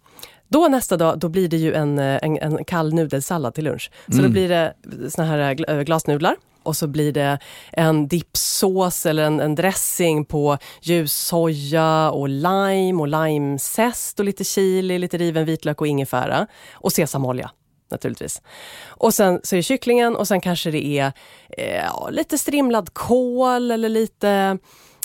Då 0.47 0.67
nästa 0.67 0.97
dag, 0.97 1.19
då 1.19 1.29
blir 1.29 1.47
det 1.47 1.57
ju 1.57 1.73
en, 1.73 1.99
eh, 1.99 2.19
en, 2.23 2.37
en 2.37 2.65
kall 2.65 2.93
nudelsallad 2.93 3.53
till 3.53 3.63
lunch. 3.63 3.91
Så 4.07 4.13
Mm. 4.13 4.25
då 4.25 4.31
blir 4.31 4.49
det 4.49 4.73
såna 5.09 5.27
här 5.27 5.53
gl- 5.55 5.83
glasnudlar. 5.83 6.35
Och 6.63 6.75
så 6.77 6.87
blir 6.87 7.11
det 7.11 7.39
en 7.71 8.07
dipsås 8.07 9.05
eller 9.05 9.23
en, 9.23 9.39
en 9.39 9.55
dressing 9.55 10.25
på 10.25 10.57
ljus 10.81 11.13
soja 11.13 12.11
och 12.11 12.29
lime 12.29 13.01
och 13.01 13.07
limezest 13.07 14.19
och 14.19 14.25
lite 14.25 14.43
chili, 14.43 14.99
lite 14.99 15.17
riven 15.17 15.45
vitlök 15.45 15.81
och 15.81 15.87
ingefära. 15.87 16.47
Och 16.73 16.91
sesamolja 16.91 17.51
naturligtvis. 17.91 18.41
Och 18.87 19.13
sen 19.13 19.39
så 19.43 19.55
är 19.55 19.61
kycklingen 19.61 20.15
och 20.15 20.27
sen 20.27 20.41
kanske 20.41 20.71
det 20.71 20.85
är 20.85 21.11
eh, 21.57 22.11
lite 22.11 22.37
strimlad 22.37 22.93
kål 22.93 23.71
eller 23.71 23.89
lite 23.89 24.57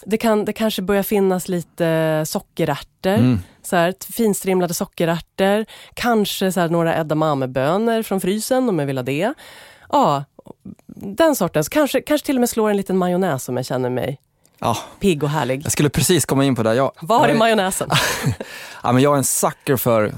det, 0.05 0.19
kan, 0.19 0.45
det 0.45 0.53
kanske 0.53 0.83
börjar 0.83 1.03
finnas 1.03 1.49
lite 1.49 2.23
sockerärtor, 2.27 2.87
Mm. 3.07 3.39
så 3.63 3.77
här, 3.77 3.95
finstrimlade 4.13 4.75
sockerärtor. 4.75 5.65
Kanske 5.95 6.53
så 6.53 6.61
här, 6.61 6.69
några 6.69 6.97
edamamebönor 6.97 8.03
från 8.03 8.21
frysen 8.21 8.69
om 8.69 8.79
jag 8.79 8.87
vill 8.87 8.99
ha 8.99 9.03
det. 9.03 9.35
Ja, 9.93 10.25
den 10.87 11.37
sortens. 11.37 11.69
Kanske, 11.69 12.01
kanske 12.01 12.27
till 12.27 12.37
och 12.37 12.41
med 12.41 12.49
slår 12.51 12.71
en 12.71 12.77
liten 12.77 12.97
majonnäs 12.99 13.49
om 13.49 13.57
jag 13.57 13.67
känner 13.67 13.91
mig 13.91 14.21
Ja, 14.59 14.77
pigg 15.01 15.23
och 15.23 15.29
härlig. 15.31 15.63
jag 15.65 15.73
skulle 15.73 15.89
precis 15.91 16.25
komma 16.27 16.45
in 16.45 16.55
på 16.55 16.63
det. 16.63 16.75
Jag, 16.75 16.93
Var 17.01 17.29
är 17.29 17.35
majonnäsen? 17.35 17.91
Ja, 18.83 18.93
men 18.93 19.03
jag 19.03 19.13
är 19.13 19.17
en 19.19 19.25
sucker 19.25 19.77
för 19.77 20.13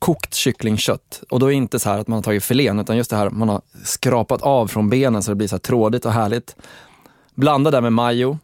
kokt 0.00 0.34
kycklingkött. 0.34 1.22
Och 1.30 1.40
då 1.40 1.46
är 1.46 1.50
det 1.50 1.56
inte 1.56 1.78
så 1.78 1.90
här 1.90 1.98
att 1.98 2.08
man 2.08 2.16
har 2.16 2.22
tagit 2.22 2.44
filén, 2.44 2.78
utan 2.78 2.96
just 2.96 3.10
det 3.10 3.16
här 3.16 3.30
man 3.30 3.48
har 3.48 3.60
skrapat 3.84 4.42
av 4.42 4.66
från 4.68 4.90
benen 4.90 5.22
så 5.22 5.30
det 5.30 5.34
blir 5.34 5.48
så 5.48 5.54
här 5.54 5.60
trådigt 5.60 6.06
och 6.06 6.12
härligt. 6.12 6.56
Blanda 7.34 7.70
det 7.70 7.80
med 7.80 7.92
majo. 7.92 8.38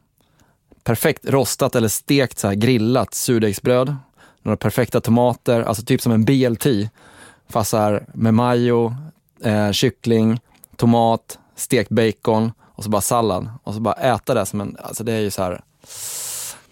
Perfekt 0.85 1.25
rostat 1.29 1.75
eller 1.75 1.89
stekt 1.89 2.39
så 2.39 2.49
här 2.49 2.55
grillat 2.55 3.15
surdegsbröd. 3.15 3.97
Några 4.43 4.57
perfekta 4.57 5.01
tomater, 5.01 5.63
alltså 5.63 5.83
typ 5.85 6.03
som 6.03 6.13
en 6.13 6.25
BLT. 6.25 6.67
Fast 7.49 7.71
så 7.71 7.77
här 7.77 8.07
med 8.15 8.35
majo, 8.35 8.95
eh, 9.45 9.71
kyckling, 9.73 10.41
tomat, 10.77 11.39
stekt 11.57 11.91
bacon 11.91 12.53
och 12.63 12.85
så 12.85 12.91
bara 12.91 13.01
sallad. 13.03 13.49
Och 13.63 13.75
så 13.75 13.81
bara 13.81 13.95
äta 13.95 14.35
det 14.35 14.47
som 14.47 14.61
en, 14.61 14.77
alltså 14.83 15.05
det 15.05 15.13
är 15.13 15.21
ju 15.21 15.31
så 15.31 15.43
här. 15.43 15.61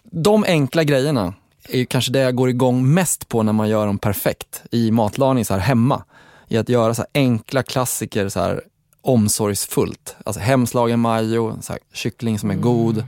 De 0.02 0.44
enkla 0.44 0.84
grejerna 0.84 1.34
är 1.68 1.78
ju 1.78 1.86
kanske 1.86 2.12
det 2.12 2.18
jag 2.18 2.34
går 2.36 2.48
igång 2.50 2.94
mest 2.94 3.28
på 3.28 3.42
när 3.42 3.52
man 3.52 3.68
gör 3.68 3.86
dem 3.86 3.98
perfekt 3.98 4.62
i 4.70 4.90
matlagning 4.90 5.44
så 5.44 5.54
här 5.54 5.60
hemma. 5.60 6.04
I 6.48 6.56
att 6.58 6.68
göra 6.68 6.94
så 6.94 7.02
här 7.02 7.08
enkla 7.14 7.62
klassiker 7.62 8.28
så 8.28 8.40
här 8.40 8.62
omsorgsfullt. 9.02 10.16
Alltså 10.24 10.40
hemslagen 10.40 11.00
majo, 11.00 11.56
så 11.62 11.72
här 11.72 11.80
kyckling 11.92 12.38
som 12.38 12.50
är 12.50 12.54
god, 12.54 13.04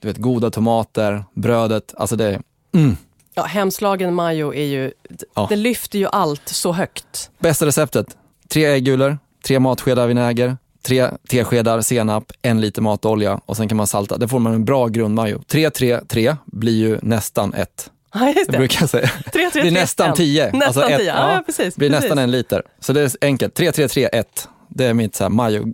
du 0.00 0.08
vet 0.08 0.16
goda 0.16 0.50
tomater, 0.50 1.24
brödet. 1.34 1.94
Alltså 1.96 2.16
det 2.16 2.24
är 2.24 2.40
mm, 2.74 2.96
Ja, 3.34 3.42
hemslagen 3.42 4.14
majo 4.14 4.54
är 4.54 4.64
ju, 4.64 4.92
Ja. 5.34 5.46
det 5.50 5.56
lyfter 5.56 5.98
ju 5.98 6.06
allt 6.12 6.48
så 6.48 6.72
högt. 6.72 7.30
bästa 7.38 7.66
receptet. 7.66 8.16
tre 8.48 8.64
äggulor, 8.66 9.18
tre 9.46 9.58
matskedar 9.60 10.06
vinäger, 10.06 10.56
tre 10.82 11.10
teskedar 11.28 11.80
senap, 11.80 12.32
en 12.42 12.60
liter 12.60 12.82
matolja 12.82 13.40
och 13.46 13.56
sen 13.56 13.68
kan 13.68 13.76
man 13.76 13.86
salta. 13.86 14.16
Då 14.16 14.28
får 14.28 14.38
man 14.38 14.54
en 14.54 14.64
bra 14.64 14.86
grundmajo. 14.86 15.42
3, 15.46 15.70
3, 15.70 16.00
3 16.08 16.36
blir 16.46 16.76
ju 16.76 16.98
nästan 17.02 17.54
ett. 17.54 17.90
Ja, 18.14 18.26
just 18.26 18.46
Det 18.46 18.52
det. 18.52 18.58
brukar 18.58 18.82
jag 18.82 18.90
säga. 18.90 19.08
Tre, 19.24 19.30
tre, 19.32 19.44
Det 19.44 19.50
tre, 19.50 19.60
blir 19.62 19.70
nästan 19.72 20.08
en. 20.08 20.14
10. 20.14 20.50
Nästan 20.52 20.82
ett- 20.92 20.98
10, 20.98 21.06
ja, 21.06 21.32
ja, 21.34 21.42
precis. 21.46 21.74
Det 21.74 21.78
blir 21.78 21.88
precis. 21.90 22.02
nästan 22.02 22.18
en 22.18 22.30
liter. 22.30 22.62
Så 22.80 22.92
det 22.92 23.00
är 23.00 23.10
enkelt. 23.20 23.54
3, 23.54 23.72
3, 23.72 23.88
3, 23.88 24.08
1. 24.12 24.48
Det 24.68 24.84
är 24.84 24.94
mitt 24.94 25.20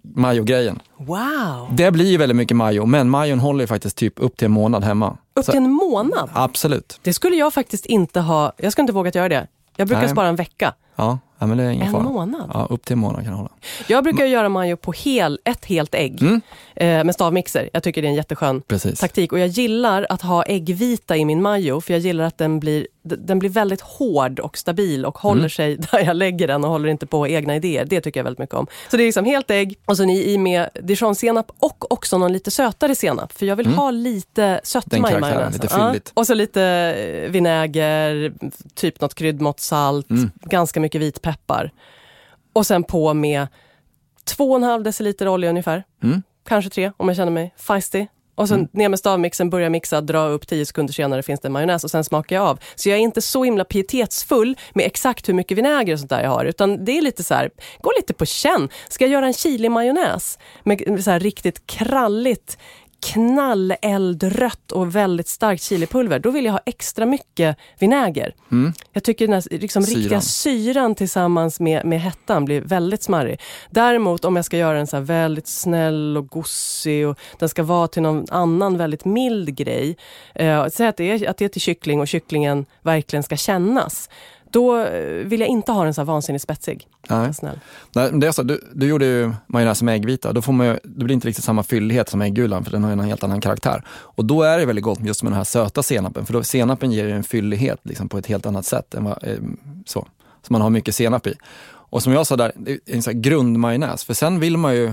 majo-grejen. 0.04 0.80
Wow! 0.98 1.68
Det 1.76 1.90
blir 1.90 2.10
ju 2.10 2.16
väldigt 2.16 2.36
mycket 2.36 2.56
majo, 2.56 2.86
men 2.86 3.10
majon 3.10 3.40
håller 3.40 3.60
ju 3.60 3.66
faktiskt 3.66 3.96
typ 3.96 4.14
upp 4.16 4.36
till 4.36 4.44
en 4.46 4.52
månad 4.52 4.84
hemma. 4.84 5.16
Upp 5.34 5.46
till 5.46 5.56
en 5.56 5.70
månad? 5.70 6.30
absolut. 6.32 7.00
Det 7.02 7.12
skulle 7.12 7.36
jag 7.36 7.54
faktiskt 7.54 7.86
inte 7.86 8.20
ha, 8.20 8.52
jag 8.56 8.72
skulle 8.72 8.82
inte 8.82 8.92
vågat 8.92 9.14
göra 9.14 9.28
det. 9.28 9.46
Jag 9.76 9.88
brukar 9.88 10.00
Nej. 10.02 10.10
spara 10.10 10.28
en 10.28 10.36
vecka. 10.36 10.74
Ja, 10.96 11.18
ja 11.42 11.46
men 11.46 11.58
det 11.58 11.64
är 11.64 11.70
ingen 11.70 11.86
En 11.86 11.92
fara. 11.92 12.02
månad? 12.02 12.50
Ja, 12.54 12.66
upp 12.70 12.84
till 12.84 12.92
en 12.92 12.98
månad 12.98 13.22
kan 13.22 13.30
det 13.32 13.36
hålla. 13.36 13.50
Jag 13.88 14.04
brukar 14.04 14.24
göra 14.24 14.48
majo 14.48 14.76
på 14.76 14.92
hel, 14.92 15.38
ett 15.44 15.64
helt 15.64 15.94
ägg 15.94 16.22
Mm. 16.22 16.40
eh, 16.76 17.04
med 17.04 17.14
stavmixer. 17.14 17.70
Jag 17.72 17.82
tycker 17.82 18.02
det 18.02 18.08
är 18.08 18.10
en 18.10 18.14
jätteskön 18.14 18.60
Precis. 18.66 19.00
taktik. 19.00 19.32
Och 19.32 19.38
jag 19.38 19.48
gillar 19.48 20.06
att 20.10 20.22
ha 20.22 20.42
äggvita 20.42 21.16
i 21.16 21.24
min 21.24 21.42
majo 21.42 21.80
för 21.80 21.92
jag 21.92 22.00
gillar 22.00 22.24
att 22.24 22.38
den 22.38 22.60
blir, 22.60 22.86
den 23.02 23.38
blir 23.38 23.50
väldigt 23.50 23.80
hård 23.80 24.40
och 24.40 24.58
stabil 24.58 25.06
och 25.06 25.18
håller 25.18 25.38
Mm. 25.40 25.50
sig 25.50 25.76
där 25.92 25.98
jag 26.00 26.16
lägger 26.16 26.46
den 26.48 26.64
och 26.64 26.70
håller 26.70 26.88
inte 26.88 27.06
på 27.06 27.28
egna 27.28 27.56
idéer. 27.56 27.84
Det 27.84 28.00
tycker 28.00 28.20
jag 28.20 28.24
väldigt 28.24 28.38
mycket 28.38 28.54
om. 28.54 28.66
Så 28.90 28.96
det 28.96 29.02
är 29.02 29.04
liksom 29.06 29.24
helt 29.24 29.50
ägg 29.50 29.74
och 29.84 29.96
sen 29.96 30.10
i, 30.10 30.32
i 30.32 30.38
med 30.38 30.68
dijonsenap 30.82 31.52
och 31.58 31.92
också 31.92 32.18
någon 32.18 32.32
lite 32.32 32.50
sötare 32.50 32.94
senap. 32.94 33.32
För 33.32 33.46
jag 33.46 33.56
vill 33.56 33.66
ha 33.66 33.90
lite 33.90 34.60
sötma 34.64 34.96
Mm. 35.08 35.18
I 35.18 35.20
majonnäsen. 35.20 35.52
lite 35.52 35.68
fylligt. 35.68 36.10
Och 36.14 36.26
så 36.26 36.34
lite 36.34 36.62
eh, 36.62 37.30
vinäger, 37.30 38.32
typ 38.74 39.00
något 39.00 39.14
kryddmått, 39.14 39.60
salt, 39.60 40.10
Mm. 40.10 40.30
ganska 40.40 40.80
mycket 40.80 41.00
vitpeppar. 41.00 41.70
Och 42.52 42.66
sen 42.66 42.84
på 42.84 43.14
med 43.14 43.46
2,5 44.24 44.82
deciliter 44.82 45.28
olja 45.28 45.50
ungefär. 45.50 45.84
Mm. 46.02 46.22
Kanske 46.48 46.70
tre 46.70 46.92
om 46.96 47.08
jag 47.08 47.16
känner 47.16 47.32
mig 47.32 47.54
feisty. 47.56 48.06
Och 48.42 48.48
sen 48.48 48.68
ner 48.72 48.88
med 48.88 48.98
stavmixen, 48.98 49.50
börja 49.50 49.70
mixa, 49.70 50.00
dra 50.00 50.28
upp 50.28 50.46
10 50.46 50.66
sekunder 50.66 50.92
senare 50.92 51.22
finns 51.22 51.40
det 51.40 51.48
en 51.48 51.52
majonnäs 51.52 51.84
och 51.84 51.90
sen 51.90 52.04
smakar 52.04 52.36
jag 52.36 52.44
av. 52.44 52.58
Så 52.74 52.88
jag 52.88 52.98
är 52.98 53.02
inte 53.02 53.22
så 53.22 53.44
himla 53.44 53.64
pietetsfull 53.64 54.56
med 54.74 54.86
exakt 54.86 55.28
hur 55.28 55.34
mycket 55.34 55.58
vinäger 55.58 55.92
och 55.92 55.98
sånt 55.98 56.10
där 56.10 56.22
jag 56.22 56.30
har. 56.30 56.44
Utan 56.44 56.84
det 56.84 56.98
är 56.98 57.02
lite 57.02 57.22
så 57.22 57.34
här, 57.34 57.50
gå 57.80 57.92
lite 57.96 58.14
på 58.14 58.26
känn. 58.26 58.68
Ska 58.88 59.04
jag 59.04 59.12
göra 59.12 59.26
en 59.26 59.32
chili-majonnäs 59.32 60.38
med 60.64 61.04
så 61.04 61.10
här 61.10 61.20
riktigt 61.20 61.66
kralligt 61.66 62.58
knalleldrött 63.02 64.72
och 64.72 64.96
väldigt 64.96 65.28
starkt 65.28 65.62
chilipulver, 65.62 66.18
då 66.18 66.30
vill 66.30 66.44
jag 66.44 66.52
ha 66.52 66.60
extra 66.66 67.06
mycket 67.06 67.56
vinäger. 67.78 68.34
Jag 68.92 69.04
tycker 69.04 69.26
den 69.26 69.34
här 69.34 69.44
liksom, 69.50 69.82
Syran. 69.82 70.00
riktiga 70.00 70.20
syran 70.20 70.94
tillsammans 70.94 71.60
med, 71.60 71.86
med 71.86 72.00
hettan 72.00 72.44
blir 72.44 72.60
väldigt 72.60 73.02
smarrig. 73.02 73.40
Däremot 73.70 74.24
om 74.24 74.36
jag 74.36 74.44
ska 74.44 74.56
göra 74.56 74.76
den 74.76 74.86
så 74.86 75.00
väldigt 75.00 75.46
snäll 75.46 76.16
och 76.16 76.28
gossig 76.28 77.08
och 77.08 77.18
den 77.38 77.48
ska 77.48 77.62
vara 77.62 77.88
till 77.88 78.02
någon 78.02 78.26
annan 78.30 78.78
väldigt 78.78 79.04
mild 79.04 79.56
grej. 79.56 79.96
Eh, 80.34 80.66
säg 80.66 80.86
att 80.86 80.96
det, 80.96 81.10
är, 81.10 81.30
att 81.30 81.36
det 81.36 81.44
är 81.44 81.48
till 81.48 81.60
kyckling 81.60 82.00
och 82.00 82.08
kycklingen 82.08 82.66
verkligen 82.82 83.22
ska 83.22 83.36
kännas. 83.36 84.08
Då 84.52 84.78
eh, 84.78 85.26
vill 85.26 85.40
jag 85.40 85.48
inte 85.48 85.72
ha 85.72 85.84
den 85.84 85.94
så 85.94 86.00
här 86.00 86.06
vansinnigt 86.06 86.42
spetsig. 86.42 86.86
Nej. 87.08 87.34
Snäll. 87.34 87.60
Nej, 87.94 88.10
det 88.12 88.26
är 88.26 88.32
så, 88.32 88.42
du, 88.42 88.60
du 88.72 88.86
gjorde 88.88 89.04
ju 89.04 89.32
majonnäs 89.46 89.82
med 89.82 89.94
äggvita. 89.94 90.32
Då 90.32 90.42
får 90.42 90.52
man 90.52 90.66
ju, 90.66 90.78
det 90.84 91.04
blir 91.04 91.14
inte 91.14 91.28
riktigt 91.28 91.44
samma 91.44 91.62
fyllighet 91.62 92.08
som 92.08 92.22
äggulan 92.22 92.64
för 92.64 92.70
den 92.70 92.84
har 92.84 92.90
ju 92.90 92.92
en 92.92 93.00
helt 93.00 93.24
annan 93.24 93.40
karaktär. 93.40 93.82
Och 93.88 94.24
då 94.24 94.42
är 94.42 94.58
det 94.58 94.66
väldigt 94.66 94.84
gott 94.84 95.00
just 95.00 95.22
med 95.22 95.32
den 95.32 95.36
här 95.36 95.44
söta 95.44 95.82
senapen. 95.82 96.26
För 96.26 96.32
då, 96.32 96.42
senapen 96.42 96.92
ger 96.92 97.04
ju 97.04 97.12
en 97.12 97.24
fyllighet 97.24 97.80
liksom, 97.82 98.08
på 98.08 98.18
ett 98.18 98.26
helt 98.26 98.46
annat 98.46 98.66
sätt 98.66 98.94
än 98.94 99.04
vad, 99.04 99.24
eh, 99.24 99.36
så. 99.86 100.06
Så 100.42 100.52
man 100.52 100.62
har 100.62 100.70
mycket 100.70 100.94
senap 100.94 101.26
i. 101.26 101.34
Och 101.64 102.02
som 102.02 102.12
jag 102.12 102.26
sa 102.26 102.36
där, 102.36 102.52
en 102.86 103.02
sån 103.02 103.14
här 103.14 103.20
grundmajonnäs. 103.20 104.04
För 104.04 104.14
sen 104.14 104.40
vill 104.40 104.56
man 104.56 104.74
ju, 104.74 104.92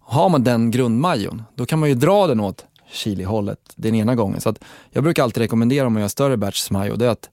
har 0.00 0.28
man 0.28 0.44
den 0.44 0.70
grundmajon, 0.70 1.42
då 1.54 1.66
kan 1.66 1.78
man 1.78 1.88
ju 1.88 1.94
dra 1.94 2.26
den 2.26 2.40
åt 2.40 2.64
chilihållet 2.90 3.58
den 3.76 3.94
ena 3.94 4.14
gången. 4.14 4.40
Så 4.40 4.54
jag 4.90 5.04
brukar 5.04 5.22
alltid 5.22 5.40
rekommendera 5.40 5.86
om 5.86 5.92
man 5.92 6.02
gör 6.02 6.08
större 6.08 6.36
batch 6.36 6.70
majo, 6.70 6.96
det 6.96 7.06
är 7.06 7.10
att 7.10 7.30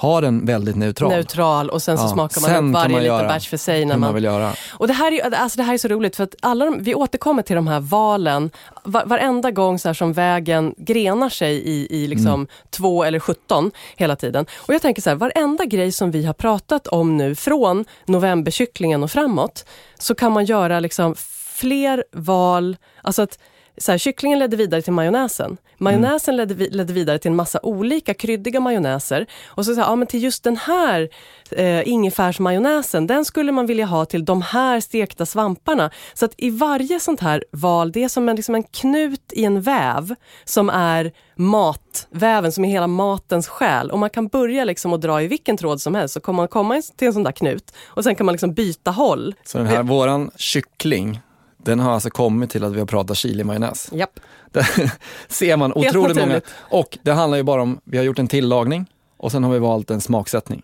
ha 0.00 0.20
den 0.20 0.46
väldigt 0.46 0.76
neutral. 0.76 1.10
Neutral 1.10 1.70
och 1.70 1.82
sen 1.82 1.98
så 1.98 2.04
Ja, 2.04 2.08
smakar 2.08 2.40
man 2.40 2.50
sen 2.50 2.68
upp 2.68 2.74
varje 2.74 2.92
man 2.92 3.02
liten 3.02 3.28
batch 3.28 3.48
för 3.48 3.56
sig. 3.56 3.84
När 3.84 3.94
man 3.94 4.00
man 4.00 4.14
vill 4.14 4.24
göra. 4.24 4.52
Och 4.72 4.86
det 4.86 4.92
här, 4.92 5.12
är, 5.12 5.34
alltså 5.34 5.56
det 5.56 5.62
här 5.62 5.74
är 5.74 5.78
så 5.78 5.88
roligt 5.88 6.16
för 6.16 6.24
att 6.24 6.34
alla 6.42 6.64
de, 6.64 6.82
vi 6.82 6.94
återkommer 6.94 7.42
till 7.42 7.56
de 7.56 7.66
här 7.66 7.80
valen. 7.80 8.50
Var, 8.84 9.04
varenda 9.04 9.50
gång 9.50 9.78
så 9.78 9.94
som 9.94 10.12
vägen 10.12 10.74
grenar 10.76 11.28
sig 11.28 11.54
i, 11.54 12.02
i 12.02 12.06
liksom 12.06 12.46
två 12.70 13.04
eller 13.04 13.20
17 13.20 13.70
hela 13.96 14.16
tiden. 14.16 14.46
Och 14.56 14.74
jag 14.74 14.82
tänker 14.82 15.02
så 15.02 15.10
här, 15.10 15.16
varenda 15.16 15.64
grej 15.64 15.92
som 15.92 16.10
vi 16.10 16.24
har 16.24 16.34
pratat 16.34 16.86
om 16.86 17.16
nu 17.16 17.34
från 17.34 17.84
novemberkycklingen 18.06 19.02
och 19.02 19.10
framåt 19.10 19.64
så 19.98 20.14
kan 20.14 20.32
man 20.32 20.44
göra 20.44 20.80
liksom 20.80 21.14
fler 21.58 22.04
val. 22.12 22.76
Alltså 23.02 23.22
att 23.22 23.38
så 23.80 23.90
här, 23.92 23.98
kycklingen 23.98 24.38
ledde 24.38 24.56
vidare 24.56 24.82
till 24.82 24.92
majonnäsen. 24.92 25.56
Majonnäsen 25.78 26.36
ledde, 26.36 26.54
vi- 26.54 26.70
ledde 26.70 26.92
vidare 26.92 27.18
till 27.18 27.30
en 27.30 27.36
massa 27.36 27.60
olika 27.62 28.14
kryddiga 28.14 28.60
majonnäser. 28.60 29.26
Och 29.46 29.64
så, 29.64 29.74
så 29.74 29.80
här, 29.80 29.88
ja, 29.88 29.96
men 29.96 30.06
till 30.06 30.22
just 30.22 30.44
den 30.44 30.56
här 30.56 31.08
eh, 31.50 31.88
ingefärsmajonnäsen, 31.88 33.06
den 33.06 33.24
skulle 33.24 33.52
man 33.52 33.66
vilja 33.66 33.86
ha 33.86 34.04
till 34.04 34.24
de 34.24 34.42
här 34.42 34.80
stekta 34.80 35.26
svamparna. 35.26 35.90
Så 36.14 36.24
att 36.24 36.34
i 36.36 36.50
varje 36.50 37.00
sånt 37.00 37.20
här 37.20 37.44
val, 37.52 37.92
det 37.92 38.04
är 38.04 38.08
som 38.08 38.28
en, 38.28 38.36
liksom 38.36 38.54
en 38.54 38.62
knut 38.62 39.32
i 39.32 39.44
en 39.44 39.60
väv 39.60 40.14
som 40.44 40.70
är 40.70 41.12
matväven, 41.36 42.52
som 42.52 42.64
är 42.64 42.68
hela 42.68 42.86
matens 42.86 43.48
själ. 43.48 43.90
Och 43.90 43.98
man 43.98 44.10
kan 44.10 44.28
börja 44.28 44.64
liksom 44.64 44.92
att 44.92 45.00
dra 45.00 45.22
i 45.22 45.26
vilken 45.26 45.56
tråd 45.56 45.80
som 45.80 45.94
helst, 45.94 46.14
så 46.14 46.20
kommer 46.20 46.36
man 46.36 46.48
komma 46.48 46.82
till 46.96 47.06
en 47.08 47.14
sån 47.14 47.22
där 47.22 47.32
knut. 47.32 47.72
Och 47.86 48.04
sen 48.04 48.14
kan 48.14 48.26
man 48.26 48.32
liksom 48.32 48.54
byta 48.54 48.90
håll. 48.90 49.34
Så 49.44 49.58
den 49.58 49.66
här, 49.66 49.82
våran 49.82 50.30
kyckling, 50.36 51.20
den 51.58 51.80
har 51.80 51.92
alltså 51.92 52.10
kommit 52.10 52.50
till 52.50 52.64
att 52.64 52.72
vi 52.72 52.78
har 52.78 52.86
pratat 52.86 53.16
chili-majonnäs. 53.16 53.90
Japp. 53.92 54.20
Där 54.52 54.92
ser 55.28 55.56
man 55.56 55.72
otroligt 55.72 56.16
många. 56.16 56.40
Och 56.56 56.98
det 57.02 57.12
handlar 57.12 57.36
ju 57.36 57.42
bara 57.42 57.62
om, 57.62 57.80
vi 57.84 57.96
har 57.96 58.04
gjort 58.04 58.18
en 58.18 58.28
tillagning 58.28 58.86
och 59.16 59.32
sen 59.32 59.44
har 59.44 59.52
vi 59.52 59.58
valt 59.58 59.90
en 59.90 60.00
smaksättning. 60.00 60.62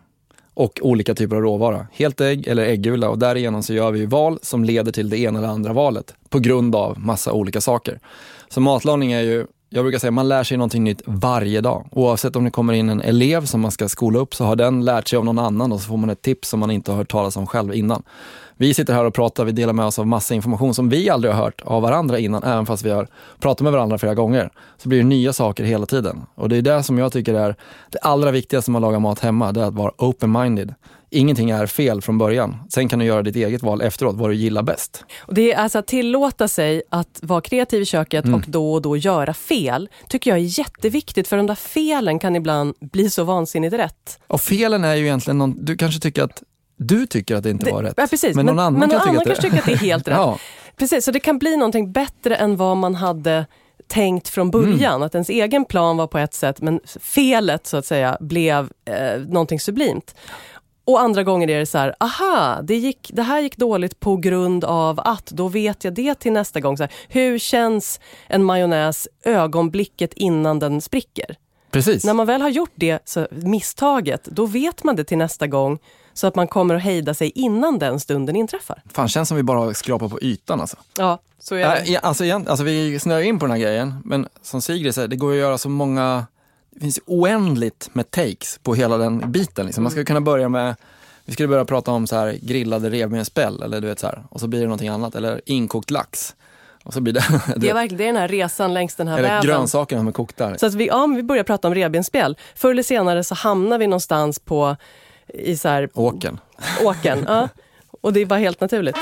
Och 0.55 0.81
olika 0.83 1.15
typer 1.15 1.37
av 1.37 1.43
råvara. 1.43 1.87
Helt 1.93 2.21
ägg 2.21 2.47
eller 2.47 2.63
äggula 2.63 3.09
och 3.09 3.19
därigenom 3.19 3.63
så 3.63 3.75
gör 3.75 3.93
vi 3.93 4.07
val 4.07 4.39
som 4.43 4.65
leder 4.65 4.93
till 4.93 5.11
det 5.11 5.19
ena 5.19 5.39
eller 5.39 5.49
andra 5.49 5.73
valet. 5.73 6.15
På 6.29 6.39
grund 6.39 6.75
av 6.75 6.99
massa 6.99 7.33
olika 7.33 7.61
saker. 7.61 8.01
Så 8.49 8.61
matlagning 8.61 9.13
är 9.13 9.21
ju, 9.21 9.47
jag 9.75 9.85
brukar 9.85 9.99
säga 9.99 10.11
man 10.11 10.29
lär 10.29 10.45
sig 10.45 10.57
någonting 10.57 10.85
nytt 10.85 11.03
varje 11.07 11.61
dag. 11.61 11.87
Oavsett 11.91 12.37
om 12.37 12.45
det 12.45 12.51
kommer 12.51 12.73
in 12.73 12.91
en 12.91 13.01
elev 13.01 13.45
som 13.45 13.61
man 13.61 13.71
ska 13.71 13.89
skola 13.89 14.19
upp 14.19 14.35
så 14.35 14.45
har 14.45 14.57
den 14.57 14.85
lärt 14.85 15.09
sig 15.09 15.17
av 15.17 15.25
någon 15.25 15.39
annan 15.39 15.73
och 15.73 15.81
så 15.81 15.89
får 15.89 15.97
man 15.97 16.11
ett 16.11 16.23
tips 16.23 16.49
som 16.49 16.61
man 16.61 16.71
inte 16.71 16.91
har 16.91 16.99
hört 16.99 17.11
talas 17.11 17.37
om 17.37 17.47
själv 17.47 17.75
innan. 17.75 18.03
Vi 18.57 18.75
sitter 18.75 18.95
här 18.95 19.05
och 19.05 19.15
pratar, 19.15 19.45
vi 19.45 19.53
delar 19.53 19.73
med 19.73 19.87
oss 19.87 19.99
av 19.99 20.07
massa 20.07 20.35
information 20.35 20.75
som 20.75 20.89
vi 20.89 21.11
aldrig 21.11 21.33
har 21.35 21.45
hört 21.45 21.61
av 21.65 21.83
varandra 21.83 22.19
innan, 22.19 22.43
även 22.43 22.67
fast 22.67 22.85
vi 22.85 22.91
har 22.91 23.09
pratat 23.41 23.61
med 23.61 23.73
varandra 23.73 23.99
flera 23.99 24.15
gånger. 24.15 24.51
Så 24.77 24.89
blir 24.89 24.99
det 24.99 25.05
nya 25.05 25.33
saker 25.33 25.65
hela 25.65 25.87
tiden. 25.87 26.23
Och 26.35 26.49
det 26.49 26.57
är 26.57 26.63
det 26.63 26.83
som 26.83 26.99
jag 26.99 27.13
tycker 27.13 27.35
är 27.35 27.57
det 27.91 27.99
allra 27.99 28.31
viktigaste 28.31 28.71
med 28.71 28.79
att 28.79 28.83
laga 28.83 28.99
mat 28.99 29.21
hemma, 29.21 29.53
det 29.53 29.61
är 29.61 29.65
att 29.65 29.75
vara 29.75 29.93
open-minded. 29.99 30.75
Ingenting 31.15 31.51
är 31.51 31.67
fel 31.67 32.03
från 32.03 32.19
början. 32.19 32.57
Sen 32.71 32.89
kan 32.89 32.99
du 32.99 33.05
göra 33.05 33.23
ditt 33.23 33.37
eget 33.37 33.63
val 33.63 33.81
efteråt, 33.83 34.17
vad 34.17 34.31
du 34.31 34.35
gillar 34.35 34.63
bäst. 34.63 35.05
Och 35.21 35.35
det 35.35 35.53
är 35.53 35.59
alltså 35.59 35.79
att 35.79 35.87
tillåta 35.87 36.49
sig 36.49 36.83
att 36.91 37.19
vara 37.23 37.41
kreativ 37.41 37.83
i 37.83 37.85
köket 37.85 38.25
Mm. 38.25 38.35
och 38.41 38.45
då 38.49 38.73
och 38.73 38.83
då 38.83 38.97
göra 38.97 39.35
fel, 39.35 39.89
tycker 40.09 40.31
jag 40.31 40.39
är 40.39 40.59
jätteviktigt. 40.59 41.29
För 41.29 41.37
de 41.37 41.47
där 41.47 41.55
felen 41.55 42.19
kan 42.19 42.37
ibland 42.37 42.75
bli 42.81 43.11
så 43.11 43.25
vansinnigt 43.25 43.75
rätt. 43.75 44.19
Och 44.27 44.41
felen 44.41 44.85
är 44.85 44.95
ju 44.95 45.05
egentligen, 45.05 45.39
någon, 45.39 45.65
du 45.65 45.77
kanske 45.77 46.01
tycker 46.01 46.23
att 46.23 46.43
du 46.77 47.07
tycker 47.07 47.37
att 47.37 47.43
det 47.43 47.51
inte 47.51 47.65
Det- 47.65 47.73
var 47.73 47.83
rätt. 47.83 47.95
Ja, 47.97 48.07
precis. 48.11 48.37
Men 48.37 48.47
någon 48.47 48.59
annan 48.59 48.73
men 48.81 48.91
kan 48.91 48.99
någon 48.99 49.01
tycka 49.01 49.11
annan 49.11 49.19
att 49.19 49.25
det- 49.25 49.31
kanske 49.31 49.43
tycker 49.43 49.59
att 49.59 49.67
det 49.81 49.85
är 49.85 49.89
helt 49.89 50.09
rätt. 50.09 50.17
Ja, 50.17 50.39
Precis, 50.77 51.05
så 51.05 51.11
det 51.11 51.21
kan 51.21 51.39
bli 51.39 51.57
någonting 51.57 51.93
bättre 51.93 52.37
än 52.37 52.57
vad 52.57 52.77
man 52.77 52.95
hade 52.95 53.47
tänkt 53.87 54.29
från 54.29 54.51
början. 54.51 54.93
Mm. 54.95 55.03
Att 55.03 55.15
ens 55.15 55.29
egen 55.29 55.65
plan 55.65 55.97
var 55.97 56.07
på 56.07 56.19
ett 56.19 56.35
sätt, 56.35 56.61
men 56.61 56.81
felet 57.01 57.67
så 57.67 57.77
att 57.77 57.87
säga 57.87 58.17
blev 58.21 58.69
eh, 58.85 59.21
någonting 59.29 59.61
sublimt. 59.61 60.15
Och 60.85 61.01
andra 61.01 61.23
gånger 61.23 61.51
är 61.51 61.59
det 61.59 61.67
så 61.67 61.79
här, 61.79 61.95
aha, 62.01 62.61
det, 62.63 62.77
gick, 62.77 63.11
det 63.13 63.23
här 63.23 63.41
gick 63.41 63.57
dåligt 63.57 64.01
på 64.01 64.17
grund 64.17 64.65
av 64.65 65.01
att, 65.01 65.27
då 65.27 65.49
vet 65.49 65.85
jag 65.85 65.95
det 65.95 66.15
till 66.15 66.33
nästa 66.33 66.61
gång. 66.61 66.77
Så 66.77 66.83
här, 66.83 66.93
hur 67.09 67.39
känns 67.39 68.01
en 68.27 68.45
majonnäs 68.45 69.09
ögonblicket 69.25 70.13
innan 70.13 70.59
den 70.59 70.81
spricker? 70.81 71.37
precis. 71.75 72.05
När 72.05 72.15
man 72.15 72.27
väl 72.27 72.43
har 72.43 72.49
gjort 72.49 72.73
det 72.75 72.99
så, 73.05 73.27
misstaget, 73.31 74.25
då 74.25 74.47
vet 74.47 74.85
man 74.85 74.97
det 74.97 75.05
till 75.05 75.19
nästa 75.19 75.47
gång 75.47 75.79
så 76.13 76.27
att 76.27 76.35
man 76.35 76.49
kommer 76.49 76.75
att 76.75 76.83
hejda 76.83 77.15
sig 77.15 77.33
innan 77.35 77.79
den 77.79 78.01
stunden 78.01 78.37
inträffar. 78.37 78.83
Fan, 78.93 79.09
känns 79.09 79.29
som 79.29 79.37
vi 79.37 79.43
bara 79.43 79.59
har 79.59 79.73
skrapat 79.73 80.11
på 80.11 80.21
ytan 80.21 80.61
alltså. 80.61 80.77
Ja, 80.99 81.19
så 81.39 81.55
är 81.55 81.59
det. 81.59 81.95
Äh, 81.95 82.01
alltså, 82.03 82.25
igen, 82.25 82.49
alltså 82.49 82.65
vi 82.65 82.99
snöar 82.99 83.21
in 83.21 83.39
på 83.39 83.47
den 83.47 83.51
här 83.51 83.63
grejen, 83.63 83.95
men 84.05 84.29
som 84.43 84.63
Sigrid 84.63 84.95
säger, 84.95 85.09
det 85.09 85.17
går 85.17 85.31
att 85.31 85.39
göra 85.39 85.59
så 85.59 85.69
många, 85.69 86.27
det 86.75 86.81
finns 86.81 87.01
oändligt 87.07 87.91
med 87.93 88.11
takes 88.11 88.59
på 88.63 88.75
hela 88.75 88.97
den 88.99 89.33
biten. 89.33 89.67
Liksom. 89.67 89.85
Man 89.85 89.91
skulle 89.91 90.05
kunna 90.05 90.21
börja 90.21 90.49
med, 90.49 90.77
vi 91.25 91.33
skulle 91.33 91.49
börja 91.49 91.65
prata 91.65 91.91
om 91.91 92.07
så 92.07 92.17
här 92.17 92.39
grillade 92.43 92.91
revbensspjäll, 92.91 93.63
eller 93.63 93.81
du 93.81 93.87
vet 93.87 93.99
så 93.99 94.07
här, 94.07 94.25
och 94.31 94.41
så 94.41 94.47
blir 94.47 94.61
det 94.61 94.67
någonting 94.67 94.89
annat, 94.89 95.15
eller 95.15 95.41
inkokt 95.47 95.91
lax. 95.91 96.35
Och 96.85 96.95
så 96.95 97.01
blir 97.01 97.13
det, 97.13 97.25
Det 97.57 97.69
är 97.71 97.75
verkligen 97.75 97.99
det 97.99 98.05
är 98.05 98.07
den 98.13 98.17
här 98.17 98.29
resan 98.29 98.75
längs 98.75 98.95
den 98.95 99.09
här 99.09 99.23
väven. 99.23 99.43
grönsakerna 99.43 100.03
med 100.03 100.15
kokta. 100.15 100.59
Så 100.59 100.67
att 100.67 100.75
vi, 100.75 100.91
om 100.91 101.15
vi 101.15 101.23
börjar 101.23 101.45
prata 101.45 101.69
om 101.69 101.75
revbensspjäll, 101.75 102.37
förr 102.55 102.71
eller 102.71 102.83
senare 102.83 103.25
så 103.25 103.35
hamnar 103.35 103.79
vi 103.79 103.87
någonstans 103.87 104.39
på 104.39 104.77
i 105.29 105.57
så 105.57 105.69
här, 105.69 105.89
Åken. 105.95 106.41
åken. 106.85 107.25
ja. 107.29 107.49
Och 108.01 108.13
det 108.13 108.25
var 108.25 108.39
helt 108.39 108.61
naturligt. 108.61 108.97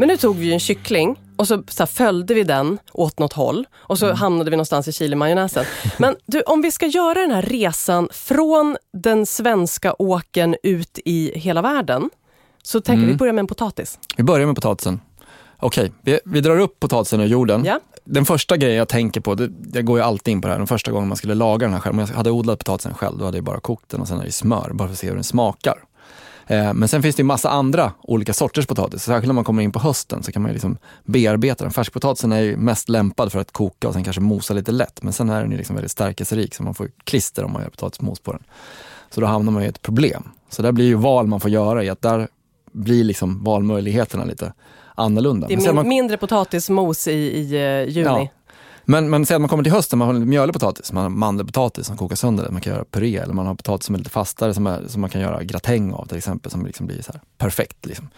Men 0.00 0.08
nu 0.08 0.16
tog 0.16 0.36
vi 0.36 0.52
en 0.52 0.60
kyckling 0.60 1.16
och 1.36 1.48
så, 1.48 1.62
så 1.68 1.86
följde 1.86 2.34
vi 2.34 2.44
den 2.44 2.78
åt 2.92 3.18
något 3.18 3.32
håll 3.32 3.66
och 3.74 3.98
så 3.98 4.12
hamnade 4.12 4.50
vi 4.50 4.56
någonstans 4.56 4.88
i 4.88 4.92
chilimajonnäsen. 4.92 5.64
Men 5.98 6.16
du, 6.26 6.40
om 6.40 6.62
vi 6.62 6.70
ska 6.70 6.86
göra 6.86 7.20
den 7.20 7.30
här 7.30 7.42
resan 7.42 8.08
från 8.12 8.76
den 8.92 9.26
svenska 9.26 9.94
åken 9.98 10.56
ut 10.62 10.98
i 11.04 11.38
hela 11.38 11.62
världen 11.62 12.10
så 12.62 12.80
tänker 12.80 13.06
vi 13.06 13.14
börja 13.14 13.32
med 13.32 13.40
en 13.40 13.46
potatis. 13.46 13.98
Vi 14.16 14.22
börjar 14.22 14.46
med 14.46 14.54
potatisen. 14.54 15.00
Okej, 15.58 15.92
vi, 16.02 16.20
vi 16.24 16.40
drar 16.40 16.58
upp 16.58 16.80
potatisen 16.80 17.20
ur 17.20 17.26
jorden. 17.26 17.64
Ja. 17.64 17.80
Den 18.04 18.24
första 18.24 18.56
grejen 18.56 18.76
jag 18.76 18.88
tänker 18.88 19.20
på, 19.20 19.34
det, 19.34 19.50
jag 19.72 19.84
går 19.84 19.98
ju 19.98 20.04
alltid 20.04 20.32
in 20.32 20.40
på 20.40 20.48
det 20.48 20.54
här, 20.54 20.58
den 20.58 20.66
första 20.66 20.92
gången 20.92 21.08
man 21.08 21.16
skulle 21.16 21.34
laga 21.34 21.66
den 21.66 21.74
här 21.74 21.80
själv. 21.80 21.94
Om 21.94 21.98
jag 21.98 22.06
hade 22.06 22.30
odlat 22.30 22.58
potatisen 22.58 22.94
själv, 22.94 23.18
då 23.18 23.24
hade 23.24 23.36
jag 23.36 23.44
bara 23.44 23.60
kokt 23.60 23.88
den 23.88 24.00
och 24.00 24.08
sen 24.08 24.20
är 24.20 24.24
det 24.24 24.32
smör, 24.32 24.70
bara 24.72 24.88
för 24.88 24.92
att 24.92 24.98
se 24.98 25.06
hur 25.06 25.14
den 25.14 25.24
smakar. 25.24 25.74
Eh, 26.50 26.74
men 26.74 26.88
sen 26.88 27.02
finns 27.02 27.16
det 27.16 27.20
ju 27.20 27.24
massa 27.26 27.50
andra 27.50 27.92
olika 28.02 28.32
sorters 28.32 28.66
potatis. 28.66 29.02
Särskilt 29.02 29.26
när 29.26 29.34
man 29.34 29.44
kommer 29.44 29.62
in 29.62 29.72
på 29.72 29.78
hösten 29.78 30.22
så 30.22 30.32
kan 30.32 30.42
man 30.42 30.48
ju 30.50 30.52
liksom 30.52 30.78
bearbeta 31.04 31.64
den. 31.64 31.72
Färskpotatisen 31.72 32.32
är 32.32 32.40
ju 32.40 32.56
mest 32.56 32.88
lämpad 32.88 33.32
för 33.32 33.40
att 33.40 33.52
koka 33.52 33.88
och 33.88 33.94
sen 33.94 34.04
kanske 34.04 34.20
mosa 34.22 34.54
lite 34.54 34.72
lätt. 34.72 35.02
Men 35.02 35.12
sen 35.12 35.30
är 35.30 35.40
den 35.42 35.50
ju 35.50 35.56
liksom 35.56 35.76
väldigt 35.76 35.90
stärkelserik 35.92 36.54
så 36.54 36.62
man 36.62 36.74
får 36.74 36.90
klister 37.04 37.44
om 37.44 37.52
man 37.52 37.62
gör 37.62 37.70
potatismos 37.70 38.20
på 38.20 38.32
den. 38.32 38.42
Så 39.10 39.20
då 39.20 39.26
hamnar 39.26 39.52
man 39.52 39.62
i 39.62 39.66
ett 39.66 39.82
problem. 39.82 40.28
Så 40.48 40.62
där 40.62 40.72
blir 40.72 40.86
ju 40.86 40.94
val 40.94 41.26
man 41.26 41.40
får 41.40 41.50
göra 41.50 41.84
i 41.84 41.88
att 41.88 42.02
där 42.02 42.28
blir 42.72 43.04
liksom 43.04 43.44
valmöjligheterna 43.44 44.24
lite 44.24 44.52
annorlunda. 44.94 45.46
Det 45.48 45.54
är 45.54 45.56
min, 45.56 45.74
man- 45.74 45.88
mindre 45.88 46.16
potatismos 46.16 47.08
i, 47.08 47.12
i 47.12 47.54
eh, 47.54 47.88
juni. 47.94 48.04
Ja. 48.04 48.28
Men, 48.90 49.10
men 49.10 49.26
sen 49.26 49.42
man 49.42 49.48
kommer 49.48 49.62
till 49.62 49.72
hösten, 49.72 49.98
man 49.98 50.08
har 50.08 50.14
mjölig 50.14 50.52
potatis, 50.52 50.92
man 50.92 51.02
har 51.02 51.10
mandelpotatis 51.10 51.86
som 51.86 51.96
kokar 51.96 52.16
sönder 52.16 52.44
det, 52.44 52.50
man 52.50 52.60
kan 52.60 52.72
göra 52.72 52.84
puré 52.84 53.16
eller 53.16 53.34
man 53.34 53.46
har 53.46 53.54
potatis 53.54 53.86
som 53.86 53.94
är 53.94 53.98
lite 53.98 54.10
fastare 54.10 54.54
som, 54.54 54.66
är, 54.66 54.86
som 54.86 55.00
man 55.00 55.10
kan 55.10 55.20
göra 55.20 55.42
gratäng 55.42 55.92
av 55.92 56.06
till 56.06 56.16
exempel 56.16 56.50
som 56.50 56.66
liksom 56.66 56.86
blir 56.86 57.02
så 57.02 57.12
här 57.12 57.20
perfekt. 57.38 57.86
Liksom. 57.86 58.08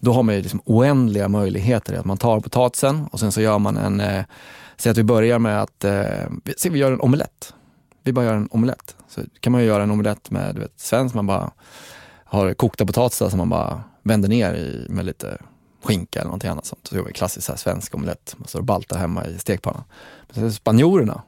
Då 0.00 0.12
har 0.12 0.22
man 0.22 0.34
ju 0.34 0.42
liksom 0.42 0.62
oändliga 0.64 1.28
möjligheter 1.28 1.94
att 1.94 2.04
man 2.04 2.16
tar 2.16 2.40
potatisen 2.40 3.06
och 3.12 3.20
sen 3.20 3.32
så 3.32 3.40
gör 3.40 3.58
man 3.58 3.76
en, 3.76 4.00
eh, 4.00 4.24
säg 4.76 4.90
att 4.90 4.98
vi 4.98 5.04
börjar 5.04 5.38
med 5.38 5.62
att, 5.62 5.84
eh, 5.84 6.04
vi, 6.44 6.70
vi 6.70 6.78
gör 6.78 6.92
en 6.92 7.00
omelett. 7.00 7.54
Vi 8.02 8.12
bara 8.12 8.24
gör 8.24 8.34
en 8.34 8.48
omelett. 8.50 8.96
Så 9.08 9.20
kan 9.40 9.52
man 9.52 9.60
ju 9.60 9.66
göra 9.66 9.82
en 9.82 9.90
omelett 9.90 10.30
med 10.30 10.54
du 10.54 10.60
vet, 10.60 10.80
svenskt, 10.80 11.14
man 11.14 11.26
bara 11.26 11.50
har 12.24 12.54
kokta 12.54 12.86
potatisar 12.86 13.28
som 13.28 13.38
man 13.38 13.48
bara 13.48 13.82
vänder 14.02 14.28
ner 14.28 14.54
i 14.54 14.86
med 14.88 15.04
lite 15.04 15.38
skinka 15.82 16.18
eller 16.18 16.26
någonting 16.28 16.50
annat 16.50 16.66
sånt. 16.66 16.86
Så 16.86 16.96
gör 16.96 17.02
vi 17.04 17.12
klassisk 17.12 17.46
så 17.46 17.52
här 17.52 17.56
svensk 17.56 17.94
omelett. 17.94 18.34
Man 18.38 18.48
står 18.48 18.58
och 18.58 18.64
baltar 18.64 18.98
hemma 18.98 19.26
i 19.26 19.38
stekpannan. 19.38 19.82
Men 20.34 20.52
spanjorerna, 20.52 21.22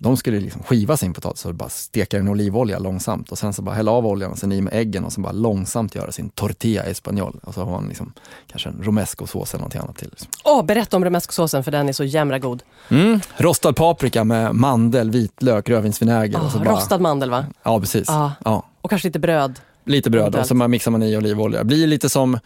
de 0.00 0.16
skulle 0.16 0.40
liksom 0.40 0.62
skiva 0.62 0.96
sin 0.96 1.12
potatis 1.14 1.44
och 1.44 1.54
bara 1.54 1.68
steka 1.68 2.16
den 2.16 2.28
i 2.28 2.30
olivolja 2.30 2.78
långsamt 2.78 3.32
och 3.32 3.38
sen 3.38 3.52
så 3.52 3.62
bara 3.62 3.74
hälla 3.74 3.90
av 3.90 4.06
oljan 4.06 4.32
och 4.32 4.38
sen 4.38 4.52
i 4.52 4.60
med 4.60 4.74
äggen 4.74 5.04
och 5.04 5.12
sen 5.12 5.22
bara 5.22 5.32
långsamt 5.32 5.94
göra 5.94 6.12
sin 6.12 6.28
tortilla 6.30 6.82
espanol. 6.82 7.40
Och 7.42 7.54
så 7.54 7.64
har 7.64 7.70
man 7.70 7.88
liksom 7.88 8.12
kanske 8.46 8.68
en 8.68 8.82
romesco-sås 8.82 9.54
eller 9.54 9.60
någonting 9.60 9.80
annat 9.80 9.96
till. 9.96 10.08
Liksom. 10.10 10.28
Åh, 10.44 10.64
berätta 10.64 10.96
om 10.96 11.04
romescosåsen 11.04 11.64
för 11.64 11.70
den 11.70 11.88
är 11.88 11.92
så 11.92 12.04
jämra 12.04 12.38
god. 12.38 12.62
Mm. 12.88 13.20
Rostad 13.36 13.72
paprika 13.72 14.24
med 14.24 14.54
mandel, 14.54 15.10
vitlök, 15.10 15.68
rödvinsvinäger. 15.68 16.44
och 16.44 16.50
så 16.52 16.58
Ah, 16.58 16.64
bara, 16.64 16.74
rostad 16.74 16.98
mandel 17.00 17.30
va? 17.30 17.44
Ja, 17.62 17.80
precis. 17.80 18.08
Ah. 18.08 18.32
Ja. 18.44 18.66
Och 18.80 18.90
kanske 18.90 19.08
lite 19.08 19.18
bröd. 19.18 19.60
Lite 19.84 20.10
bröd 20.10 20.34
och 20.36 20.46
så 20.46 20.54
mixar 20.54 20.90
man 20.90 21.02
i 21.02 21.16
olivolja. 21.16 21.64
Blir 21.64 21.86
lite 21.86 22.08
som 22.08 22.38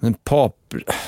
en 0.00 0.14
pap 0.14 0.56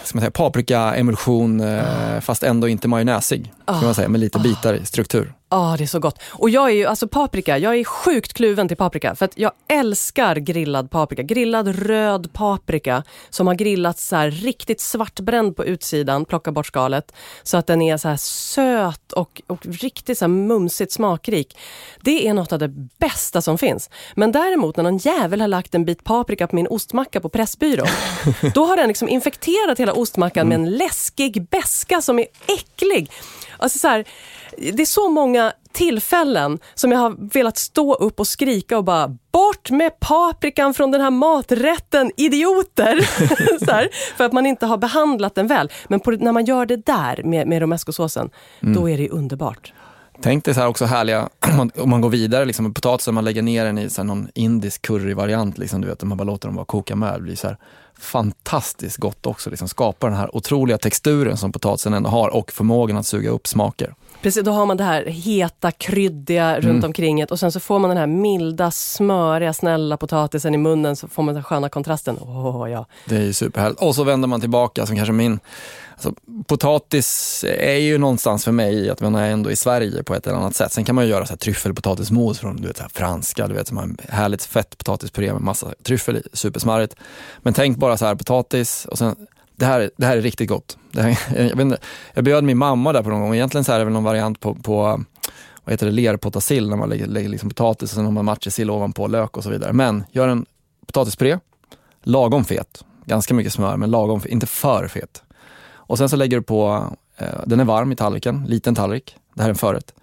ska 0.05 0.17
man 0.17 0.21
säga, 0.21 0.31
paprikaemulsion 0.31 1.61
eh, 1.61 2.21
fast 2.21 2.43
ändå 2.43 2.69
inte 2.69 2.89
majonnäsig. 2.89 3.53
Ska 3.63 3.87
man 3.87 3.95
säga, 3.95 4.09
med 4.09 4.21
lite 4.21 4.39
bitar 4.39 4.75
i 4.75 4.87
struktur. 4.87 5.33
Ja, 5.53 5.75
det 5.79 5.85
är 5.85 5.87
så 5.87 5.99
gott. 5.99 6.23
Och 6.29 6.51
jag 6.51 6.71
är 6.71 6.75
ju, 6.75 6.87
alltså 6.87 7.09
paprika, 7.09 7.59
jag 7.59 7.77
är 7.77 7.85
sjukt 7.85 8.33
kluven 8.33 8.69
till 8.69 8.77
paprika. 8.77 9.15
För 9.15 9.25
att 9.25 9.39
jag 9.39 9.53
älskar 9.69 10.37
grillad 10.37 10.91
paprika. 10.91 11.23
Grillad 11.23 11.69
röd 11.69 12.33
paprika 12.33 13.03
som 13.31 13.47
har 13.47 13.55
grillats 13.55 14.09
så 14.09 14.17
här 14.17 14.31
riktigt 14.31 14.81
svartbränd 14.81 15.57
på 15.57 15.65
utsidan, 15.65 16.25
plocka 16.25 16.53
bort 16.53 16.67
skalet. 16.67 17.13
Så 17.43 17.57
att 17.57 17.67
den 17.67 17.83
är 17.83 17.97
så 17.97 18.09
här 18.09 18.17
söt 18.17 19.13
och, 19.13 19.43
och 19.47 19.67
riktigt 19.67 20.19
så 20.19 20.25
här 20.25 20.29
mumsigt 20.29 20.93
smakrik. 20.93 21.59
Det 22.01 22.29
är 22.29 22.35
något 22.35 22.53
av 22.53 22.59
det 22.59 22.69
bästa 22.99 23.43
som 23.43 23.59
finns. 23.59 23.91
Men 24.15 24.33
däremot 24.33 24.77
när 24.77 24.85
någon 24.85 24.99
jävel 24.99 25.41
har 25.41 25.49
lagt 25.49 25.75
en 25.75 25.85
bit 25.85 26.05
paprika 26.05 26.47
på 26.47 26.57
min 26.57 26.67
ostmacka 26.67 27.21
på 27.21 27.29
Pressbyrån, 27.29 27.89
då 28.55 28.65
har 28.65 28.77
den 28.77 28.89
liksom 28.89 29.09
infekterat 29.09 29.81
hela 29.81 29.93
ostmackan 29.93 30.49
med 30.49 30.55
en 30.55 30.71
läskig 30.71 31.49
beska 31.49 32.03
som 32.03 32.19
är 32.19 32.27
äcklig. 32.47 33.11
Alltså 33.59 33.79
så 33.79 33.89
här, 33.89 34.05
det 34.59 34.83
är 34.83 34.87
så 34.87 35.09
många 35.09 35.53
tillfällen 35.73 36.59
som 36.75 36.93
jag 36.93 36.99
har 36.99 37.33
velat 37.33 37.59
stå 37.59 37.95
upp 37.95 38.21
och 38.21 38.27
skrika 38.27 38.79
och 38.79 38.85
bara 38.85 39.09
bort 39.33 39.71
med 39.71 40.01
paprikan 40.01 40.75
från 40.75 40.91
den 40.91 41.01
här 41.01 41.11
maträtten, 41.11 42.11
idioter! 42.17 43.01
så 43.65 43.71
här, 43.71 43.89
för 44.17 44.25
att 44.25 44.33
man 44.33 44.47
inte 44.47 44.67
har 44.67 44.77
behandlat 44.77 45.35
den 45.35 45.47
väl. 45.47 45.71
Men 45.89 46.01
på, 46.01 46.11
när 46.11 46.33
man 46.33 46.45
gör 46.45 46.67
det 46.67 46.77
där 46.77 47.23
med, 47.25 47.47
med 47.47 47.63
romescosåsen, 47.63 48.31
då 48.61 48.91
är 48.91 48.99
det 48.99 49.09
underbart. 49.09 49.73
Tänk 50.21 50.45
dig 50.45 50.55
så 50.55 50.61
här 50.61 50.69
också 50.69 50.85
härliga, 50.85 51.29
om 51.51 51.57
man, 51.57 51.71
om 51.77 51.91
man 51.91 52.01
går 52.01 52.11
vidare, 52.11 52.45
liksom, 52.45 52.75
potatisen, 52.75 53.15
man 53.15 53.25
lägger 53.25 53.43
ner 53.43 53.65
den 53.65 53.79
i 53.79 53.91
så 53.91 54.03
här, 54.03 54.07
någon 54.07 54.29
indisk 54.35 54.83
curryvariant, 54.83 55.59
liksom, 55.59 55.81
du 55.81 55.89
vet, 55.89 56.03
man 56.03 56.19
bara 56.19 56.25
låter 56.25 56.49
dem 56.49 56.57
bara 56.57 56.65
koka 56.65 56.97
med. 56.97 57.15
Det 57.15 57.23
blir 57.23 57.37
så 57.37 57.47
här 57.47 57.57
fantastiskt 57.99 58.97
gott 58.97 59.27
också, 59.27 59.51
liksom, 59.51 59.69
skapar 59.69 60.09
den 60.09 60.19
här 60.19 60.37
otroliga 60.37 60.79
texturen 60.79 61.37
som 61.37 61.53
potatisen 61.53 61.95
ändå 61.95 62.11
har 62.11 62.29
och 62.29 62.53
förmågan 62.53 62.97
att 62.97 63.07
suga 63.07 63.31
upp 63.31 63.47
smaker. 63.47 63.95
Precis, 64.23 64.45
då 64.45 64.53
har 64.53 64.67
man 64.67 64.77
det 64.77 64.85
här 64.85 65.05
heta, 65.05 65.71
kryddiga 65.71 66.61
runt 66.61 66.85
omkring 66.85 67.21
det 67.21 67.31
och 67.31 67.41
sen 67.41 67.53
så 67.53 67.61
får 67.61 67.79
man 67.79 67.91
den 67.91 67.99
här 67.99 68.07
milda, 68.07 68.71
smöriga, 68.71 69.53
snälla 69.53 69.97
potatisen 69.97 70.55
i 70.55 70.59
munnen 70.59 70.97
så 70.97 71.09
får 71.09 71.23
man 71.23 71.35
den 71.35 71.45
sköna 71.45 71.69
kontrasten. 71.69 72.19
Åh 72.21 72.71
ja. 72.71 72.87
Det 73.09 73.17
är 73.17 73.21
ju 73.23 73.33
superhärligt. 73.33 73.81
Och 73.81 73.95
så 73.95 74.05
vänder 74.05 74.29
man 74.29 74.41
tillbaka, 74.41 74.87
som 74.87 74.97
kanske 74.97 75.13
min... 75.13 75.41
Alltså, 75.93 76.15
potatis 76.47 77.45
är 77.49 77.77
ju 77.77 77.99
någonstans 77.99 78.45
för 78.45 78.53
mig 78.53 78.91
att 78.91 79.01
man 79.01 79.15
är 79.15 79.31
ändå 79.31 79.51
i 79.51 79.57
Sverige 79.57 80.03
på 80.03 80.15
ett 80.15 80.27
eller 80.27 80.37
annat 80.37 80.57
sätt. 80.57 80.73
Sen 80.73 80.85
kan 80.85 80.95
man 80.95 81.05
ju 81.05 81.11
göra 81.11 81.27
så 81.27 81.33
här 81.33 81.39
tryffelpotatismos 81.39 82.39
från 82.39 82.57
du 82.57 82.69
vet, 82.69 82.77
så 82.77 82.83
här 82.83 82.91
franska, 82.95 83.49
du 83.49 83.55
vet, 83.55 83.69
som 83.69 83.77
har 83.77 83.85
en 83.85 83.97
härligt 84.09 84.45
fett 84.45 84.79
potatispuré 84.79 85.33
med 85.33 85.43
massa 85.43 85.75
tryffel 85.83 86.17
i, 86.17 86.23
supersmarrigt. 86.33 86.97
Men 87.39 87.55
tänk 87.55 87.77
bara 87.77 87.97
så 87.97 88.07
här, 88.07 88.15
potatis 88.15 88.87
och 88.91 88.99
sen 88.99 89.17
det 89.63 89.67
här, 89.67 89.91
det 89.97 90.07
här 90.07 90.17
är 90.17 90.21
riktigt 90.21 90.49
gott. 90.49 90.79
Det 90.93 91.03
här, 91.03 91.19
jag, 91.37 91.57
vet 91.57 91.61
inte, 91.61 91.79
jag 92.15 92.25
bjöd 92.25 92.45
min 92.45 92.59
mamma 92.59 92.93
där 92.93 93.03
på 93.03 93.09
någon 93.09 93.21
gång. 93.21 93.35
Egentligen 93.35 93.65
så 93.65 93.73
är 93.73 93.79
det 93.79 93.85
väl 93.85 93.93
någon 93.93 94.05
variant 94.05 94.41
på, 94.41 94.55
på 94.55 95.05
vad 95.65 95.73
heter 95.73 95.87
det, 95.87 95.93
lerpotassill 95.93 96.69
när 96.69 96.77
man 96.77 96.89
lägger, 96.89 97.07
lägger 97.07 97.29
liksom 97.29 97.49
potatis 97.49 97.91
och 97.91 97.95
sen 97.95 98.05
har 98.05 98.13
man 98.13 98.25
matjessill 98.25 98.71
ovanpå, 98.71 99.07
lök 99.07 99.37
och 99.37 99.43
så 99.43 99.51
vidare. 99.51 99.73
Men 99.73 100.05
gör 100.13 100.29
en 100.29 100.47
potatispuré, 100.87 101.39
lagom 102.03 102.45
fet. 102.45 102.85
Ganska 103.05 103.35
mycket 103.35 103.53
smör, 103.53 103.77
men 103.77 103.91
lagom 103.91 104.21
inte 104.27 104.47
för 104.47 104.89
fet. 104.89 105.23
Och 105.75 105.99
sen 105.99 106.09
så 106.09 106.17
lägger 106.17 106.37
du 106.37 106.43
på, 106.43 106.87
eh, 107.17 107.27
den 107.47 107.61
är 107.61 107.65
varm 107.65 107.93
i 107.93 107.97
tallriken, 107.97 108.45
liten 108.49 108.75
tallrik. 108.75 109.17
Det 109.35 109.43
här 109.43 109.49
är 109.49 109.53
en 109.53 109.59
förrätt. 109.59 109.95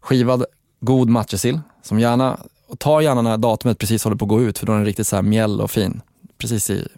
Skivad 0.00 0.44
god 0.80 1.08
matjessill, 1.08 1.60
som 1.82 2.00
gärna, 2.00 2.38
och 2.66 2.78
ta 2.78 3.02
gärna 3.02 3.22
när 3.22 3.36
datumet 3.36 3.78
precis 3.78 4.04
håller 4.04 4.16
på 4.16 4.24
att 4.24 4.28
gå 4.28 4.42
ut, 4.42 4.58
för 4.58 4.66
då 4.66 4.72
är 4.72 4.76
den 4.76 4.84
riktigt 4.84 5.06
så 5.06 5.16
här 5.16 5.22
mjäll 5.22 5.60
och 5.60 5.70
fin. 5.70 6.00
Precis 6.38 6.70
i, 6.70 6.88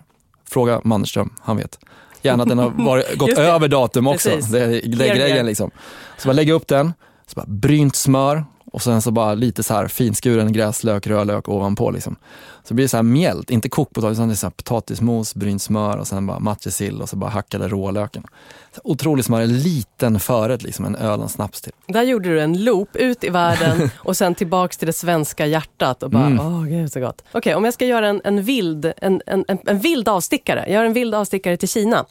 fråga 0.51 0.81
Mannerström, 0.85 1.35
han 1.41 1.57
vet. 1.57 1.79
Gärna 2.23 2.43
att 2.43 2.49
den 2.49 2.59
har 2.59 2.71
varit, 2.85 3.17
gått 3.17 3.39
över 3.39 3.69
datum 3.69 4.07
också. 4.07 4.31
Precis. 4.31 4.51
Det 4.51 4.61
är, 4.65 5.17
grejen 5.17 5.47
liksom. 5.47 5.71
Så 6.19 6.29
bara 6.29 6.33
lägga 6.33 6.53
upp 6.53 6.69
den, 6.69 6.93
så 7.27 7.35
bara 7.35 7.47
brynt 7.47 7.97
smör 7.97 8.45
och 8.73 8.83
sen 8.83 9.03
så 9.03 9.11
bara 9.11 9.35
lite 9.35 9.63
så 9.63 9.75
här 9.75 9.89
finskuren 9.89 10.53
gräslök, 10.53 11.07
rödlök 11.07 11.49
ovanpå 11.49 11.91
liksom. 11.91 12.17
Så 12.65 12.75
blir 12.75 12.85
det 12.85 12.89
så 12.89 12.97
här 12.97 13.03
mjält, 13.03 13.51
inte 13.51 13.69
kokt 13.69 13.93
potatis, 13.95 14.19
utan 14.19 14.29
det 14.29 14.35
är 14.35 14.37
så 14.37 14.47
här 14.47 14.51
potatismos, 14.51 15.35
brynt 15.35 15.63
smör 15.63 15.97
och 15.99 16.07
sen 16.07 16.27
bara 16.27 16.39
matjessill 16.39 17.03
och 17.03 17.09
så 17.09 17.17
bara 17.17 17.31
hackade 17.31 17.69
rålöken. 17.69 18.23
Så 18.75 18.81
otroligt 18.85 19.27
smör, 19.27 19.41
en 19.41 19.59
liten 19.59 20.21
förrätt 20.21 20.63
liksom, 20.63 20.85
en 20.85 20.97
öl 20.97 21.19
och 21.19 21.23
en 21.23 21.29
snaps 21.29 21.61
till. 21.61 21.73
Där 21.87 22.03
gjorde 22.03 22.29
du 22.29 22.41
en 22.41 22.65
loop 22.65 22.97
ut 22.97 23.25
i 23.25 23.29
världen 23.29 23.91
och 23.99 24.17
sen 24.17 24.35
tillbaks 24.35 24.77
till 24.77 24.87
det 24.87 24.93
svenska 24.93 25.47
hjärtat 25.47 26.03
och 26.03 26.11
bara, 26.11 26.27
Mm. 26.27 26.47
åh 26.47 26.65
gud 26.65 26.93
så 26.93 27.01
gott. 27.01 27.23
Okej, 27.33 27.55
om 27.55 27.65
jag 27.65 27.75
ska 27.75 27.87
göra 27.87 28.09
en, 28.09 28.21
en, 28.25 28.43
vild, 28.43 28.93
en, 28.97 29.23
en, 29.27 29.45
en, 29.49 29.59
en 29.67 29.79
vild 29.79 30.09
avstickare. 30.09 30.61
Jag 30.67 30.75
gör 30.75 30.85
en 30.85 30.93
vild 30.93 31.15
avstickare 31.15 31.57
till 31.57 31.69
Kina. 31.69 32.07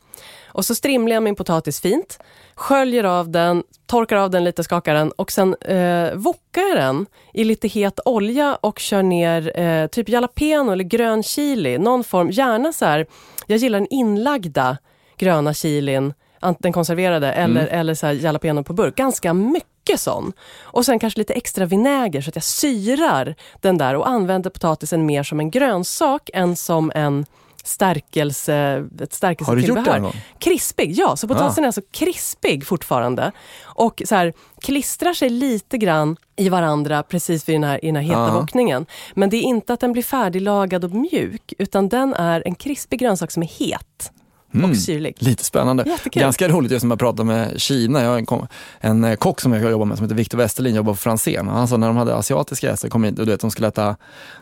Och 0.52 0.66
så 0.66 0.76
strimlar 0.76 1.14
jag 1.14 1.24
min 1.24 1.36
potatis 1.36 1.82
fint, 1.82 2.20
sköljer 2.56 3.04
av 3.04 3.30
den, 3.30 3.64
torkar 3.86 4.16
av 4.16 4.30
den 4.30 4.44
lite, 4.44 4.64
skakar 4.64 4.94
den 4.94 5.12
och 5.12 5.32
sen 5.32 5.56
eh, 5.62 6.14
wokar 6.14 6.62
jag 6.62 6.78
den 6.78 7.06
i 7.34 7.44
lite 7.44 7.68
het 7.68 8.00
olja 8.06 8.56
och 8.62 8.80
kör 8.80 9.04
ner 9.04 9.60
eh, 9.60 9.88
typ 9.88 10.10
jalapeno 10.10 10.72
eller 10.72 10.84
grön 10.84 11.24
chili, 11.24 11.78
någon 11.78 12.04
form, 12.04 12.30
gärna 12.30 12.74
så 12.74 12.86
här, 12.86 13.06
jag 13.48 13.58
gillar 13.58 13.80
den 13.80 13.88
inlagda 13.90 14.78
gröna 15.18 15.54
chilin, 15.54 16.14
den 16.60 16.74
konserverade, 16.74 17.32
eller, 17.32 17.68
eller 17.68 17.94
så 17.94 18.06
här 18.06 18.14
jalapeno 18.14 18.64
på 18.64 18.74
burk. 18.74 18.96
Ganska 18.96 19.34
mycket 19.34 20.00
sån. 20.00 20.34
Och 20.62 20.86
sen 20.86 21.00
kanske 21.00 21.20
lite 21.20 21.34
extra 21.34 21.66
vinäger 21.66 22.22
så 22.22 22.30
att 22.30 22.36
jag 22.36 22.44
syrar 22.44 23.36
den 23.62 23.78
där 23.78 23.96
och 23.96 24.10
använder 24.10 24.50
potatisen 24.50 25.06
mer 25.06 25.24
som 25.24 25.40
en 25.40 25.52
grönsak 25.52 26.30
än 26.34 26.56
som 26.56 26.92
en 26.96 27.26
stärkelse, 27.68 28.88
ett 29.02 29.14
stärkelsetillbehör. 29.14 29.46
Har 29.46 29.56
du 29.56 29.62
gjort 29.82 29.86
det 29.86 29.92
någon 29.92 30.02
gång? 30.02 30.22
Krispig, 30.40 30.92
ja. 30.92 31.16
Så 31.16 31.28
potatisen 31.28 31.64
Ah. 31.64 31.66
är 31.66 31.68
alltså 31.68 31.82
krispig 31.92 32.66
fortfarande. 32.68 33.32
Och 33.64 34.02
så 34.06 34.16
här, 34.16 34.34
klistrar 34.62 35.14
sig 35.14 35.30
lite 35.30 35.78
grann 35.78 36.18
i 36.36 36.50
varandra 36.50 37.04
precis 37.04 37.50
vid 37.50 37.56
den 37.56 37.64
här, 37.64 37.86
i 37.86 37.88
den 37.88 37.96
här 37.96 38.04
heta 38.04 38.20
Ah. 38.32 38.40
wokningen. 38.40 38.86
Men 39.14 39.30
det 39.30 39.38
är 39.38 39.42
inte 39.42 39.74
att 39.74 39.80
den 39.80 39.92
blir 39.92 40.04
färdiglagad 40.04 40.84
och 40.84 40.92
mjuk, 40.92 41.54
utan 41.58 41.90
den 41.90 42.14
är 42.14 42.44
en 42.46 42.56
krispig 42.56 43.00
grönsak 43.00 43.32
som 43.32 43.44
är 43.44 43.48
het 43.48 44.12
Mm. 44.54 44.70
och 44.72 44.78
syrlig. 44.78 45.16
Lite 45.20 45.44
spännande. 45.44 45.84
Jättekul. 45.88 46.22
Ganska 46.22 46.48
roligt 46.48 46.72
just 46.72 46.84
när 46.84 46.88
man 46.88 46.98
pratar 46.98 47.24
med 47.24 47.62
Kina. 47.62 48.02
Jag 48.04 48.10
har 48.10 48.18
en, 48.18 48.26
kom- 48.26 48.48
en 48.80 49.04
eh, 49.04 49.16
kock 49.16 49.42
som 49.42 49.54
jag 49.54 49.72
jobbar 49.72 49.86
med 49.86 49.98
som 49.98 50.06
heter 50.06 50.16
Victor 50.16 50.38
Westerlin, 50.38 50.76
jobbar 50.76 50.94
på 50.94 50.98
Franzén. 51.00 51.48
Han 51.48 51.68
sa 51.68 51.78
när 51.78 51.88
de 51.88 51.98
hade 51.98 52.16
asiatiska 52.16 52.68
gäster, 52.68 52.90
kom 52.90 53.04
hit 53.04 53.20
och 53.20 53.26
du 53.26 53.32
vet, 53.32 53.42
de 53.42 53.52
skulle 53.52 53.68
äta, 53.68 53.96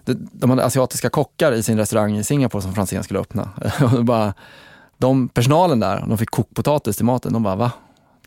de, 0.06 0.30
de 0.32 0.50
hade 0.50 0.66
asiatiska 0.66 1.10
kockar 1.10 1.52
i 1.52 1.64
sin 1.64 1.78
restaurang 1.78 2.18
i 2.18 2.24
Singapore 2.24 2.62
som 2.62 2.74
Franzén 2.76 3.04
skulle 3.04 3.20
öppna. 3.20 3.50
Och 3.98 4.06
bara, 4.06 4.34
de, 4.98 5.28
personalen 5.30 5.80
där, 5.80 6.04
de 6.08 6.18
fick 6.18 6.30
kokpotatis 6.32 6.96
till 6.96 7.06
maten. 7.06 7.34
De 7.34 7.44
bara, 7.44 7.56
va? 7.56 7.72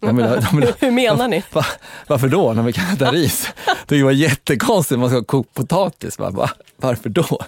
De 0.00 0.16
vill, 0.16 0.26
de 0.26 0.56
vill, 0.60 0.72
Hur 0.78 0.90
menar 0.90 1.28
ni? 1.28 1.42
va? 1.52 1.64
Varför 2.06 2.28
då, 2.28 2.52
när 2.52 2.62
vi 2.62 2.72
kan 2.72 2.84
äta 2.94 3.10
ris? 3.10 3.48
Det 3.86 4.02
var 4.02 4.10
jättekonstigt, 4.12 4.98
man 4.98 5.08
ska 5.08 5.18
ha 5.18 5.24
kokpotatis. 5.24 6.18
Va? 6.18 6.30
Va? 6.30 6.50
Varför 6.76 7.08
då? 7.08 7.38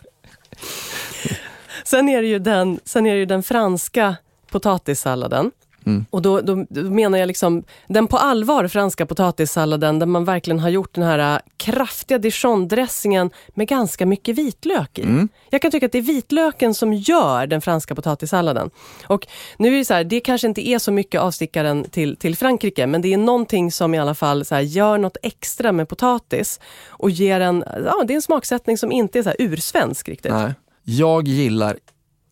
Sen 1.85 2.09
är 2.09 2.23
det 2.23 2.29
ju 2.29 2.39
den, 2.39 2.81
sen 2.85 3.07
är 3.07 3.13
det 3.13 3.19
ju 3.19 3.27
den 3.27 3.43
franska 3.43 4.17
potatissalladen. 4.53 5.51
Mm. 5.87 6.05
Och 6.11 6.23
då, 6.23 6.41
då, 6.41 6.67
då 6.69 6.83
menar 6.83 7.19
jag 7.19 7.27
liksom 7.27 7.65
den 7.89 8.07
på 8.07 8.17
allvar 8.17 8.69
franska 8.69 9.07
potatissalladen 9.07 9.99
där 9.99 10.07
man 10.07 10.25
verkligen 10.25 10.61
har 10.61 10.69
gjort 10.69 10.95
den 10.95 11.05
här 11.05 11.35
äh, 11.35 11.41
kraftiga 11.57 12.19
dijon-dressingen 12.19 13.31
med 13.49 13.69
ganska 13.69 14.07
mycket 14.07 14.39
vitlök 14.39 14.99
i. 14.99 15.03
Mm. 15.03 15.29
Jag 15.51 15.63
kan 15.63 15.71
tycka 15.71 15.87
att 15.87 15.93
det 15.93 15.99
är 15.99 16.03
vitlöken 16.03 16.75
som 16.75 16.93
gör 16.93 17.47
den 17.47 17.61
franska 17.61 17.95
potatissalladen. 17.95 18.71
Och 19.07 19.27
nu 19.57 19.75
är 19.75 19.79
det 19.79 19.85
så 19.85 19.95
här, 19.95 20.05
det 20.05 20.21
kanske 20.21 20.47
inte 20.49 20.69
är 20.69 20.79
så 20.79 20.93
mycket 20.93 21.21
avstickaren 21.21 21.85
till, 21.85 22.17
till 22.17 22.37
Frankrike, 22.37 22.87
men 22.87 23.03
det 23.03 23.13
är 23.13 23.19
någonting 23.19 23.73
som 23.73 23.95
i 23.95 23.99
alla 23.99 24.15
fall 24.15 24.45
så 24.45 24.55
här, 24.55 24.63
gör 24.63 24.99
något 24.99 25.17
extra 25.23 25.73
med 25.73 25.89
potatis 25.89 26.61
och 26.89 27.11
ger 27.11 27.41
en, 27.41 27.65
ja 27.85 28.05
det 28.07 28.13
är 28.13 28.17
en 28.17 28.23
smaksättning 28.23 28.79
som 28.79 28.93
inte 28.93 29.19
är 29.19 29.23
så 29.23 29.33
ursvensk 29.39 30.09
riktigt. 30.09 30.33
Nej. 30.33 30.55
Jag 30.85 31.29
gillar 31.29 31.77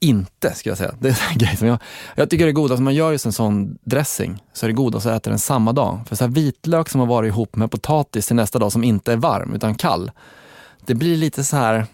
inte, 0.00 0.54
ska 0.54 0.68
jag 0.68 0.78
säga. 0.78 0.94
Det 1.00 1.08
är 1.08 1.22
en 1.32 1.38
grej 1.38 1.56
som 1.56 1.68
jag, 1.68 1.78
jag 2.14 2.30
tycker 2.30 2.44
det 2.44 2.50
är 2.50 2.52
godast, 2.52 2.78
om 2.78 2.84
man 2.84 2.94
gör 2.94 3.12
just 3.12 3.26
en 3.26 3.32
sån 3.32 3.78
dressing, 3.84 4.42
så 4.52 4.66
är 4.66 4.68
det 4.68 4.74
godast 4.74 5.06
att 5.06 5.12
äta 5.16 5.30
den 5.30 5.38
samma 5.38 5.72
dag. 5.72 6.00
För 6.08 6.16
så 6.16 6.24
här 6.24 6.30
vitlök 6.30 6.88
som 6.88 7.00
har 7.00 7.06
varit 7.06 7.28
ihop 7.28 7.56
med 7.56 7.70
potatis 7.70 8.26
till 8.26 8.36
nästa 8.36 8.58
dag 8.58 8.72
som 8.72 8.84
inte 8.84 9.12
är 9.12 9.16
varm 9.16 9.54
utan 9.54 9.74
kall, 9.74 10.10
det 10.86 10.94
blir 10.94 11.16
lite 11.16 11.44
så 11.44 11.56
här, 11.56 11.86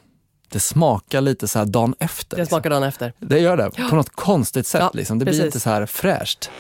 det 0.49 0.61
smakar 0.61 1.21
lite 1.21 1.49
så 1.49 1.59
här 1.59 1.67
dagen 1.67 1.95
efter. 1.99 2.37
Det 2.37 2.43
liksom. 2.43 2.57
smakar 2.57 2.71
dagen 2.71 2.83
efter. 2.83 3.13
Det 3.19 3.39
gör 3.39 3.57
det, 3.57 3.71
på 3.91 3.97
något 3.97 4.11
konstigt 4.11 4.67
sätt. 4.67 4.81
Ja, 4.81 4.91
liksom. 4.95 5.19
Det 5.19 5.25
blir 5.25 5.33
precis. 5.33 5.45
lite 5.45 5.61
så 5.61 5.71
här 5.71 5.87
fräscht. 5.87 6.51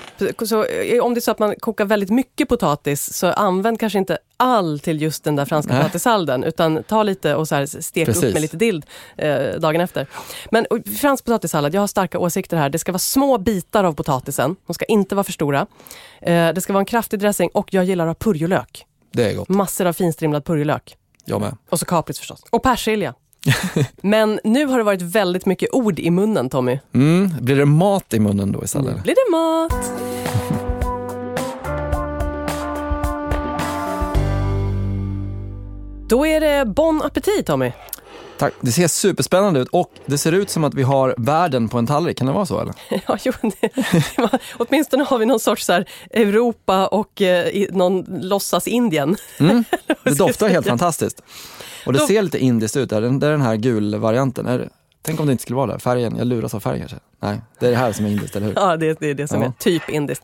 Så, 0.44 0.64
eh, 0.64 1.04
om 1.04 1.14
det 1.14 1.18
är 1.18 1.22
så 1.22 1.30
att 1.30 1.38
man 1.38 1.54
kokar 1.60 1.84
väldigt 1.84 2.10
mycket 2.10 2.48
potatis, 2.48 3.12
så 3.12 3.26
använd 3.26 3.80
kanske 3.80 3.98
inte 3.98 4.18
all 4.36 4.80
till 4.80 5.02
just 5.02 5.24
den 5.24 5.36
där 5.36 5.44
franska 5.44 5.72
Nej. 5.72 5.82
potatissalden, 5.82 6.44
utan 6.44 6.82
ta 6.82 7.02
lite 7.02 7.34
och 7.34 7.48
så 7.48 7.54
här 7.54 7.66
stek 7.66 8.08
upp 8.08 8.14
Precis. 8.14 8.32
med 8.32 8.42
lite 8.42 8.56
dill 8.56 8.84
eh, 9.16 9.38
dagen 9.58 9.80
efter. 9.80 10.06
Men 10.50 10.66
och, 10.70 10.78
fransk 11.00 11.24
potatissallad, 11.24 11.74
jag 11.74 11.80
har 11.80 11.86
starka 11.86 12.18
åsikter 12.18 12.56
här. 12.56 12.68
Det 12.68 12.78
ska 12.78 12.92
vara 12.92 12.98
små 12.98 13.38
bitar 13.38 13.84
av 13.84 13.92
potatisen, 13.92 14.56
de 14.66 14.74
ska 14.74 14.84
inte 14.84 15.14
vara 15.14 15.24
för 15.24 15.32
stora. 15.32 15.66
Eh, 16.20 16.52
det 16.52 16.60
ska 16.60 16.72
vara 16.72 16.80
en 16.80 16.86
kraftig 16.86 17.20
dressing 17.20 17.50
och 17.54 17.74
jag 17.74 17.84
gillar 17.84 18.06
att 18.06 18.24
ha 18.24 18.32
purjolök. 18.32 18.86
Det 19.12 19.30
är 19.30 19.34
gott. 19.34 19.48
Massor 19.48 19.86
av 19.86 19.92
finstrimlad 19.92 20.44
purjolök. 20.44 20.96
Jag 21.24 21.40
med. 21.40 21.56
Och 21.70 21.78
så 21.78 21.86
kapris 21.86 22.18
förstås. 22.18 22.40
Och 22.50 22.62
persilja. 22.62 23.14
Men 24.00 24.40
nu 24.44 24.66
har 24.66 24.78
det 24.78 24.84
varit 24.84 25.02
väldigt 25.02 25.46
mycket 25.46 25.68
ord 25.72 25.98
i 25.98 26.10
munnen, 26.10 26.50
Tommy. 26.50 26.78
Mm. 26.94 27.30
Blir 27.40 27.56
det 27.56 27.64
mat 27.64 28.14
i 28.14 28.20
munnen 28.20 28.52
då 28.52 28.64
istället? 28.64 28.96
Nu 28.96 29.02
blir 29.02 29.14
det 29.14 29.30
mat. 29.30 29.92
Då 36.08 36.26
är 36.26 36.40
det 36.40 36.66
bon 36.66 37.02
appetit, 37.02 37.46
Tommy. 37.46 37.72
Tack. 38.38 38.54
Det 38.60 38.72
ser 38.72 38.88
superspännande 38.88 39.60
ut 39.60 39.68
och 39.68 39.90
det 40.06 40.18
ser 40.18 40.32
ut 40.32 40.50
som 40.50 40.64
att 40.64 40.74
vi 40.74 40.82
har 40.82 41.14
världen 41.18 41.68
på 41.68 41.78
en 41.78 41.86
tallrik. 41.86 42.18
Kan 42.18 42.26
det 42.26 42.32
vara 42.32 42.46
så 42.46 42.60
eller? 42.60 42.74
Ja, 43.08 43.18
jo, 43.24 43.32
det, 43.42 43.68
det 44.16 44.18
var, 44.18 44.38
åtminstone 44.56 45.04
har 45.04 45.18
vi 45.18 45.26
någon 45.26 45.40
sorts 45.40 45.66
så 45.66 45.72
här, 45.72 45.88
Europa 46.10 46.86
och 46.86 47.22
eh, 47.22 47.66
någon 47.70 48.04
låtsas 48.08 48.68
Indien. 48.68 49.16
Mm. 49.38 49.64
Det 50.04 50.18
doftar 50.18 50.48
helt 50.48 50.66
fantastiskt. 50.66 51.22
Och 51.86 51.92
det 51.92 51.98
ser 51.98 52.22
lite 52.22 52.38
indiskt 52.38 52.76
ut. 52.76 52.90
Där. 52.90 53.00
Det 53.00 53.26
är 53.26 53.30
den 53.30 53.42
här 53.42 53.56
gulvarianten. 53.56 54.68
Tänk 55.06 55.20
om 55.20 55.26
det 55.26 55.32
inte 55.32 55.42
skulle 55.42 55.56
vara 55.56 55.72
det. 55.72 55.78
Färgen, 55.78 56.16
jag 56.18 56.26
luras 56.26 56.54
av 56.54 56.60
färgen 56.60 56.78
kanske. 56.80 56.96
Nej, 57.20 57.40
det 57.58 57.66
är 57.66 57.70
det 57.70 57.76
här 57.76 57.92
som 57.92 58.06
är 58.06 58.10
indiskt, 58.10 58.36
eller 58.36 58.46
hur? 58.46 58.54
Ja, 58.56 58.76
det, 58.76 59.00
det 59.00 59.10
är 59.10 59.14
det 59.14 59.28
som 59.28 59.40
Ja. 59.42 59.46
är 59.48 59.52
typ 59.58 59.88
indiskt. 59.90 60.22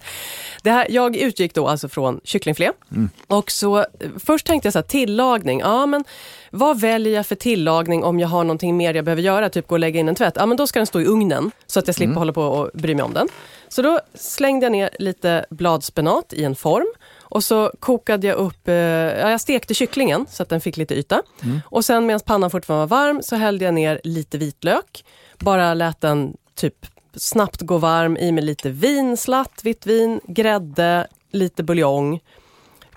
Det 0.62 0.70
här, 0.70 0.87
jag 0.91 1.16
utgick 1.16 1.55
då 1.55 1.68
alltså 1.68 1.89
från 1.89 2.20
kycklingfilé. 2.24 2.70
Mm. 2.91 3.11
Och 3.26 3.51
så, 3.51 3.78
eh, 3.78 3.85
först 4.26 4.47
tänkte 4.47 4.66
jag 4.66 4.72
så 4.72 4.78
här, 4.78 4.85
tillagning. 4.87 5.61
Ja, 5.61 5.87
men 5.87 6.05
vad 6.51 6.80
väljer 6.80 7.14
jag 7.14 7.26
för 7.26 7.35
tillagning 7.35 8.05
om 8.05 8.20
jag 8.20 8.28
har 8.28 8.45
någonting 8.45 8.76
mer 8.76 8.95
jag 8.95 9.05
behöver 9.05 9.22
göra? 9.22 9.49
Typ 9.51 9.66
gå 9.66 9.74
och 9.74 9.78
lägga 9.78 10.01
in 10.01 10.09
en 10.09 10.14
tvätt. 10.14 10.35
Ja, 10.37 10.47
men 10.47 10.57
då 10.57 10.66
ska 10.66 10.78
den 10.78 10.87
stå 10.87 11.01
i 11.01 11.05
ugnen 11.05 11.51
så 11.66 11.78
att 11.78 11.87
jag 11.87 11.95
slipper 11.95 12.11
Mm. 12.11 12.18
hålla 12.18 12.33
på 12.33 12.43
och 12.43 12.70
bry 12.74 12.95
mig 12.95 13.05
om 13.05 13.12
den. 13.14 13.28
Så 13.68 13.83
då 13.83 14.01
slängde 14.14 14.64
jag 14.66 14.72
ner 14.72 14.91
lite 14.99 15.47
bladspenat 15.51 16.33
i 16.33 16.45
en 16.45 16.55
form. 16.57 16.87
Och 17.33 17.45
så 17.45 17.72
kokade 17.80 18.26
jag 18.26 18.37
upp, 18.37 18.68
eh, 18.68 18.74
ja, 18.74 19.30
jag 19.30 19.41
stekte 19.41 19.74
kycklingen 19.74 20.26
så 20.30 20.43
att 20.43 20.49
den 20.49 20.61
fick 20.61 20.76
lite 20.76 20.95
yta. 20.95 21.22
Mm. 21.43 21.61
Och 21.66 21.85
sen 21.85 22.07
medan 22.07 22.20
pannan 22.20 22.51
fortfarande 22.51 22.87
var 22.87 22.97
varm 22.97 23.22
så 23.22 23.37
hällde 23.37 23.64
jag 23.64 23.74
ner 23.74 24.01
lite 24.05 24.39
vitlök. 24.39 25.05
Bara 25.39 25.74
lät 25.74 26.01
den 26.01 26.37
typ 26.55 26.87
snabbt 27.14 27.61
gå 27.61 27.78
varm 27.78 28.16
i 28.16 28.33
med 28.33 28.45
lite 28.45 28.70
vinslatt, 28.70 29.61
vitt 29.62 29.87
vin, 29.87 30.20
grädde, 30.28 31.07
lite 31.30 31.62
buljong. 31.62 32.20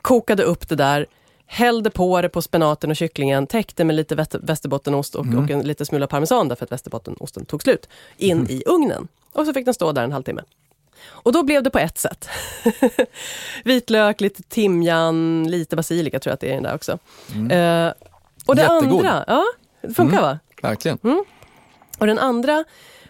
Kokade 0.02 0.44
upp 0.44 0.70
det 0.70 0.76
där, 0.76 1.06
hällde 1.46 1.90
på 1.90 2.22
det 2.22 2.30
på 2.30 2.42
spenaten 2.42 2.90
och 2.90 2.96
kycklingen, 2.96 3.48
täckte 3.48 3.84
med 3.84 3.96
lite 3.96 4.16
väst- 4.16 4.40
västerbottenost 4.42 5.16
och, 5.16 5.26
och 5.26 5.50
en 5.50 5.62
lite 5.62 5.86
smula 5.86 6.08
parmesan 6.08 6.48
därför 6.48 6.66
att 6.66 6.72
västerbottenosten 6.72 7.46
tog 7.46 7.62
slut, 7.62 7.90
in 8.18 8.48
i 8.50 8.64
ugnen. 8.66 9.08
Och 9.32 9.46
så 9.46 9.54
fick 9.54 9.66
den 9.66 9.74
stå 9.74 9.92
där 9.92 10.04
en 10.04 10.12
halvtimme. 10.12 10.42
Och 11.08 11.32
då 11.32 11.44
blev 11.44 11.64
det 11.64 11.70
på 11.70 11.80
ett 11.80 11.98
sätt. 11.98 12.30
Vitlök, 13.64 14.22
lite 14.22 14.44
timjan, 14.44 15.44
lite 15.52 15.76
basilika 15.76 16.20
tror 16.20 16.32
jag 16.32 16.34
att 16.34 16.40
det 16.40 16.48
är 16.48 16.52
i 16.52 16.54
den 16.54 16.64
där 16.64 16.76
också. 16.76 16.92
Eh, 17.52 17.94
och 18.46 18.56
det 18.56 18.62
Jättegod. 18.62 19.06
andra, 19.06 19.24
ja, 19.28 19.44
det 19.82 19.94
funkar 19.94 20.22
va? 20.22 20.40
Verkligen. 20.62 20.98
Och 22.00 22.08
den 22.08 22.20
andra, 22.20 22.64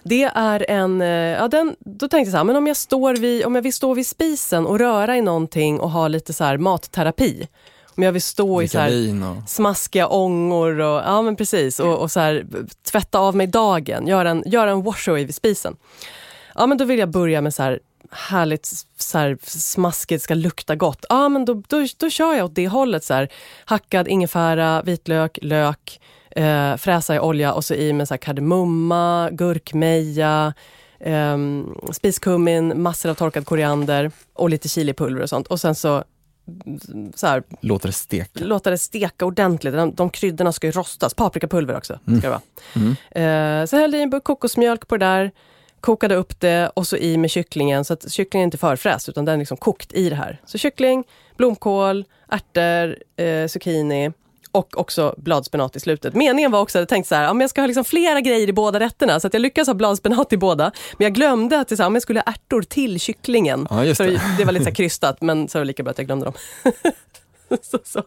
det 0.04 0.24
är 0.24 0.66
en... 0.72 1.02
eh, 1.02 1.08
Ja, 1.08 1.48
den, 1.48 1.76
då 1.80 2.08
tänkte 2.08 2.18
jag 2.18 2.32
så 2.32 2.38
här, 2.38 2.44
men 2.44 2.56
om 2.56 2.68
jag, 2.68 2.78
står 2.78 3.16
vid, 3.16 3.46
om 3.46 3.56
jag 3.56 3.62
vill 3.62 3.74
stå 3.74 3.94
vid 3.94 4.08
spisen 4.08 4.66
och 4.66 4.80
röra 4.80 5.18
i 5.18 5.22
någonting 5.22 5.80
och 5.80 5.92
ha 5.92 6.08
lite 6.08 6.34
så 6.34 6.44
här 6.44 6.58
matterapi. 6.58 7.48
Om 7.98 8.04
jag 8.04 8.12
vill 8.12 8.22
stå 8.22 8.62
i 8.62 8.68
så 8.68 8.80
här 8.80 8.90
och... 9.44 9.50
smaskiga 9.50 10.08
ångor 10.08 10.80
och, 10.80 11.02
ja, 11.06 11.22
men 11.22 11.36
precis, 11.36 11.80
och, 11.80 11.98
och 11.98 12.12
så 12.12 12.20
här, 12.20 12.46
tvätta 12.92 13.20
av 13.20 13.36
mig 13.36 13.48
dagen, 13.48 14.08
göra 14.08 14.30
en, 14.30 14.44
göra 14.46 14.72
en 14.72 14.84
wash-away 14.84 15.26
vid 15.26 15.36
spisen. 15.36 15.76
Ja, 16.56 16.66
men 16.68 16.78
då 16.78 16.86
vill 16.86 17.00
jag 17.00 17.10
börja 17.10 17.42
med 17.42 17.54
så 17.54 17.64
här 17.64 17.80
härligt 18.12 18.66
så 18.98 19.18
här, 19.18 19.38
smaskigt, 19.42 20.24
ska 20.24 20.34
lukta 20.34 20.76
gott. 20.76 21.06
Ja, 21.10 21.30
men 21.30 21.46
då, 21.46 21.54
då, 21.68 21.86
då 21.98 22.10
kör 22.10 22.34
jag 22.34 22.46
åt 22.46 22.56
det 22.56 22.68
hållet. 22.68 23.04
Så 23.04 23.14
här, 23.14 23.30
hackad 23.66 24.08
ingefära, 24.08 24.82
vitlök, 24.82 25.40
lök, 25.42 26.02
eh, 26.32 26.76
fräsa 26.76 27.16
i 27.16 27.20
olja 27.20 27.54
och 27.54 27.66
så 27.66 27.74
i 27.74 27.94
med 27.94 28.08
så 28.08 28.14
här 28.14 28.20
kardemumma, 28.20 29.30
gurkmeja, 29.32 30.54
eh, 31.00 31.38
spiskummin, 31.92 32.82
massor 32.82 33.10
av 33.10 33.14
torkad 33.14 33.46
koriander 33.46 34.12
och 34.34 34.50
lite 34.50 34.70
chilipulver 34.70 35.22
och 35.24 35.30
sånt. 35.30 35.48
Och 35.48 35.60
sen 35.60 35.76
så, 35.76 36.04
så 37.16 37.28
här, 37.28 37.44
Låter 37.62 37.88
det 37.90 37.94
steka. 37.94 38.46
låta 38.46 38.70
det 38.70 38.78
steka 38.78 39.26
ordentligt. 39.26 39.74
De, 39.74 39.94
de 39.96 40.10
kryddorna 40.10 40.52
ska 40.54 40.68
ju 40.68 40.72
rostas. 40.72 41.14
Paprikapulver 41.14 41.78
också. 41.78 42.00
Ska 42.04 42.14
det 42.14 42.30
vara. 42.30 42.42
Mm. 42.76 43.62
Eh, 43.62 43.66
så 43.66 43.78
hällde 43.78 43.98
jag 43.98 44.02
i 44.02 44.04
en 44.04 44.10
burk 44.10 44.24
kokosmjölk 44.24 44.88
på 44.88 44.98
det 44.98 45.06
där. 45.06 45.32
Kokade 45.86 46.16
upp 46.16 46.40
det 46.40 46.72
och 46.74 46.88
så 46.88 46.98
i 46.98 47.18
med 47.18 47.32
kycklingen. 47.32 47.86
Så 47.86 47.94
att 47.94 48.12
kycklingen 48.12 48.44
är 48.44 48.48
inte 48.48 48.58
förfräst 48.58 49.10
utan 49.10 49.26
den 49.26 49.34
är 49.34 49.40
liksom 49.40 49.58
kokt 49.58 49.94
i 49.94 50.10
det 50.10 50.16
här. 50.16 50.42
Så 50.46 50.58
kyckling, 50.58 51.04
blomkål, 51.38 52.06
ärtor, 52.30 52.98
eh, 53.18 53.48
zucchini 53.48 54.12
och 54.52 54.80
också 54.80 55.16
bladspenat 55.18 55.76
i 55.76 55.80
slutet. 55.80 56.16
Meningen 56.16 56.52
var 56.52 56.60
också 56.60 56.78
att 56.78 56.82
jag 56.82 56.90
tänkte 56.90 57.10
så 57.10 57.16
här, 57.16 57.24
ja, 57.24 57.42
jag 57.42 57.50
ska 57.50 57.62
ha 57.62 57.68
liksom 57.68 57.86
flera 57.86 58.22
grejer 58.22 58.50
i 58.50 58.54
båda 58.54 58.80
rätterna. 58.80 59.20
Så 59.20 59.28
att 59.28 59.34
jag 59.34 59.42
lyckas 59.42 59.68
ha 59.68 59.74
bladspenat 59.74 60.34
i 60.34 60.38
båda. 60.38 60.72
Men 60.98 61.06
jag 61.06 61.14
glömde 61.14 61.60
att 61.60 61.68
det, 61.68 61.80
jag 61.80 62.02
skulle 62.02 62.20
ha 62.20 62.32
ärtor 62.32 62.62
till 62.62 63.00
kycklingen. 63.00 63.68
Ja, 63.70 63.86
just 63.86 63.98
så 63.98 64.04
det. 64.04 64.22
det 64.38 64.46
var 64.46 64.52
lite 64.52 64.66
så 64.66 64.72
krystat, 64.72 65.22
men 65.22 65.48
så 65.48 65.58
var 65.58 65.62
det 65.64 65.68
lika 65.68 65.84
bra 65.84 65.92
att 65.92 65.98
jag 65.98 66.08
glömde 66.08 66.26
dem. 66.26 66.34
så, 67.64 67.80
så. 67.84 68.04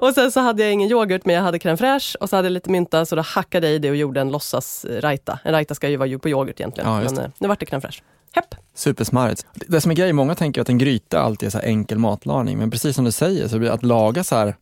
Och 0.00 0.14
sen 0.14 0.32
så 0.32 0.40
hade 0.40 0.62
jag 0.62 0.72
ingen 0.72 0.90
yoghurt, 0.90 1.24
men 1.24 1.34
jag 1.34 1.42
hade 1.42 1.58
crème 1.58 1.76
fraîche 1.76 2.16
och 2.16 2.30
så 2.30 2.36
hade 2.36 2.46
jag 2.46 2.52
lite 2.52 2.70
mynta, 2.70 3.06
så 3.06 3.16
då 3.16 3.22
hackade 3.22 3.66
jag 3.66 3.76
i 3.76 3.78
det 3.78 3.90
och 3.90 3.96
gjorde 3.96 4.20
en 4.20 4.30
låtsas 4.30 4.86
raita. 4.88 5.38
En 5.44 5.52
raita 5.52 5.74
ska 5.74 5.88
ju 5.88 5.96
vara 5.96 6.18
på 6.18 6.28
yoghurt 6.28 6.60
egentligen, 6.60 6.90
Ja, 6.90 7.00
men 7.00 7.18
eh, 7.18 7.30
nu 7.38 7.48
vart 7.48 7.60
det 7.60 7.66
crème 7.66 7.80
fraîche. 7.80 8.02
Hepp. 8.32 8.54
Supersmarrigt. 8.74 9.46
Det 9.54 9.80
som 9.80 9.90
är 9.90 9.94
grejen, 9.94 10.16
många 10.16 10.34
tänker 10.34 10.60
att 10.60 10.68
en 10.68 10.78
gryta 10.78 11.20
alltid 11.20 11.46
är 11.46 11.50
så 11.50 11.58
enkel 11.58 11.98
matlagning, 11.98 12.58
men 12.58 12.70
precis 12.70 12.96
som 12.96 13.04
du 13.04 13.12
säger, 13.12 13.48
så 13.48 13.58
blir 13.58 13.70
att 13.70 13.82
laga 13.82 14.24
så 14.24 14.36
här 14.36 14.54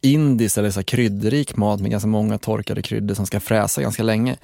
indisk 0.00 0.58
eller 0.58 0.70
så 0.70 0.82
kryddrik 0.82 1.56
mat 1.56 1.80
med 1.80 1.90
ganska 1.90 2.08
många 2.08 2.38
torkade 2.38 2.82
kryddor 2.82 3.14
som 3.14 3.26
ska 3.26 3.40
fräsa 3.40 3.82
ganska 3.82 4.02
länge. 4.02 4.36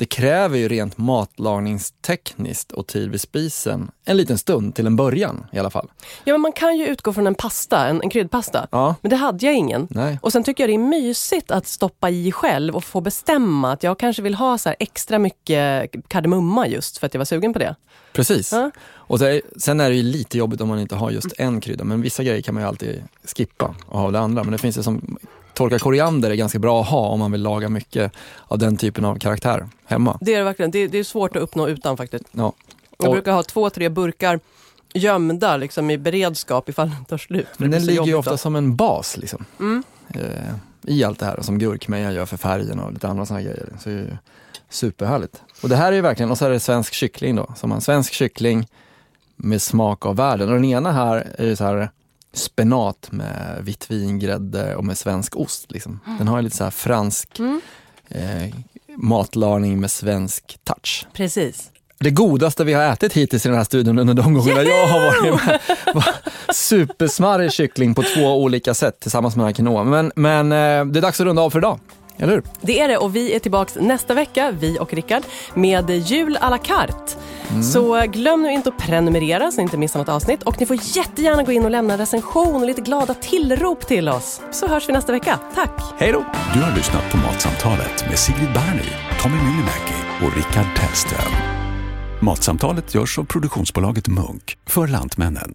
Det 0.00 0.06
kräver 0.06 0.58
ju 0.58 0.68
rent 0.68 0.98
matlagningstekniskt 0.98 2.72
och 2.72 2.86
tid 2.86 3.10
vid 3.10 3.20
spisen 3.20 3.90
en 4.04 4.16
liten 4.16 4.38
stund 4.38 4.74
till 4.74 4.86
en 4.86 4.96
början 4.96 5.46
i 5.52 5.58
alla 5.58 5.70
fall. 5.70 5.90
Ja, 6.24 6.34
men 6.34 6.40
man 6.40 6.52
kan 6.52 6.76
ju 6.76 6.86
utgå 6.86 7.12
från 7.12 7.26
en 7.26 7.34
pasta, 7.34 7.86
en, 7.86 8.02
en 8.02 8.10
kryddpasta. 8.10 8.68
Ja. 8.70 8.94
Men 9.00 9.10
det 9.10 9.16
hade 9.16 9.46
jag 9.46 9.54
ingen. 9.54 9.88
Nej. 9.90 10.18
Och 10.22 10.32
sen 10.32 10.44
tycker 10.44 10.62
jag 10.62 10.70
det 10.70 10.74
är 10.74 10.88
mysigt 10.88 11.50
att 11.50 11.66
stoppa 11.66 12.10
i 12.10 12.32
själv 12.32 12.76
och 12.76 12.84
få 12.84 13.00
bestämma 13.00 13.72
att 13.72 13.82
jag 13.82 13.98
kanske 13.98 14.22
vill 14.22 14.34
ha 14.34 14.58
så 14.58 14.74
extra 14.78 15.18
mycket 15.18 15.90
kardemumma 16.08 16.66
just 16.66 16.98
för 16.98 17.06
att 17.06 17.14
jag 17.14 17.18
var 17.18 17.24
sugen 17.24 17.52
på 17.52 17.58
det. 17.58 17.74
Precis. 18.12 18.52
Ja. 18.52 18.70
Och 18.92 19.18
så 19.18 19.40
sen 19.56 19.80
är 19.80 19.90
det 19.90 19.96
ju 19.96 20.02
lite 20.02 20.38
jobbigt 20.38 20.60
om 20.60 20.68
man 20.68 20.78
inte 20.78 20.94
har 20.94 21.10
just 21.10 21.32
en 21.38 21.60
krydda, 21.60 21.84
men 21.84 22.02
vissa 22.02 22.22
grejer 22.22 22.42
kan 22.42 22.54
man 22.54 22.62
ju 22.62 22.68
alltid 22.68 23.04
skippa 23.36 23.74
och 23.86 24.00
ha 24.00 24.10
det 24.10 24.20
andra. 24.20 24.44
Men 24.44 24.52
det 24.52 24.58
finns 24.58 24.78
ju 24.78 24.82
som, 24.82 25.18
torkad 25.54 25.80
koriander 25.80 26.30
är 26.30 26.34
ganska 26.34 26.58
bra 26.58 26.80
att 26.80 26.88
ha 26.88 27.08
om 27.08 27.18
man 27.18 27.32
vill 27.32 27.42
laga 27.42 27.68
mycket 27.68 28.12
av 28.38 28.58
den 28.58 28.76
typen 28.76 29.04
av 29.04 29.18
karaktär 29.18 29.68
hemma. 29.84 30.18
Det 30.20 30.34
är 30.34 30.38
det 30.38 30.44
verkligen. 30.44 30.70
Det, 30.70 30.86
det 30.86 30.98
är 30.98 31.04
svårt 31.04 31.36
att 31.36 31.42
uppnå 31.42 31.68
utan 31.68 31.96
faktiskt. 31.96 32.24
Ja. 32.32 32.52
Jag 32.98 33.12
brukar 33.12 33.32
ha 33.32 33.42
två, 33.42 33.70
tre 33.70 33.88
burkar 33.88 34.40
gömda 34.94 35.56
liksom, 35.56 35.90
i 35.90 35.98
beredskap 35.98 36.68
ifall 36.68 36.90
den 36.90 37.04
tar 37.04 37.18
slut. 37.18 37.46
Men 37.56 37.70
den 37.70 37.86
ligger 37.86 38.04
ju 38.04 38.14
ofta 38.14 38.30
då. 38.30 38.36
som 38.36 38.56
en 38.56 38.76
bas 38.76 39.16
liksom. 39.16 39.44
Mm. 39.60 39.82
Eh, 40.14 40.54
i 40.82 41.04
allt 41.04 41.18
det 41.18 41.26
här 41.26 41.40
som 41.40 41.58
gurkmeja 41.58 42.12
gör 42.12 42.26
för 42.26 42.36
färgen 42.36 42.80
och 42.80 42.92
lite 42.92 43.08
andra 43.08 43.26
sådana 43.26 43.42
grejer. 43.42 43.68
Så 43.80 43.88
det 43.88 43.94
är 43.94 43.98
ju 43.98 44.16
superhärligt. 44.68 45.42
Och 45.62 45.68
det 45.68 45.76
här 45.76 45.92
är 45.92 45.96
ju 45.96 46.00
verkligen, 46.00 46.30
och 46.30 46.38
så 46.38 46.44
är 46.44 46.50
det 46.50 46.60
svensk 46.60 46.92
kyckling 46.92 47.36
då. 47.36 47.54
Så 47.56 47.66
man 47.66 47.76
har 47.76 47.80
svensk 47.80 48.12
kyckling 48.12 48.66
med 49.36 49.62
smak 49.62 50.06
av 50.06 50.16
världen. 50.16 50.48
Och 50.48 50.54
den 50.54 50.64
ena 50.64 50.92
här 50.92 51.26
är 51.38 51.46
ju 51.46 51.56
så 51.56 51.64
här 51.64 51.90
spenat 52.32 53.08
med 53.12 53.58
vitt 53.60 53.90
vingrädde 53.90 54.76
och 54.76 54.84
med 54.84 54.98
svensk 54.98 55.36
ost. 55.36 55.72
Liksom. 55.72 56.00
Den 56.18 56.28
har 56.28 56.42
lite 56.42 56.56
så 56.56 56.70
fransk 56.70 57.38
Mm. 57.38 57.60
eh, 58.08 58.54
matlagning 58.96 59.80
med 59.80 59.90
svensk 59.90 60.58
touch. 60.64 61.06
Precis. 61.12 61.70
Det 61.98 62.10
godaste 62.10 62.64
vi 62.64 62.72
har 62.72 62.82
ätit 62.82 63.12
hittills 63.12 63.46
i 63.46 63.48
den 63.48 63.56
här 63.58 63.64
studion 63.64 63.98
under 63.98 64.14
de 64.14 64.34
gångerna 64.34 64.62
jag 64.62 64.86
har 64.86 65.00
varit 65.00 65.22
med 65.46 65.60
var 65.94 66.14
supersmarrig 66.54 67.52
kyckling 67.52 67.94
på 67.94 68.02
två 68.02 68.42
olika 68.42 68.74
sätt 68.74 69.00
tillsammans 69.00 69.36
med 69.36 69.42
den 69.42 69.46
här 69.48 69.54
quinoa. 69.54 69.84
Men, 69.84 70.12
men 70.16 70.52
eh, 70.52 70.92
det 70.92 70.98
är 70.98 71.02
dags 71.02 71.20
att 71.20 71.24
runda 71.26 71.42
av 71.42 71.50
för 71.50 71.58
idag, 71.58 71.80
eller 72.16 72.32
hur? 72.32 72.42
Det 72.60 72.80
är 72.80 72.88
det 72.88 72.96
och 72.96 73.16
vi 73.16 73.34
är 73.34 73.38
tillbaka 73.38 73.80
nästa 73.80 74.14
vecka, 74.14 74.50
vi 74.60 74.78
och 74.78 74.94
Rickard, 74.94 75.22
med 75.54 75.90
jul 75.90 76.36
à 76.40 76.50
la 76.50 76.58
carte. 76.58 77.16
Så 77.72 78.06
glöm 78.12 78.42
nu 78.42 78.52
inte 78.52 78.68
att 78.68 78.78
prenumerera 78.78 79.50
så 79.50 79.56
ni 79.56 79.62
inte 79.62 79.76
missar 79.76 79.98
något 79.98 80.08
avsnitt 80.08 80.42
och 80.42 80.60
ni 80.60 80.66
får 80.66 80.76
jättegärna 80.82 81.42
gå 81.42 81.52
in 81.52 81.64
och 81.64 81.70
lämna 81.70 81.92
en 81.92 81.98
recension 81.98 82.60
och 82.60 82.66
lite 82.66 82.80
glada 82.80 83.14
tillrop 83.14 83.86
till 83.86 84.08
oss. 84.08 84.40
Så 84.50 84.68
hörs 84.68 84.88
vi 84.88 84.92
nästa 84.92 85.12
vecka. 85.12 85.38
Tack! 85.54 85.82
Hej 85.98 86.12
då! 86.12 86.24
Du 86.54 86.60
har 86.60 86.76
lyssnat 86.76 87.10
på 87.10 87.16
Matsamtalet 87.16 88.08
med 88.08 88.18
Sigrid 88.18 88.52
Berny, 88.54 88.90
Tommy 89.22 89.36
Myllymäki 89.36 90.00
och 90.22 90.36
Rickard 90.36 90.76
Tellström. 90.76 91.32
Matsamtalet 92.20 92.94
görs 92.94 93.18
av 93.18 93.24
produktionsbolaget 93.24 94.08
Munk 94.08 94.56
för 94.66 94.86
Lantmännen. 94.86 95.54